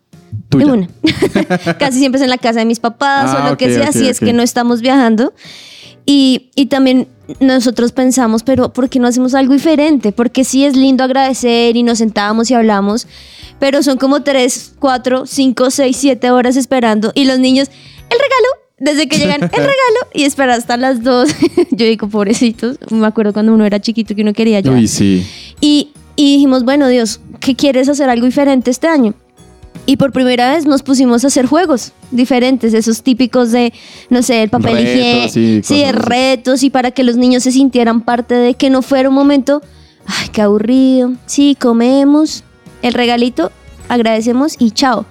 Tuya. 0.53 0.67
de 0.67 0.73
una. 0.73 0.89
Casi 1.79 1.99
siempre 1.99 2.19
es 2.19 2.23
en 2.23 2.31
la 2.31 2.39
casa 2.39 2.61
de 2.61 2.65
mis 2.65 2.81
papás 2.81 3.31
Ah, 3.35 3.45
o 3.47 3.51
lo 3.51 3.57
que 3.59 3.75
sea, 3.75 3.89
ok, 3.89 3.93
si 3.93 4.09
es 4.09 4.21
que 4.21 4.33
no 4.33 4.43
estamos 4.43 4.81
viajando. 4.81 5.33
Y, 6.07 6.51
y 6.55 6.67
también 6.67 7.09
nosotros 7.41 7.93
pensamos, 7.93 8.43
pero 8.43 8.73
¿por 8.73 8.89
qué 8.89 8.99
no 8.99 9.07
hacemos 9.07 9.35
algo 9.35 9.53
diferente? 9.53 10.13
Porque 10.13 10.45
sí 10.45 10.65
es 10.65 10.77
lindo 10.77 11.05
agradecer 11.05 11.77
y 11.77 11.83
nos 11.83 11.99
sentamos 11.99 12.51
y 12.51 12.55
hablamos, 12.55 13.07
pero 13.59 13.83
son 13.83 13.99
como 13.99 14.23
tres, 14.23 14.75
cuatro, 14.79 15.27
cinco, 15.27 15.71
seis, 15.71 15.97
siete 15.97 16.31
horas 16.31 16.57
esperando 16.57 17.13
y 17.15 17.25
los 17.25 17.39
niños, 17.39 17.69
el 18.11 18.19
regalo, 18.19 18.49
desde 18.79 19.09
que 19.09 19.17
llegan, 19.17 19.43
el 19.45 19.51
regalo 19.51 20.01
y 20.13 20.25
esperar 20.25 20.59
hasta 20.59 20.77
las 20.77 21.05
dos. 21.05 21.31
Yo 21.71 21.87
digo, 21.87 22.09
pobrecitos, 22.09 22.79
me 22.91 23.07
acuerdo 23.07 23.33
cuando 23.33 23.55
uno 23.55 23.65
era 23.65 23.81
chiquito 23.81 24.17
que 24.17 24.23
uno 24.23 24.33
quería 24.33 24.59
ya. 24.59 24.73
Uy, 24.73 24.89
sí. 24.89 25.25
Y, 25.61 25.91
y 26.17 26.35
dijimos, 26.35 26.65
bueno, 26.65 26.89
Dios, 26.89 27.21
¿qué 27.39 27.55
quieres 27.55 27.89
hacer 27.89 28.11
algo 28.11 28.27
diferente 28.27 28.73
este 28.73 28.89
año? 28.89 29.15
Y 29.85 29.97
por 29.97 30.13
primera 30.13 30.53
vez 30.53 30.65
nos 30.65 30.83
pusimos 30.83 31.25
a 31.25 31.27
hacer 31.27 31.47
juegos 31.47 31.93
diferentes, 32.13 32.73
esos 32.73 33.03
típicos 33.03 33.51
de, 33.51 33.73
no 34.11 34.23
sé, 34.23 34.43
el 34.45 34.49
papel 34.49 34.79
higiénico, 34.79 35.29
sí, 35.33 35.61
así. 35.65 35.93
retos 35.93 36.63
y 36.63 36.71
para 36.71 36.93
que 36.93 37.03
los 37.03 37.17
niños 37.17 37.43
se 37.43 37.51
sintieran 37.51 38.01
parte 38.03 38.35
de 38.35 38.55
que 38.55 38.71
no 38.71 38.83
fuera 38.83 39.09
un 39.09 39.15
momento, 39.17 39.61
ay, 40.07 40.29
qué 40.33 40.41
aburrido, 40.43 41.15
sí, 41.27 41.57
comemos, 41.61 42.45
el 42.83 42.95
regalito, 42.95 43.51
agradecemos 43.89 44.55
y 44.59 44.71
chao. 44.71 45.05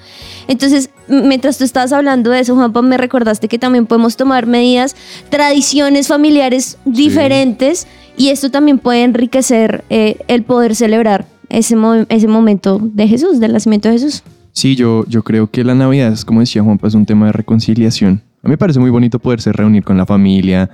Entonces, 0.47 0.89
mientras 1.09 1.57
tú 1.57 1.65
estabas 1.65 1.91
hablando 1.91 2.29
de 2.31 2.39
eso, 2.39 2.55
Juanpa, 2.55 2.81
me 2.81 2.97
recordaste 2.97 3.49
que 3.49 3.59
también 3.59 3.85
podemos 3.85 4.15
tomar 4.15 4.45
medidas, 4.47 4.95
tradiciones 5.29 6.07
familiares 6.07 6.77
diferentes 6.85 7.87
y 8.15 8.29
esto 8.29 8.49
también 8.51 8.79
puede 8.79 9.03
enriquecer 9.03 9.83
eh, 9.89 10.17
el 10.29 10.43
poder 10.43 10.75
celebrar 10.75 11.25
ese, 11.49 11.75
mo- 11.75 12.05
ese 12.07 12.27
momento 12.29 12.79
de 12.81 13.07
Jesús, 13.09 13.41
del 13.41 13.51
nacimiento 13.51 13.89
de 13.89 13.99
Jesús. 13.99 14.23
Sí, 14.53 14.75
yo, 14.75 15.05
yo 15.07 15.23
creo 15.23 15.49
que 15.49 15.63
la 15.63 15.75
Navidad, 15.75 16.11
es, 16.11 16.25
como 16.25 16.39
decía 16.41 16.61
Juanpa, 16.63 16.87
es 16.87 16.93
un 16.93 17.05
tema 17.05 17.27
de 17.27 17.31
reconciliación. 17.31 18.21
A 18.43 18.47
mí 18.47 18.51
me 18.51 18.57
parece 18.57 18.79
muy 18.79 18.89
bonito 18.89 19.19
poderse 19.19 19.51
reunir 19.53 19.83
con 19.83 19.97
la 19.97 20.05
familia, 20.05 20.69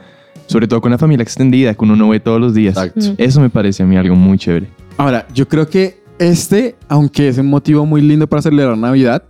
sobre 0.48 0.68
todo 0.68 0.82
con 0.82 0.92
la 0.92 0.98
familia 0.98 1.24
extendida, 1.24 1.74
que 1.74 1.84
uno 1.84 1.96
no 1.96 2.10
ve 2.10 2.20
todos 2.20 2.40
los 2.40 2.54
días. 2.54 2.76
Exacto. 2.78 3.14
Eso 3.18 3.42
me 3.42 3.50
parece 3.50 3.84
a 3.84 3.86
mí 3.86 3.98
algo 3.98 4.16
muy 4.16 4.38
chévere. 4.38 4.68
Ahora, 4.98 5.28
yo 5.34 5.48
creo 5.48 5.68
que 5.70 6.02
este, 6.20 6.76
aunque 6.88 7.28
es 7.28 7.38
un 7.38 7.48
motivo 7.48 7.86
muy 7.86 8.02
lindo 8.02 8.26
para 8.28 8.42
celebrar 8.42 8.78
Navidad, 8.78 9.24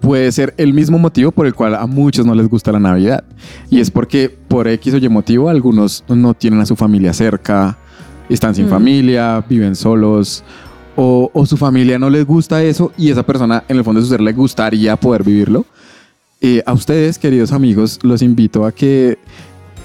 puede 0.00 0.32
ser 0.32 0.52
el 0.56 0.74
mismo 0.74 0.98
motivo 0.98 1.30
por 1.30 1.46
el 1.46 1.54
cual 1.54 1.74
a 1.76 1.86
muchos 1.86 2.26
no 2.26 2.34
les 2.34 2.48
gusta 2.48 2.72
la 2.72 2.80
Navidad. 2.80 3.22
Y 3.70 3.78
es 3.80 3.90
porque 3.90 4.28
por 4.28 4.66
X 4.66 4.94
o 4.94 4.96
Y 4.98 5.08
motivo 5.08 5.48
algunos 5.48 6.04
no 6.08 6.34
tienen 6.34 6.60
a 6.60 6.66
su 6.66 6.74
familia 6.76 7.12
cerca, 7.12 7.78
están 8.28 8.54
sin 8.54 8.66
Mm. 8.66 8.70
familia, 8.70 9.44
viven 9.48 9.76
solos, 9.76 10.42
o, 10.96 11.30
o 11.32 11.46
su 11.46 11.56
familia 11.56 11.98
no 11.98 12.10
les 12.10 12.26
gusta 12.26 12.62
eso 12.62 12.92
y 12.96 13.10
esa 13.10 13.24
persona 13.24 13.64
en 13.68 13.76
el 13.76 13.84
fondo 13.84 14.00
de 14.00 14.06
su 14.06 14.10
ser 14.10 14.20
le 14.20 14.32
gustaría 14.32 14.96
poder 14.96 15.24
vivirlo. 15.24 15.66
Eh, 16.40 16.62
a 16.66 16.74
ustedes, 16.74 17.18
queridos 17.18 17.52
amigos, 17.52 17.98
los 18.02 18.20
invito 18.20 18.66
a 18.66 18.72
que 18.72 19.18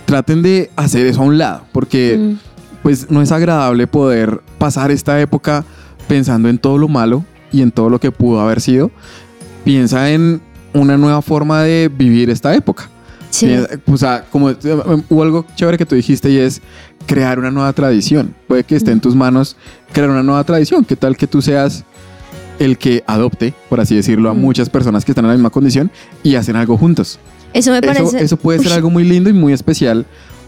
traten 0.06 0.42
de 0.42 0.70
hacer 0.76 1.06
eso 1.06 1.22
a 1.22 1.26
un 1.26 1.38
lado, 1.38 1.62
porque 1.72 2.36
pues 2.84 3.10
no 3.10 3.22
es 3.22 3.32
agradable 3.32 3.88
poder 3.88 4.42
pasar 4.58 4.92
esta 4.92 5.22
época 5.22 5.64
pensando 6.08 6.50
en 6.50 6.58
todo 6.58 6.78
lo 6.78 6.88
malo 6.88 7.24
y 7.52 7.62
en 7.62 7.72
todo 7.72 7.90
lo 7.90 8.00
que 8.00 8.12
pudo 8.12 8.42
haber 8.42 8.60
sido. 8.60 8.92
Piensa 9.64 10.12
en 10.12 10.42
una 10.74 10.98
nueva 10.98 11.22
forma 11.22 11.64
de 11.64 11.90
vivir 11.96 12.30
esta 12.30 12.54
época. 12.54 12.90
Sí. 13.30 13.56
O 13.92 13.98
sea, 13.98 14.26
como 14.32 14.50
eh, 14.50 14.56
hubo 15.10 15.24
algo 15.24 15.46
chévere 15.56 15.78
que 15.78 15.86
tú 15.86 15.96
dijiste 15.96 16.30
y 16.32 16.38
es 16.38 16.62
crear 17.06 17.38
una 17.40 17.52
nueva 17.52 17.72
tradición. 17.74 18.34
Puede 18.48 18.64
que 18.64 18.76
esté 18.76 18.92
en 18.92 19.00
tus 19.02 19.16
manos 19.16 19.56
crear 19.94 20.10
una 20.10 20.24
nueva 20.24 20.44
tradición. 20.44 20.84
¿Qué 20.86 20.96
tal 20.96 21.16
que 21.16 21.28
tú 21.28 21.42
seas 21.42 21.84
el 22.58 22.78
que 22.78 23.04
adopte, 23.08 23.54
por 23.70 23.80
así 23.80 23.96
decirlo, 23.96 24.30
a 24.30 24.34
muchas 24.34 24.70
personas 24.70 25.06
que 25.06 25.12
están 25.12 25.26
en 25.26 25.30
la 25.30 25.36
misma 25.36 25.50
condición 25.50 25.92
y 26.24 26.36
hacen 26.36 26.56
algo 26.56 26.78
juntos? 26.78 27.20
Eso 27.54 27.72
me 27.72 27.78
Eso, 27.80 27.88
parece... 27.88 28.24
eso 28.24 28.38
puede 28.38 28.60
ser 28.60 28.68
Uy. 28.70 28.74
algo 28.74 28.90
muy 28.90 29.04
lindo 29.04 29.30
y 29.30 29.34
muy 29.34 29.54
especial 29.54 30.06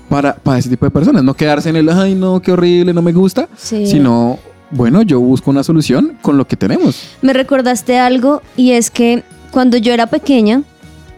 para, 0.09 0.35
para 0.35 0.57
ese 0.59 0.69
tipo 0.69 0.85
de 0.85 0.91
personas. 0.91 1.23
No 1.23 1.33
quedarse 1.35 1.69
en 1.69 1.75
el, 1.77 1.87
ay, 1.89 2.15
no, 2.15 2.41
qué 2.41 2.51
horrible, 2.51 2.93
no 2.93 3.01
me 3.01 3.11
gusta, 3.13 3.47
Sí. 3.57 3.87
sino, 3.87 4.39
bueno, 4.71 5.01
yo 5.03 5.19
busco 5.19 5.49
una 5.51 5.63
solución 5.63 6.17
con 6.21 6.37
lo 6.37 6.45
que 6.47 6.57
tenemos. 6.57 7.01
Me 7.21 7.33
recordaste 7.33 7.97
algo 7.97 8.41
y 8.57 8.71
es 8.71 8.91
que 8.91 9.23
cuando 9.51 9.77
yo 9.77 9.93
era 9.93 10.07
pequeña, 10.07 10.63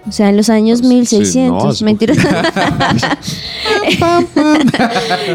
o 0.08 0.12
sea, 0.12 0.30
en 0.30 0.38
los 0.38 0.50
años 0.50 0.82
1600, 0.82 1.64
no, 1.64 1.70
hace 1.70 1.86
mentiras. 1.86 2.18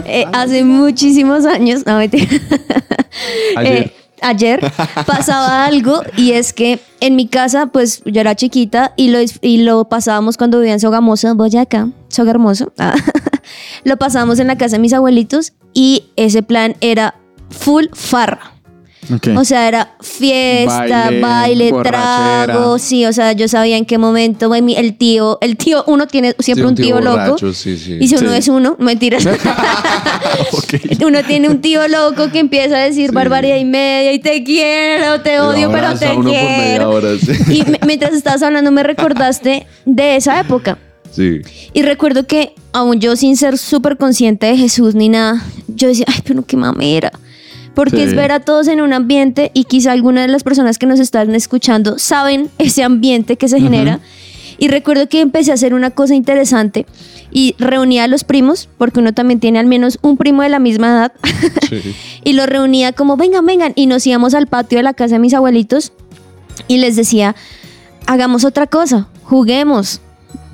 Eh, 0.05 0.25
hace 0.33 0.65
muchísimos 0.65 1.45
años, 1.47 1.85
no 1.87 1.99
mentira. 1.99 2.27
Ayer. 3.57 3.83
Eh, 3.83 3.93
ayer 4.21 4.61
pasaba 5.07 5.65
algo 5.65 6.03
y 6.17 6.33
es 6.33 6.53
que 6.53 6.81
en 7.01 7.17
mi 7.17 7.29
casa, 7.29 7.67
pues 7.67 8.03
yo 8.05 8.21
era 8.21 8.35
chiquita 8.35 8.93
y 8.97 9.09
lo, 9.09 9.19
y 9.41 9.59
lo 9.59 9.89
pasábamos 9.89 10.37
cuando 10.37 10.59
vivía 10.59 10.75
en 10.75 10.81
Sogamoso, 10.81 11.35
Boyacá, 11.35 11.89
Soga 12.09 12.31
Hermoso. 12.31 12.73
Ah. 12.79 12.95
lo 13.85 13.97
pasábamos 13.97 14.39
en 14.39 14.47
la 14.47 14.57
casa 14.57 14.77
de 14.77 14.83
mis 14.83 14.93
abuelitos 14.93 15.53
y 15.73 16.05
ese 16.17 16.43
plan 16.43 16.77
era 16.81 17.15
full 17.51 17.87
farra. 17.93 18.53
O 19.37 19.45
sea, 19.45 19.69
era 19.69 19.95
fiesta, 20.01 21.11
Baile, 21.21 21.73
trago, 21.83 22.79
sí, 22.79 23.07
o 23.07 23.13
sea, 23.13 23.33
yo 23.33 23.49
sabía 23.49 23.77
en 23.77 23.85
qué 23.85 23.99
momento 23.99 24.49
güey, 24.49 24.75
el 24.77 24.97
tío, 24.97 25.39
el 25.41 25.57
tío, 25.57 25.85
uno 25.87 26.07
tiene 26.07 26.35
siempre 26.39 26.67
un 26.67 26.75
tío, 26.75 27.01
loco. 27.01 27.19
borracho, 27.19 27.53
sí, 27.53 27.79
sí. 27.79 27.97
Y 28.01 28.09
si 28.09 28.17
uno 28.17 28.33
es 28.33 28.49
uno, 28.49 28.77
mentiras. 28.79 29.27
Uno 31.05 31.23
tiene 31.25 31.49
un 31.49 31.61
tío 31.61 31.87
loco 31.89 32.31
que 32.31 32.39
empieza 32.39 32.77
a 32.77 32.85
decir 32.85 33.13
barbaridad 33.13 33.57
y 33.57 33.65
media 33.65 34.13
y 34.13 34.19
te 34.19 34.45
quiero, 34.45 35.21
te 35.21 35.41
odio, 35.41 35.71
pero 35.71 35.99
te 35.99 36.15
quiero. 36.23 36.91
hora. 36.91 37.09
Y 37.49 37.65
mientras 37.87 38.13
estabas 38.13 38.43
hablando 38.43 38.71
me 38.71 38.83
recordaste 38.83 39.67
de 39.85 40.17
esa 40.17 40.41
época. 40.41 40.79
Sí. 41.11 41.41
Y 41.73 41.83
recuerdo 41.83 42.27
que 42.27 42.55
aún 42.73 43.01
yo 43.01 43.17
sin 43.17 43.37
ser 43.37 43.59
súper 43.59 43.97
consciente 43.97 44.47
de 44.47 44.57
Jesús 44.57 44.95
ni 44.95 45.09
nada, 45.09 45.45
yo 45.69 45.89
decía, 45.89 46.07
ay, 46.09 46.21
pero 46.25 46.45
qué 46.45 46.57
mamera. 46.57 47.13
Porque 47.75 47.97
Sí. 47.97 48.03
es 48.03 48.15
ver 48.15 48.33
a 48.33 48.41
todos 48.41 48.69
en 48.69 48.81
un 48.81 48.93
ambiente 48.93 49.51
y 49.55 49.65
quizá 49.65 49.93
algunas 49.93 50.27
de 50.27 50.33
las 50.33 50.43
personas 50.43 50.79
que 50.79 50.87
nos 50.87 51.01
están 51.01 51.35
escuchando 51.35 51.99
saben 51.99 52.51
ese 52.59 52.83
ambiente 52.83 53.37
que 53.37 53.49
se 53.49 53.61
genera. 53.61 54.01
Y 54.61 54.67
recuerdo 54.69 55.09
que 55.09 55.21
empecé 55.21 55.53
a 55.53 55.55
hacer 55.55 55.73
una 55.73 55.91
cosa 55.91 56.17
interesante 56.17 56.85
y 57.31 57.55
reunía 57.59 58.05
a 58.05 58.09
los 58.09 58.25
primos, 58.25 58.69
porque 58.77 58.99
uno 58.99 59.13
también 59.15 59.39
tiene 59.39 59.61
al 59.61 59.67
menos 59.67 59.99
un 60.03 60.17
primo 60.17 60.43
de 60.43 60.49
la 60.49 60.59
misma 60.59 60.89
edad, 60.89 61.13
y 62.25 62.33
los 62.33 62.47
reunía 62.47 62.93
como, 62.93 63.17
vengan, 63.17 63.47
vengan, 63.47 63.73
y 63.77 63.87
nos 63.87 64.05
íbamos 64.07 64.35
al 64.35 64.49
patio 64.49 64.79
de 64.79 64.83
la 64.83 64.95
casa 64.95 65.15
de 65.15 65.19
mis 65.21 65.35
abuelitos 65.35 65.93
y 66.67 66.79
les 66.79 66.97
decía, 66.97 67.37
hagamos 68.07 68.45
otra 68.45 68.67
cosa, 68.67 69.07
juguemos. 69.23 70.01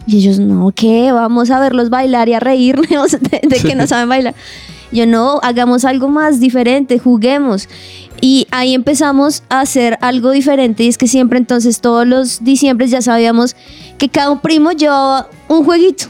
Y 0.07 0.19
ellos, 0.19 0.39
no, 0.39 0.71
¿qué? 0.75 1.11
Vamos 1.13 1.51
a 1.51 1.59
verlos 1.59 1.89
bailar 1.89 2.29
y 2.29 2.35
a 2.35 2.41
reírnos 2.41 3.13
de, 3.21 3.41
de 3.43 3.57
que 3.61 3.75
no 3.75 3.87
saben 3.87 4.11
bailar. 4.11 4.35
Yo 4.95 5.07
no, 5.07 5.41
hagamos 5.43 5.85
algo 5.85 6.09
más 6.09 6.39
diferente, 6.39 7.01
juguemos. 7.01 7.69
Y 8.21 8.47
ahí 8.53 8.75
empezamos 8.75 9.43
a 9.49 9.61
hacer 9.61 9.99
algo 10.01 10.31
diferente 10.31 10.85
y 10.85 10.89
es 10.89 10.97
que 10.97 11.09
siempre 11.09 11.39
entonces 11.39 11.81
todos 11.81 12.07
los 12.07 12.45
diciembres 12.45 12.93
ya 12.93 13.03
sabíamos 13.03 13.57
que 13.99 14.09
cada 14.09 14.31
un 14.31 14.41
primo 14.41 14.71
llevaba 14.71 15.29
un 15.49 15.65
jueguito 15.65 16.07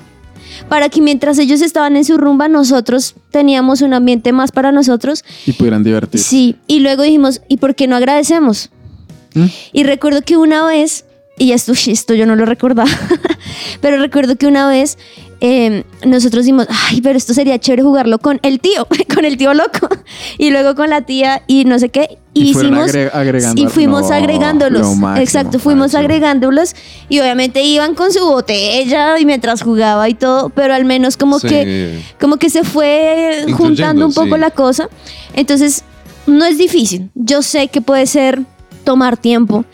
para 0.69 0.91
que 0.91 1.01
mientras 1.01 1.39
ellos 1.39 1.63
estaban 1.63 1.97
en 1.97 2.05
su 2.05 2.19
rumba 2.19 2.47
nosotros 2.49 3.15
teníamos 3.31 3.81
un 3.81 3.95
ambiente 3.95 4.33
más 4.33 4.53
para 4.53 4.71
nosotros. 4.71 5.25
Y 5.47 5.53
pudieran 5.53 5.83
divertirse. 5.83 6.29
Sí, 6.29 6.57
y 6.67 6.81
luego 6.81 7.03
dijimos, 7.03 7.41
¿y 7.49 7.57
por 7.57 7.75
qué 7.75 7.87
no 7.87 7.97
agradecemos? 7.97 8.71
¿Mm? 9.35 9.47
Y 9.73 9.85
recuerdo 9.85 10.21
que 10.23 10.37
una 10.37 10.65
vez, 10.67 11.07
y 11.39 11.53
esto, 11.53 11.73
esto 11.73 12.15
yo 12.15 12.27
no 12.27 12.37
lo 12.37 12.45
recordaba, 12.45 12.91
pero 13.81 13.99
recuerdo 13.99 14.37
que 14.37 14.47
una 14.47 14.69
vez 14.69 14.99
eh, 15.47 15.85
nosotros 16.07 16.47
dijimos, 16.47 16.67
ay, 16.89 17.03
pero 17.03 17.19
esto 17.19 17.35
sería 17.35 17.59
chévere 17.59 17.83
jugarlo 17.83 18.19
con 18.19 18.41
el 18.43 18.61
tío, 18.61 18.87
con 19.15 19.27
el 19.27 19.37
tío 19.37 19.53
loco, 19.53 19.89
y 20.39 20.49
luego 20.51 20.75
con 20.75 20.89
la 20.89 21.03
tía 21.03 21.43
y 21.47 21.67
no 21.67 21.79
sé 21.79 21.91
qué. 21.91 22.17
Y, 22.33 22.51
hicimos, 22.53 22.91
agregando- 23.13 23.61
y 23.63 23.67
fuimos 23.67 24.09
No, 24.09 24.15
agregándolos. 24.15 24.97
máximo, 24.97 25.17
Exacto, 25.19 25.59
fuimos 25.59 25.95
agregándolos 25.95 26.75
y 27.11 27.21
obviamente 27.21 27.63
iban 27.63 27.95
con 27.95 28.11
su 28.11 28.25
botella 28.25 29.19
y 29.19 29.27
mientras 29.27 29.61
jugaba 29.61 30.09
y 30.09 30.15
todo, 30.15 30.49
pero 30.49 30.73
al 30.73 30.87
menos 30.87 31.19
como 31.19 31.39
Sí. 31.39 31.49
que 31.49 32.01
como 32.19 32.39
que 32.39 32.49
se 32.49 32.65
fue 32.65 33.45
juntando 33.57 34.07
un 34.07 34.15
poco 34.15 34.37
sí. 34.37 34.41
la 34.41 34.51
cosa. 34.51 34.89
Entonces, 35.35 35.85
no 36.27 36.47
es 36.47 36.57
difícil. 36.57 37.11
Yo 37.15 37.43
sé 37.43 37.69
que 37.69 37.83
puede 37.83 38.07
ser 38.07 38.41
tomar 38.83 39.19
tiempo. 39.19 39.67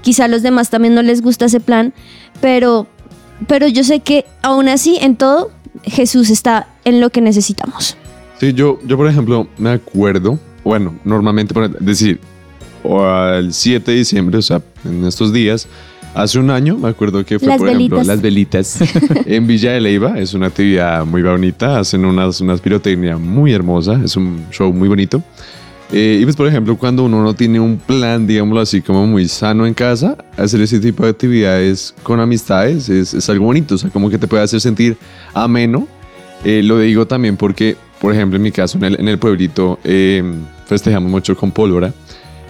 Quizá 0.00 0.24
a 0.24 0.28
los 0.28 0.40
demás 0.42 0.70
también 0.70 0.94
no 0.94 1.02
les 1.02 1.20
gusta 1.20 1.44
ese 1.44 1.60
plan, 1.60 1.92
pero 2.40 2.86
pero 3.46 3.68
yo 3.68 3.84
sé 3.84 4.00
que 4.00 4.24
aún 4.42 4.68
así 4.68 4.98
en 5.00 5.16
todo 5.16 5.50
Jesús 5.84 6.30
está 6.30 6.68
en 6.84 7.00
lo 7.00 7.10
que 7.10 7.20
necesitamos. 7.20 7.96
Sí, 8.40 8.52
yo, 8.52 8.78
yo 8.84 8.96
por 8.96 9.08
ejemplo 9.08 9.48
me 9.58 9.70
acuerdo, 9.70 10.38
bueno, 10.64 10.94
normalmente, 11.04 11.54
por 11.54 11.78
decir, 11.78 12.20
o 12.82 13.02
al 13.04 13.52
7 13.52 13.90
de 13.90 13.98
diciembre, 13.98 14.38
o 14.38 14.42
sea, 14.42 14.62
en 14.84 15.04
estos 15.04 15.32
días, 15.32 15.66
hace 16.14 16.38
un 16.38 16.50
año, 16.50 16.76
me 16.76 16.88
acuerdo 16.88 17.24
que 17.24 17.38
fue, 17.38 17.48
Las 17.48 17.58
por 17.58 17.68
ejemplo, 17.68 18.02
las 18.02 18.20
velitas 18.20 18.78
en 19.26 19.46
Villa 19.46 19.72
de 19.72 19.80
Leyva. 19.80 20.18
Es 20.18 20.34
una 20.34 20.46
actividad 20.46 21.04
muy 21.04 21.22
bonita, 21.22 21.78
hacen 21.78 22.04
unas, 22.04 22.40
unas 22.40 22.60
pirotecnia 22.60 23.16
muy 23.18 23.52
hermosa, 23.52 24.00
es 24.04 24.16
un 24.16 24.46
show 24.50 24.72
muy 24.72 24.88
bonito. 24.88 25.22
Eh, 25.90 26.18
y 26.20 26.24
pues, 26.24 26.36
por 26.36 26.46
ejemplo, 26.46 26.76
cuando 26.76 27.04
uno 27.04 27.22
no 27.22 27.34
tiene 27.34 27.60
un 27.60 27.78
plan, 27.78 28.26
digámoslo 28.26 28.60
así, 28.60 28.82
como 28.82 29.06
muy 29.06 29.26
sano 29.26 29.66
en 29.66 29.72
casa, 29.72 30.16
hacer 30.36 30.60
ese 30.60 30.80
tipo 30.80 31.04
de 31.04 31.10
actividades 31.10 31.94
con 32.02 32.20
amistades 32.20 32.88
es, 32.88 33.14
es 33.14 33.28
algo 33.30 33.46
bonito, 33.46 33.74
o 33.74 33.78
sea, 33.78 33.88
como 33.90 34.10
que 34.10 34.18
te 34.18 34.26
puede 34.26 34.42
hacer 34.42 34.60
sentir 34.60 34.96
ameno. 35.32 35.88
Eh, 36.44 36.62
lo 36.62 36.78
digo 36.78 37.06
también 37.06 37.36
porque, 37.36 37.76
por 38.00 38.12
ejemplo, 38.12 38.36
en 38.36 38.42
mi 38.42 38.52
caso, 38.52 38.78
en 38.78 38.84
el, 38.84 39.00
en 39.00 39.08
el 39.08 39.18
pueblito, 39.18 39.78
eh, 39.82 40.22
festejamos 40.66 41.10
mucho 41.10 41.36
con 41.36 41.50
pólvora. 41.50 41.92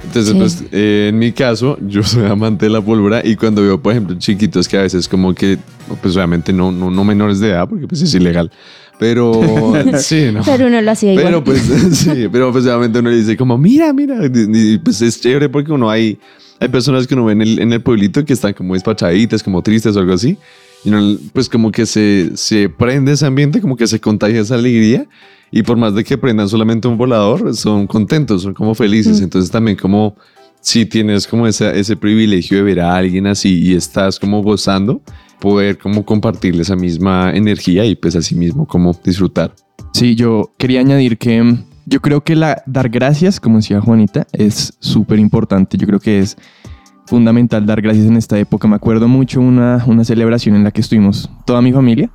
Entonces, 0.04 0.32
Sí. 0.32 0.38
pues, 0.38 0.64
eh, 0.72 1.08
en 1.10 1.18
mi 1.18 1.32
caso, 1.32 1.76
yo 1.86 2.02
soy 2.02 2.26
amante 2.26 2.66
de 2.66 2.70
la 2.70 2.80
pólvora 2.80 3.20
y 3.24 3.36
cuando 3.36 3.62
veo, 3.62 3.80
por 3.82 3.92
ejemplo, 3.92 4.16
chiquitos 4.18 4.68
que 4.68 4.78
a 4.78 4.82
veces 4.82 5.08
como 5.08 5.34
que, 5.34 5.58
pues 6.00 6.16
obviamente 6.16 6.52
no, 6.52 6.70
no, 6.72 6.90
no 6.90 7.04
menores 7.04 7.40
de 7.40 7.48
edad, 7.50 7.68
porque 7.68 7.86
pues 7.86 8.02
es 8.02 8.14
ilegal, 8.14 8.50
pero 8.98 9.32
sí, 9.98 10.30
¿no? 10.32 10.42
Pero 10.44 10.66
uno 10.68 10.80
lo 10.80 10.90
hacía 10.90 11.12
igual. 11.12 11.26
Pero 11.26 11.44
pues 11.44 11.60
sí, 11.92 12.28
pero 12.30 12.52
pues 12.52 12.64
obviamente 12.64 12.98
uno 13.00 13.10
le 13.10 13.16
dice 13.16 13.36
como, 13.36 13.58
mira, 13.58 13.92
mira, 13.92 14.16
y, 14.24 14.78
pues 14.78 15.02
es 15.02 15.20
chévere 15.20 15.48
porque 15.48 15.72
uno 15.72 15.90
hay, 15.90 16.18
hay 16.60 16.68
personas 16.68 17.06
que 17.06 17.14
uno 17.14 17.24
ve 17.24 17.32
en 17.32 17.42
el, 17.42 17.58
en 17.58 17.72
el 17.72 17.80
pueblito 17.82 18.24
que 18.24 18.32
están 18.32 18.52
como 18.54 18.74
despachaditas, 18.74 19.42
como 19.42 19.62
tristes 19.62 19.96
o 19.96 20.00
algo 20.00 20.12
así, 20.14 20.38
y 20.84 20.90
uno 20.90 21.18
pues 21.32 21.48
como 21.48 21.72
que 21.72 21.86
se, 21.86 22.30
se 22.34 22.68
prende 22.68 23.12
ese 23.12 23.26
ambiente, 23.26 23.60
como 23.60 23.76
que 23.76 23.86
se 23.86 24.00
contagia 24.00 24.40
esa 24.40 24.54
alegría, 24.54 25.06
y 25.50 25.62
por 25.62 25.76
más 25.76 25.94
de 25.94 26.04
que 26.04 26.18
prendan 26.18 26.48
solamente 26.48 26.88
un 26.88 26.96
volador, 26.98 27.54
son 27.54 27.86
contentos, 27.86 28.42
son 28.42 28.54
como 28.54 28.74
felices, 28.74 29.20
Mm. 29.20 29.24
entonces 29.24 29.50
también 29.50 29.76
como 29.76 30.16
si 30.60 30.84
tienes 30.86 31.26
como 31.26 31.46
ese, 31.46 31.78
ese 31.78 31.96
privilegio 31.96 32.58
de 32.58 32.62
ver 32.64 32.80
a 32.80 32.96
alguien 32.96 33.26
así 33.26 33.62
y 33.62 33.74
estás 33.74 34.18
como 34.18 34.42
gozando, 34.42 35.00
poder 35.40 35.78
como 35.78 36.04
compartirle 36.04 36.62
esa 36.62 36.76
misma 36.76 37.30
energía 37.32 37.84
y 37.84 37.94
pues 37.94 38.16
así 38.16 38.34
mismo 38.34 38.66
como 38.66 38.92
disfrutar. 39.04 39.54
Sí, 39.92 40.14
yo 40.14 40.50
quería 40.58 40.80
añadir 40.80 41.16
que 41.16 41.42
mm, 41.42 41.64
yo 41.86 42.00
creo 42.00 42.22
que 42.22 42.36
la, 42.36 42.62
dar 42.66 42.88
gracias, 42.88 43.40
como 43.40 43.58
decía 43.58 43.80
Juanita, 43.80 44.26
es 44.32 44.74
súper 44.80 45.18
importante. 45.18 45.78
Yo 45.78 45.86
creo 45.86 46.00
que 46.00 46.18
es 46.18 46.36
fundamental 47.06 47.64
dar 47.64 47.80
gracias 47.80 48.06
en 48.06 48.16
esta 48.16 48.38
época. 48.38 48.68
Me 48.68 48.76
acuerdo 48.76 49.08
mucho 49.08 49.40
una, 49.40 49.82
una 49.86 50.04
celebración 50.04 50.54
en 50.56 50.64
la 50.64 50.70
que 50.70 50.82
estuvimos 50.82 51.30
toda 51.46 51.62
mi 51.62 51.72
familia. 51.72 52.10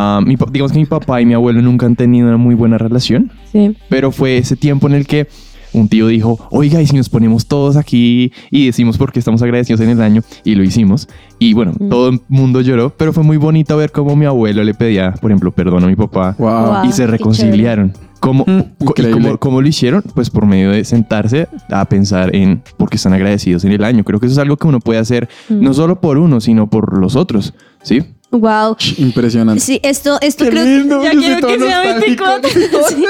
Ah, 0.00 0.20
mi 0.24 0.36
digamos 0.52 0.70
que 0.72 0.78
mi 0.78 0.86
papá 0.86 1.20
y 1.20 1.26
mi 1.26 1.34
abuelo 1.34 1.60
nunca 1.60 1.86
han 1.86 1.96
tenido 1.96 2.28
una 2.28 2.36
muy 2.36 2.54
buena 2.54 2.78
relación, 2.78 3.32
Sí. 3.52 3.76
pero 3.88 4.12
fue 4.12 4.38
ese 4.38 4.54
tiempo 4.54 4.86
en 4.86 4.94
el 4.94 5.06
que 5.08 5.26
un 5.74 5.88
tío 5.88 6.06
dijo, 6.06 6.38
oiga, 6.50 6.80
y 6.80 6.86
si 6.86 6.96
nos 6.96 7.08
ponemos 7.08 7.46
todos 7.46 7.76
aquí 7.76 8.32
y 8.50 8.66
decimos 8.66 8.96
por 8.96 9.12
qué 9.12 9.18
estamos 9.18 9.42
agradecidos 9.42 9.80
en 9.82 9.90
el 9.90 10.00
año, 10.00 10.22
y 10.44 10.54
lo 10.54 10.62
hicimos. 10.62 11.08
Y 11.40 11.52
bueno, 11.52 11.72
Mm. 11.78 11.88
todo 11.88 12.08
el 12.10 12.20
mundo 12.28 12.60
lloró, 12.60 12.90
pero 12.96 13.12
fue 13.12 13.22
muy 13.24 13.36
bonito 13.36 13.76
ver 13.76 13.90
cómo 13.92 14.14
mi 14.16 14.24
abuelo 14.24 14.62
le 14.64 14.72
pedía, 14.72 15.12
por 15.20 15.30
ejemplo, 15.30 15.50
perdón 15.52 15.82
a 15.84 15.86
mi 15.88 15.96
papá, 15.96 16.36
Wow. 16.38 16.86
y 16.88 16.92
se 16.92 17.06
reconciliaron. 17.06 17.92
¿Cómo, 18.20 18.44
increíble. 18.80 19.12
cómo- 19.22 19.38
cómo 19.38 19.60
lo 19.62 19.68
hicieron? 19.68 20.02
Pues 20.14 20.30
por 20.30 20.46
medio 20.46 20.70
de 20.70 20.84
sentarse 20.84 21.48
a 21.70 21.84
pensar 21.84 22.34
en 22.34 22.62
por 22.76 22.88
qué 22.90 22.96
están 22.96 23.12
agradecidos 23.12 23.64
en 23.64 23.72
el 23.72 23.84
año. 23.84 24.04
Creo 24.04 24.18
que 24.20 24.26
eso 24.26 24.32
es 24.32 24.38
algo 24.38 24.56
que 24.56 24.66
uno 24.66 24.80
puede 24.80 24.98
hacer 25.00 25.28
Mm. 25.48 25.62
no 25.62 25.74
solo 25.74 26.00
por 26.00 26.18
uno, 26.18 26.40
sino 26.40 26.68
por 26.68 26.98
los 26.98 27.14
otros. 27.14 27.54
¿Sí? 27.82 28.02
Wow. 28.30 28.76
Impresionante. 28.98 29.60
Sí, 29.60 29.80
esto, 29.82 30.18
esto 30.20 30.44
Qué 30.44 30.50
creo 30.50 30.64
lindo, 30.64 31.00
que 31.00 31.06
ya 31.06 31.12
quiero 31.12 31.48
que 31.48 31.58
sea 31.58 31.84
nostálgico. 31.84 32.24
24. 32.24 32.50
Sí. 32.88 33.04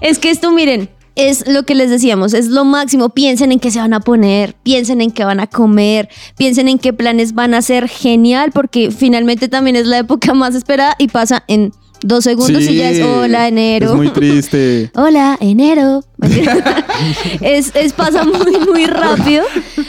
Es 0.00 0.18
que 0.18 0.30
esto, 0.30 0.50
miren, 0.50 0.88
es 1.14 1.46
lo 1.46 1.64
que 1.64 1.74
les 1.74 1.90
decíamos, 1.90 2.34
es 2.34 2.48
lo 2.48 2.64
máximo. 2.64 3.10
Piensen 3.10 3.52
en 3.52 3.60
qué 3.60 3.70
se 3.70 3.78
van 3.78 3.94
a 3.94 4.00
poner, 4.00 4.54
piensen 4.62 5.00
en 5.00 5.10
qué 5.10 5.24
van 5.24 5.40
a 5.40 5.46
comer, 5.46 6.08
piensen 6.36 6.68
en 6.68 6.78
qué 6.78 6.92
planes 6.92 7.34
van 7.34 7.54
a 7.54 7.58
hacer. 7.58 7.88
Genial, 7.88 8.50
porque 8.52 8.90
finalmente 8.90 9.48
también 9.48 9.76
es 9.76 9.86
la 9.86 9.98
época 9.98 10.34
más 10.34 10.54
esperada 10.54 10.94
y 10.98 11.08
pasa 11.08 11.44
en 11.48 11.72
dos 12.02 12.24
segundos 12.24 12.62
y 12.62 12.76
ya 12.76 12.90
es 12.90 13.00
hola 13.06 13.48
enero. 13.48 13.90
Es 13.90 13.94
muy 13.94 14.10
triste. 14.10 14.90
Hola, 14.94 15.36
enero. 15.40 16.04
es, 17.40 17.74
es 17.74 17.92
pasa 17.92 18.24
muy, 18.24 18.58
muy 18.66 18.86
rápido, 18.86 19.44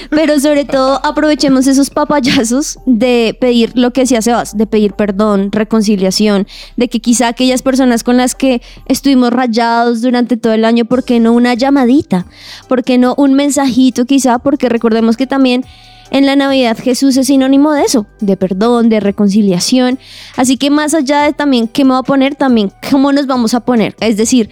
pero 0.10 0.40
sobre 0.40 0.66
todo 0.66 1.00
aprovechemos 1.06 1.68
esos 1.68 1.90
papayazos 1.90 2.80
de 2.86 3.38
pedir 3.40 3.72
lo 3.76 3.94
que 3.94 4.02
decía 4.02 4.22
Sebas, 4.22 4.58
de 4.58 4.66
pedir 4.66 4.94
perdón, 4.94 5.52
reconciliación, 5.52 6.48
de 6.76 6.88
que 6.88 7.00
quizá 7.00 7.28
aquellas 7.28 7.62
personas 7.62 8.04
con 8.04 8.18
las 8.18 8.34
que 8.34 8.62
estuvimos 8.88 9.32
rayados 9.32 10.02
durante 10.02 10.38
todo 10.38 10.54
el 10.54 10.66
año, 10.66 10.86
¿por 10.86 11.04
qué 11.04 11.20
no 11.20 11.34
una 11.34 11.54
llamadita? 11.54 12.26
¿Por 12.68 12.84
qué 12.84 12.98
no 12.98 13.14
un 13.18 13.34
mensajito 13.34 14.06
quizá? 14.06 14.40
Porque 14.40 14.70
recordemos 14.70 15.18
que 15.18 15.28
también 15.28 15.64
en 16.12 16.26
la 16.26 16.36
Navidad 16.36 16.78
Jesús 16.78 17.18
es 17.18 17.28
sinónimo 17.28 17.72
de 17.72 17.84
eso, 17.84 18.06
de 18.20 18.38
perdón, 18.38 18.90
de 18.90 19.00
reconciliación. 19.00 20.00
Así 20.36 20.58
que 20.58 20.70
más 20.70 20.94
allá 20.94 21.22
de 21.24 21.34
también 21.34 21.68
qué 21.68 21.84
me 21.84 21.92
voy 21.92 22.00
a 22.00 22.04
poner, 22.04 22.36
también 22.36 22.72
cómo 22.90 23.12
nos 23.12 23.28
vamos 23.28 23.54
a 23.54 23.62
poner. 23.62 23.96
Es 24.00 24.18
decir, 24.18 24.50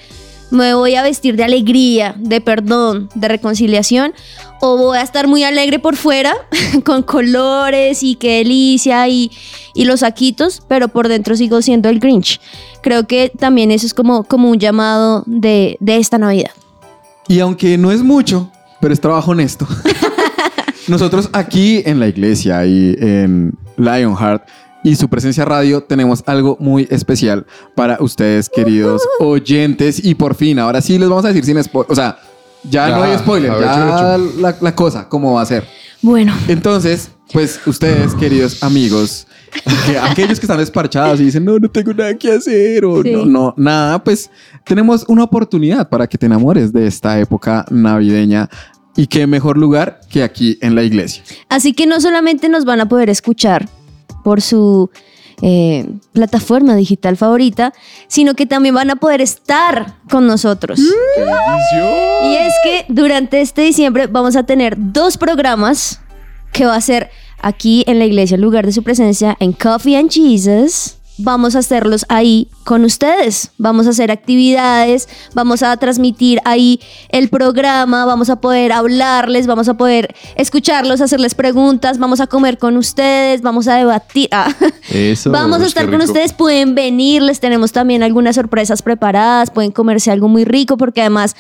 me 0.52 0.74
voy 0.74 0.96
a 0.96 1.02
vestir 1.02 1.38
de 1.38 1.46
alegría, 1.46 2.14
de 2.18 2.42
perdón, 2.42 3.10
de 3.16 3.28
reconciliación, 3.30 4.14
o 4.60 4.78
voy 4.78 4.98
a 4.98 5.02
estar 5.02 5.28
muy 5.28 5.44
alegre 5.44 5.80
por 5.80 5.96
fuera, 5.96 6.36
con 6.86 7.04
colores 7.04 8.04
y 8.04 8.16
qué 8.16 8.40
delicia 8.40 9.08
y, 9.08 9.32
y 9.74 9.86
los 9.86 10.02
saquitos, 10.02 10.62
pero 10.68 10.90
por 10.90 11.08
dentro 11.08 11.36
sigo 11.36 11.62
siendo 11.62 11.90
el 11.90 12.00
Grinch. 12.00 12.40
Creo 12.84 13.08
que 13.08 13.32
también 13.38 13.72
eso 13.72 13.86
es 13.86 13.94
como, 13.94 14.24
como 14.26 14.50
un 14.50 14.60
llamado 14.60 15.24
de, 15.26 15.78
de 15.80 15.98
esta 15.98 16.18
Navidad. 16.18 16.52
Y 17.28 17.40
aunque 17.40 17.78
no 17.78 17.92
es 17.92 18.04
mucho, 18.04 18.52
pero 18.82 18.94
es 18.94 19.00
trabajo 19.00 19.32
honesto. 19.32 19.68
Nosotros 20.92 21.30
aquí 21.32 21.82
en 21.86 22.02
la 22.02 22.10
iglesia 22.10 22.66
y 22.66 22.94
en 23.00 23.54
Lionheart 23.78 24.46
y 24.84 24.98
su 24.98 25.08
presencia 25.08 25.46
radio 25.46 25.82
tenemos 25.82 26.22
algo 26.26 26.58
muy 26.60 26.86
especial 26.92 27.46
para 27.76 27.96
ustedes, 28.02 28.50
queridos 28.50 29.02
oyentes. 29.22 30.04
Y 30.04 30.16
por 30.16 30.36
fin, 30.36 30.60
ahora 30.60 30.82
sí 30.82 31.00
les 31.00 31.08
vamos 31.08 31.24
a 31.24 31.30
decir 31.30 31.46
sin 31.46 31.64
spoiler. 31.64 31.90
O 31.90 31.96
sea, 31.96 32.18
ya, 32.70 32.90
Ya, 32.90 32.98
no 32.98 33.04
hay 33.04 33.18
spoiler, 33.18 33.54
ya 33.58 34.18
la, 34.38 34.58
la 34.60 34.76
cosa, 34.76 35.08
cómo 35.08 35.36
va 35.36 35.44
a 35.44 35.46
ser. 35.46 35.64
Bueno, 36.02 36.34
Entonces, 36.50 37.10
pues 37.32 37.62
ustedes, 37.66 38.14
queridos 38.16 38.62
amigos, 38.62 39.28
que 39.86 39.98
aquellos 39.98 40.42
que 40.42 40.46
están 40.46 40.58
desparchados 40.58 41.22
y 41.22 41.24
dicen, 41.24 41.46
no, 41.46 41.58
no 41.58 41.70
tengo 41.70 41.94
nada 41.94 42.18
que 42.18 42.34
hacer 42.34 42.84
o 42.84 43.02
Sí. 43.02 43.14
no, 43.14 43.26
no, 43.26 43.54
nada, 43.56 44.04
pues 44.04 44.30
tenemos 44.66 45.06
una 45.08 45.24
oportunidad 45.24 45.88
para 45.88 46.06
que 46.06 46.18
te 46.18 46.26
enamores 46.26 46.74
de 46.74 46.86
esta 46.86 47.18
época 47.18 47.64
navideña. 47.70 48.50
Y 48.96 49.08
qué 49.08 49.28
mejor 49.28 49.58
lugar 49.58 50.02
que 50.10 50.24
aquí 50.24 50.58
en 50.62 50.76
la 50.76 50.84
iglesia. 50.84 51.24
Así 51.50 51.74
que 51.74 51.86
no 51.86 52.02
solamente 52.02 52.50
nos 52.50 52.66
van 52.66 52.82
a 52.82 52.90
poder 52.90 53.10
escuchar 53.10 53.70
por 54.24 54.42
su 54.42 54.90
eh, 55.42 55.88
plataforma 56.14 56.76
digital 56.76 57.18
favorita, 57.18 57.74
sino 58.08 58.36
que 58.36 58.46
también 58.46 58.76
van 58.76 58.92
a 58.92 58.98
poder 58.98 59.22
estar 59.22 59.96
con 60.10 60.28
nosotros. 60.28 60.80
Y 60.80 62.36
es 62.36 62.54
que 62.64 62.86
durante 62.90 63.42
este 63.42 63.64
diciembre 63.64 64.06
vamos 64.06 64.36
a 64.36 64.44
tener 64.44 64.76
dos 64.78 65.18
programas 65.18 66.00
que 66.54 66.66
va 66.66 66.76
a 66.76 66.82
ser 66.82 67.10
aquí 67.42 67.84
en 67.88 67.98
la 67.98 68.06
iglesia, 68.06 68.36
el 68.36 68.42
lugar 68.42 68.68
de 68.68 68.72
su 68.72 68.84
presencia, 68.84 69.36
en 69.40 69.54
Coffee 69.54 69.98
and 69.98 70.12
Jesus. 70.12 70.98
Vamos 71.24 71.56
a 71.56 71.60
hacerlos 71.60 72.06
ahí 72.10 72.48
con 72.64 72.84
ustedes. 72.84 73.52
Vamos 73.58 73.88
a 73.88 73.92
hacer 73.92 74.12
actividades, 74.12 75.08
vamos 75.34 75.64
a 75.64 75.76
transmitir 75.78 76.40
ahí 76.46 76.80
el 77.10 77.30
programa, 77.30 78.06
vamos 78.06 78.30
a 78.30 78.42
poder 78.42 78.72
hablarles, 78.72 79.48
vamos 79.48 79.70
a 79.70 79.76
poder 79.76 80.16
escucharlos, 80.36 81.02
hacerles 81.02 81.36
preguntas, 81.36 81.98
vamos 81.98 82.20
a 82.22 82.28
comer 82.28 82.58
con 82.58 82.78
ustedes, 82.78 83.42
vamos 83.42 83.68
a 83.68 83.76
debatir. 83.76 84.30
Ah. 84.32 84.54
Eso. 84.90 85.32
Vamos 85.32 85.62
a 85.62 85.66
estar 85.66 85.90
con 85.90 86.02
ustedes, 86.02 86.34
pueden 86.34 86.76
venir, 86.76 87.22
les 87.22 87.40
tenemos 87.40 87.72
también 87.72 88.04
algunas 88.04 88.36
sorpresas 88.36 88.82
preparadas, 88.82 89.52
pueden 89.52 89.72
comerse 89.72 90.12
algo 90.12 90.28
muy 90.28 90.46
rico 90.46 90.78
porque 90.78 91.02
además 91.02 91.36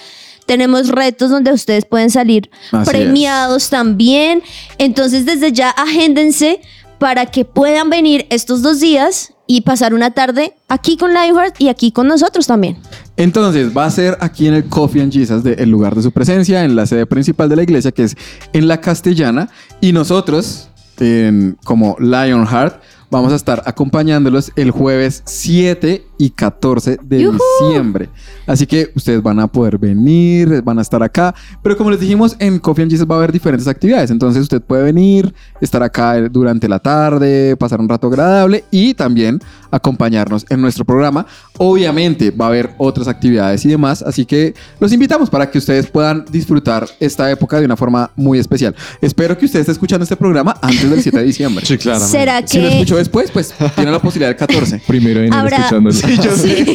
tenemos 0.45 0.89
retos 0.89 1.29
donde 1.29 1.53
ustedes 1.53 1.85
pueden 1.85 2.09
salir 2.09 2.49
Así 2.71 2.89
premiados 2.89 3.69
también. 3.69 4.43
Entonces 4.77 5.25
desde 5.25 5.51
ya 5.51 5.69
agéndense 5.69 6.61
para 6.99 7.25
que 7.25 7.45
puedan 7.45 7.89
venir 7.89 8.27
estos 8.29 8.61
dos 8.61 8.79
días 8.79 9.33
y 9.57 9.61
pasar 9.61 9.93
una 9.93 10.11
tarde 10.11 10.53
aquí 10.69 10.95
con 10.95 11.11
Lionheart 11.13 11.59
y 11.59 11.67
aquí 11.67 11.91
con 11.91 12.07
nosotros 12.07 12.47
también. 12.47 12.77
Entonces 13.17 13.75
va 13.75 13.85
a 13.85 13.89
ser 13.91 14.17
aquí 14.21 14.47
en 14.47 14.53
el 14.53 14.65
Coffee 14.65 15.01
and 15.01 15.11
Jesus, 15.11 15.43
de- 15.43 15.53
el 15.55 15.69
lugar 15.69 15.93
de 15.95 16.01
su 16.01 16.11
presencia, 16.11 16.63
en 16.63 16.75
la 16.75 16.85
sede 16.85 17.05
principal 17.05 17.49
de 17.49 17.57
la 17.57 17.63
iglesia, 17.63 17.91
que 17.91 18.03
es 18.03 18.15
en 18.53 18.67
la 18.69 18.79
Castellana. 18.79 19.49
Y 19.81 19.91
nosotros, 19.91 20.69
en- 20.99 21.57
como 21.65 21.97
Lionheart, 21.99 22.81
vamos 23.09 23.33
a 23.33 23.35
estar 23.35 23.61
acompañándolos 23.65 24.53
el 24.55 24.71
jueves 24.71 25.21
7 25.25 26.05
y 26.17 26.29
14 26.29 26.97
de 27.03 27.17
diciembre. 27.59 28.09
Así 28.47 28.65
que 28.65 28.91
ustedes 28.95 29.21
van 29.21 29.39
a 29.39 29.47
poder 29.47 29.77
venir, 29.77 30.61
van 30.63 30.79
a 30.79 30.81
estar 30.81 31.01
acá. 31.03 31.33
Pero 31.61 31.77
como 31.77 31.91
les 31.91 31.99
dijimos, 31.99 32.35
en 32.39 32.59
Coffee 32.59 32.83
and 32.83 32.91
Jesus 32.91 33.07
va 33.09 33.15
a 33.15 33.17
haber 33.19 33.31
diferentes 33.31 33.67
actividades. 33.67 34.11
Entonces 34.11 34.41
usted 34.43 34.61
puede 34.61 34.83
venir, 34.83 35.33
estar 35.59 35.83
acá 35.83 36.19
durante 36.29 36.67
la 36.67 36.79
tarde, 36.79 37.55
pasar 37.57 37.79
un 37.79 37.89
rato 37.89 38.07
agradable 38.07 38.63
y 38.71 38.93
también 38.93 39.39
acompañarnos 39.71 40.45
en 40.49 40.61
nuestro 40.61 40.85
programa. 40.85 41.25
Obviamente 41.57 42.31
va 42.31 42.45
a 42.45 42.47
haber 42.49 42.71
otras 42.77 43.07
actividades 43.07 43.63
y 43.65 43.69
demás. 43.69 44.01
Así 44.03 44.25
que 44.25 44.53
los 44.79 44.91
invitamos 44.91 45.29
para 45.29 45.49
que 45.49 45.57
ustedes 45.57 45.87
puedan 45.87 46.25
disfrutar 46.29 46.87
esta 46.99 47.29
época 47.31 47.59
de 47.59 47.65
una 47.65 47.77
forma 47.77 48.11
muy 48.15 48.39
especial. 48.39 48.75
Espero 49.01 49.37
que 49.37 49.45
usted 49.45 49.59
esté 49.61 49.71
escuchando 49.71 50.03
este 50.03 50.15
programa 50.17 50.55
antes 50.61 50.89
del 50.89 51.01
7 51.01 51.17
de 51.17 51.23
diciembre. 51.23 51.65
Sí, 51.71 51.77
claro. 51.77 51.99
¿Será 52.05 52.45
Si 52.45 52.59
lo 52.59 52.67
que 52.67 52.73
escuchó 52.73 52.97
después, 52.97 53.31
pues 53.31 53.53
tiene 53.75 53.91
la 53.91 53.99
posibilidad 54.01 54.29
del 54.29 54.37
14. 54.37 54.81
Primero 54.87 55.21
en 55.21 55.31
Habrá- 55.33 55.57
escuchándolo. 55.57 55.95
Sí. 56.41 56.65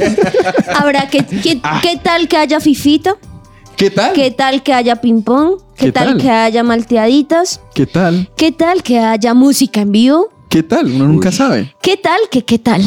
habrá 0.75 1.09
que, 1.09 1.25
que- 1.27 1.61
qué 1.83 2.01
tal 2.03 2.29
que 2.29 2.37
haya 2.37 2.61
fifito? 2.61 3.19
¿Qué 3.77 3.91
tal? 3.91 4.13
¿Qué 4.15 4.31
tal 4.31 4.63
que 4.63 4.73
haya 4.73 4.97
ping 4.97 5.23
pong? 5.23 5.59
¿Qué, 5.77 5.87
¿Qué 5.87 5.93
tal, 5.93 6.07
tal? 6.09 6.19
que 6.23 6.31
haya 6.31 6.63
malteaditas? 6.63 7.61
¿Qué 7.75 7.85
tal? 7.87 8.31
¿Qué 8.37 8.53
tal 8.53 8.83
que 8.83 8.99
haya 8.99 9.35
música 9.35 9.83
en 9.83 9.93
vivo? 9.93 10.29
¿Qué 10.57 10.63
tal? 10.63 10.87
Uno 10.91 11.07
nunca 11.07 11.31
sabe. 11.31 11.75
¿Qué 11.83 11.99
tal 11.99 12.19
que 12.31 12.43
qué 12.43 12.59
tal? 12.59 12.81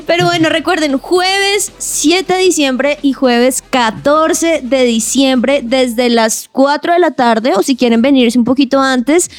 Pero 0.06 0.26
bueno, 0.26 0.48
recuerden, 0.48 0.98
jueves 0.98 1.72
7 1.78 2.32
de 2.32 2.38
diciembre 2.40 2.98
y 3.02 3.12
jueves 3.12 3.62
14 3.70 4.60
de 4.62 4.84
diciembre, 4.84 5.60
desde 5.64 6.08
las 6.10 6.48
4 6.52 6.92
de 6.94 6.98
la 6.98 7.10
tarde, 7.12 7.52
o 7.56 7.62
si 7.62 7.76
quieren 7.76 8.02
venirse 8.02 8.38
un 8.38 8.44
poquito 8.44 8.80
antes, 8.80 9.30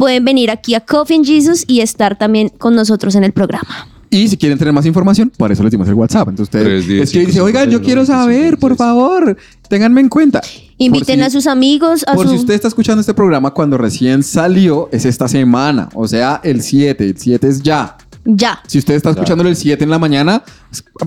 pueden 0.00 0.24
venir 0.24 0.50
aquí 0.50 0.74
a 0.74 0.80
Coffee 0.80 1.16
and 1.16 1.26
Jesus 1.26 1.64
y 1.66 1.82
estar 1.82 2.16
también 2.16 2.48
con 2.48 2.74
nosotros 2.74 3.14
en 3.16 3.22
el 3.22 3.32
programa. 3.32 3.86
Y 4.08 4.28
si 4.28 4.38
quieren 4.38 4.58
tener 4.58 4.72
más 4.72 4.86
información, 4.86 5.30
por 5.36 5.52
eso 5.52 5.62
les 5.62 5.70
dimos 5.70 5.86
el 5.88 5.94
WhatsApp. 5.94 6.30
Entonces 6.30 6.44
ustedes 6.44 6.86
310, 6.86 7.02
es 7.02 7.10
que 7.12 7.26
dice, 7.26 7.40
oigan, 7.42 7.70
yo 7.70 7.82
quiero 7.82 8.00
551, 8.00 8.06
saber, 8.06 8.58
por 8.58 8.76
favor, 8.76 9.36
ténganme 9.68 10.00
en 10.00 10.08
cuenta. 10.08 10.40
Inviten 10.78 11.22
a 11.22 11.28
sus 11.28 11.46
amigos, 11.46 12.02
a 12.08 12.14
Por 12.14 12.26
su... 12.26 12.32
si 12.32 12.38
usted 12.38 12.54
está 12.54 12.68
escuchando 12.68 13.02
este 13.02 13.12
programa 13.12 13.50
cuando 13.50 13.76
recién 13.76 14.22
salió, 14.22 14.88
es 14.90 15.04
esta 15.04 15.28
semana, 15.28 15.90
o 15.92 16.08
sea, 16.08 16.40
el 16.44 16.62
7, 16.62 17.04
el 17.04 17.18
7 17.18 17.46
es 17.46 17.62
ya. 17.62 17.98
Ya. 18.24 18.60
Si 18.66 18.78
usted 18.78 18.94
está 18.94 19.10
escuchándolo 19.10 19.50
el 19.50 19.56
7 19.56 19.84
en 19.84 19.90
la 19.90 19.98
mañana, 19.98 20.42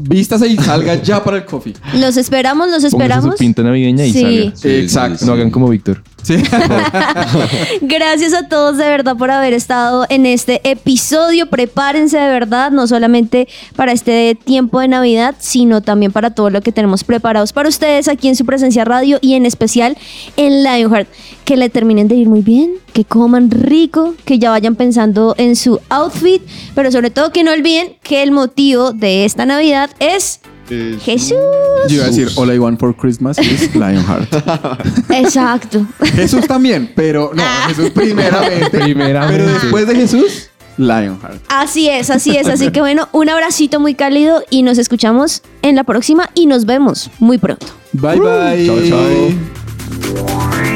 vístase 0.01 0.47
y 0.47 0.57
salga 0.57 0.95
ya 1.01 1.23
para 1.23 1.37
el 1.37 1.45
coffee. 1.45 1.73
Los 1.95 2.17
esperamos, 2.17 2.67
los 2.67 2.77
Póngase 2.77 2.87
esperamos. 2.97 3.31
su 3.31 3.37
pinta 3.37 3.63
navideña 3.63 4.05
y 4.05 4.11
Sí. 4.13 4.21
salga. 4.21 4.55
Sí, 4.55 4.69
Exacto. 4.69 5.17
sí, 5.19 5.25
No 5.25 5.33
hagan 5.33 5.51
como 5.51 5.69
Víctor. 5.69 6.03
Sí. 6.23 6.35
Gracias 7.81 8.33
a 8.33 8.47
todos 8.47 8.77
de 8.77 8.85
verdad 8.85 9.17
por 9.17 9.31
haber 9.31 9.53
estado 9.53 10.05
en 10.09 10.25
este 10.25 10.61
episodio. 10.69 11.47
Prepárense 11.49 12.17
de 12.17 12.29
verdad, 12.29 12.71
no 12.71 12.87
solamente 12.87 13.47
para 13.75 13.91
este 13.91 14.37
tiempo 14.43 14.79
de 14.79 14.87
Navidad, 14.87 15.35
sino 15.39 15.81
también 15.81 16.11
para 16.11 16.31
todo 16.31 16.49
lo 16.49 16.61
que 16.61 16.71
tenemos 16.71 17.03
preparados 17.03 17.53
para 17.53 17.69
ustedes 17.69 18.07
aquí 18.07 18.27
en 18.29 18.35
su 18.35 18.45
presencia 18.45 18.85
radio 18.85 19.17
y 19.21 19.33
en 19.33 19.45
especial 19.45 19.97
en 20.37 20.63
Lionheart. 20.63 21.07
Que 21.45 21.57
le 21.57 21.69
terminen 21.69 22.07
de 22.07 22.15
ir 22.15 22.29
muy 22.29 22.41
bien, 22.41 22.71
que 22.93 23.03
coman 23.03 23.51
rico, 23.51 24.15
que 24.23 24.39
ya 24.39 24.49
vayan 24.49 24.75
pensando 24.75 25.35
en 25.37 25.57
su 25.57 25.81
outfit, 25.89 26.41
pero 26.73 26.89
sobre 26.89 27.09
todo 27.09 27.33
que 27.33 27.43
no 27.43 27.51
olviden 27.51 27.95
que 28.01 28.23
el 28.23 28.31
motivo 28.31 28.93
de 28.93 29.25
esta 29.25 29.45
Navidad 29.53 29.89
es 29.99 30.39
Eh, 30.69 30.97
Jesús. 31.03 31.37
Yo 31.89 31.95
iba 31.95 32.05
a 32.05 32.07
decir, 32.07 32.29
All 32.37 32.53
I 32.53 32.57
Want 32.57 32.79
for 32.79 32.95
Christmas 32.95 33.37
is 33.37 33.75
Lionheart. 33.75 34.33
Exacto. 35.09 35.85
Jesús 36.15 36.47
también, 36.47 36.91
pero 36.95 37.31
no, 37.33 37.43
Jesús 37.67 37.89
primeramente. 37.91 38.69
Primeramente. 38.79 39.43
Pero 39.43 39.53
después 39.59 39.87
de 39.87 39.95
Jesús, 39.95 40.49
Lionheart. 40.77 41.43
Así 41.49 41.89
es, 41.89 42.09
así 42.09 42.35
es. 42.37 42.47
Así 42.47 42.71
que 42.71 42.79
bueno, 42.79 43.09
un 43.11 43.29
abracito 43.29 43.79
muy 43.81 43.93
cálido 43.93 44.41
y 44.49 44.63
nos 44.63 44.77
escuchamos 44.77 45.41
en 45.61 45.75
la 45.75 45.83
próxima 45.83 46.29
y 46.33 46.45
nos 46.47 46.65
vemos 46.65 47.11
muy 47.19 47.37
pronto. 47.37 47.67
Bye 47.91 48.19
bye. 48.19 48.65
Chao, 48.65 48.79
chao. 48.89 50.72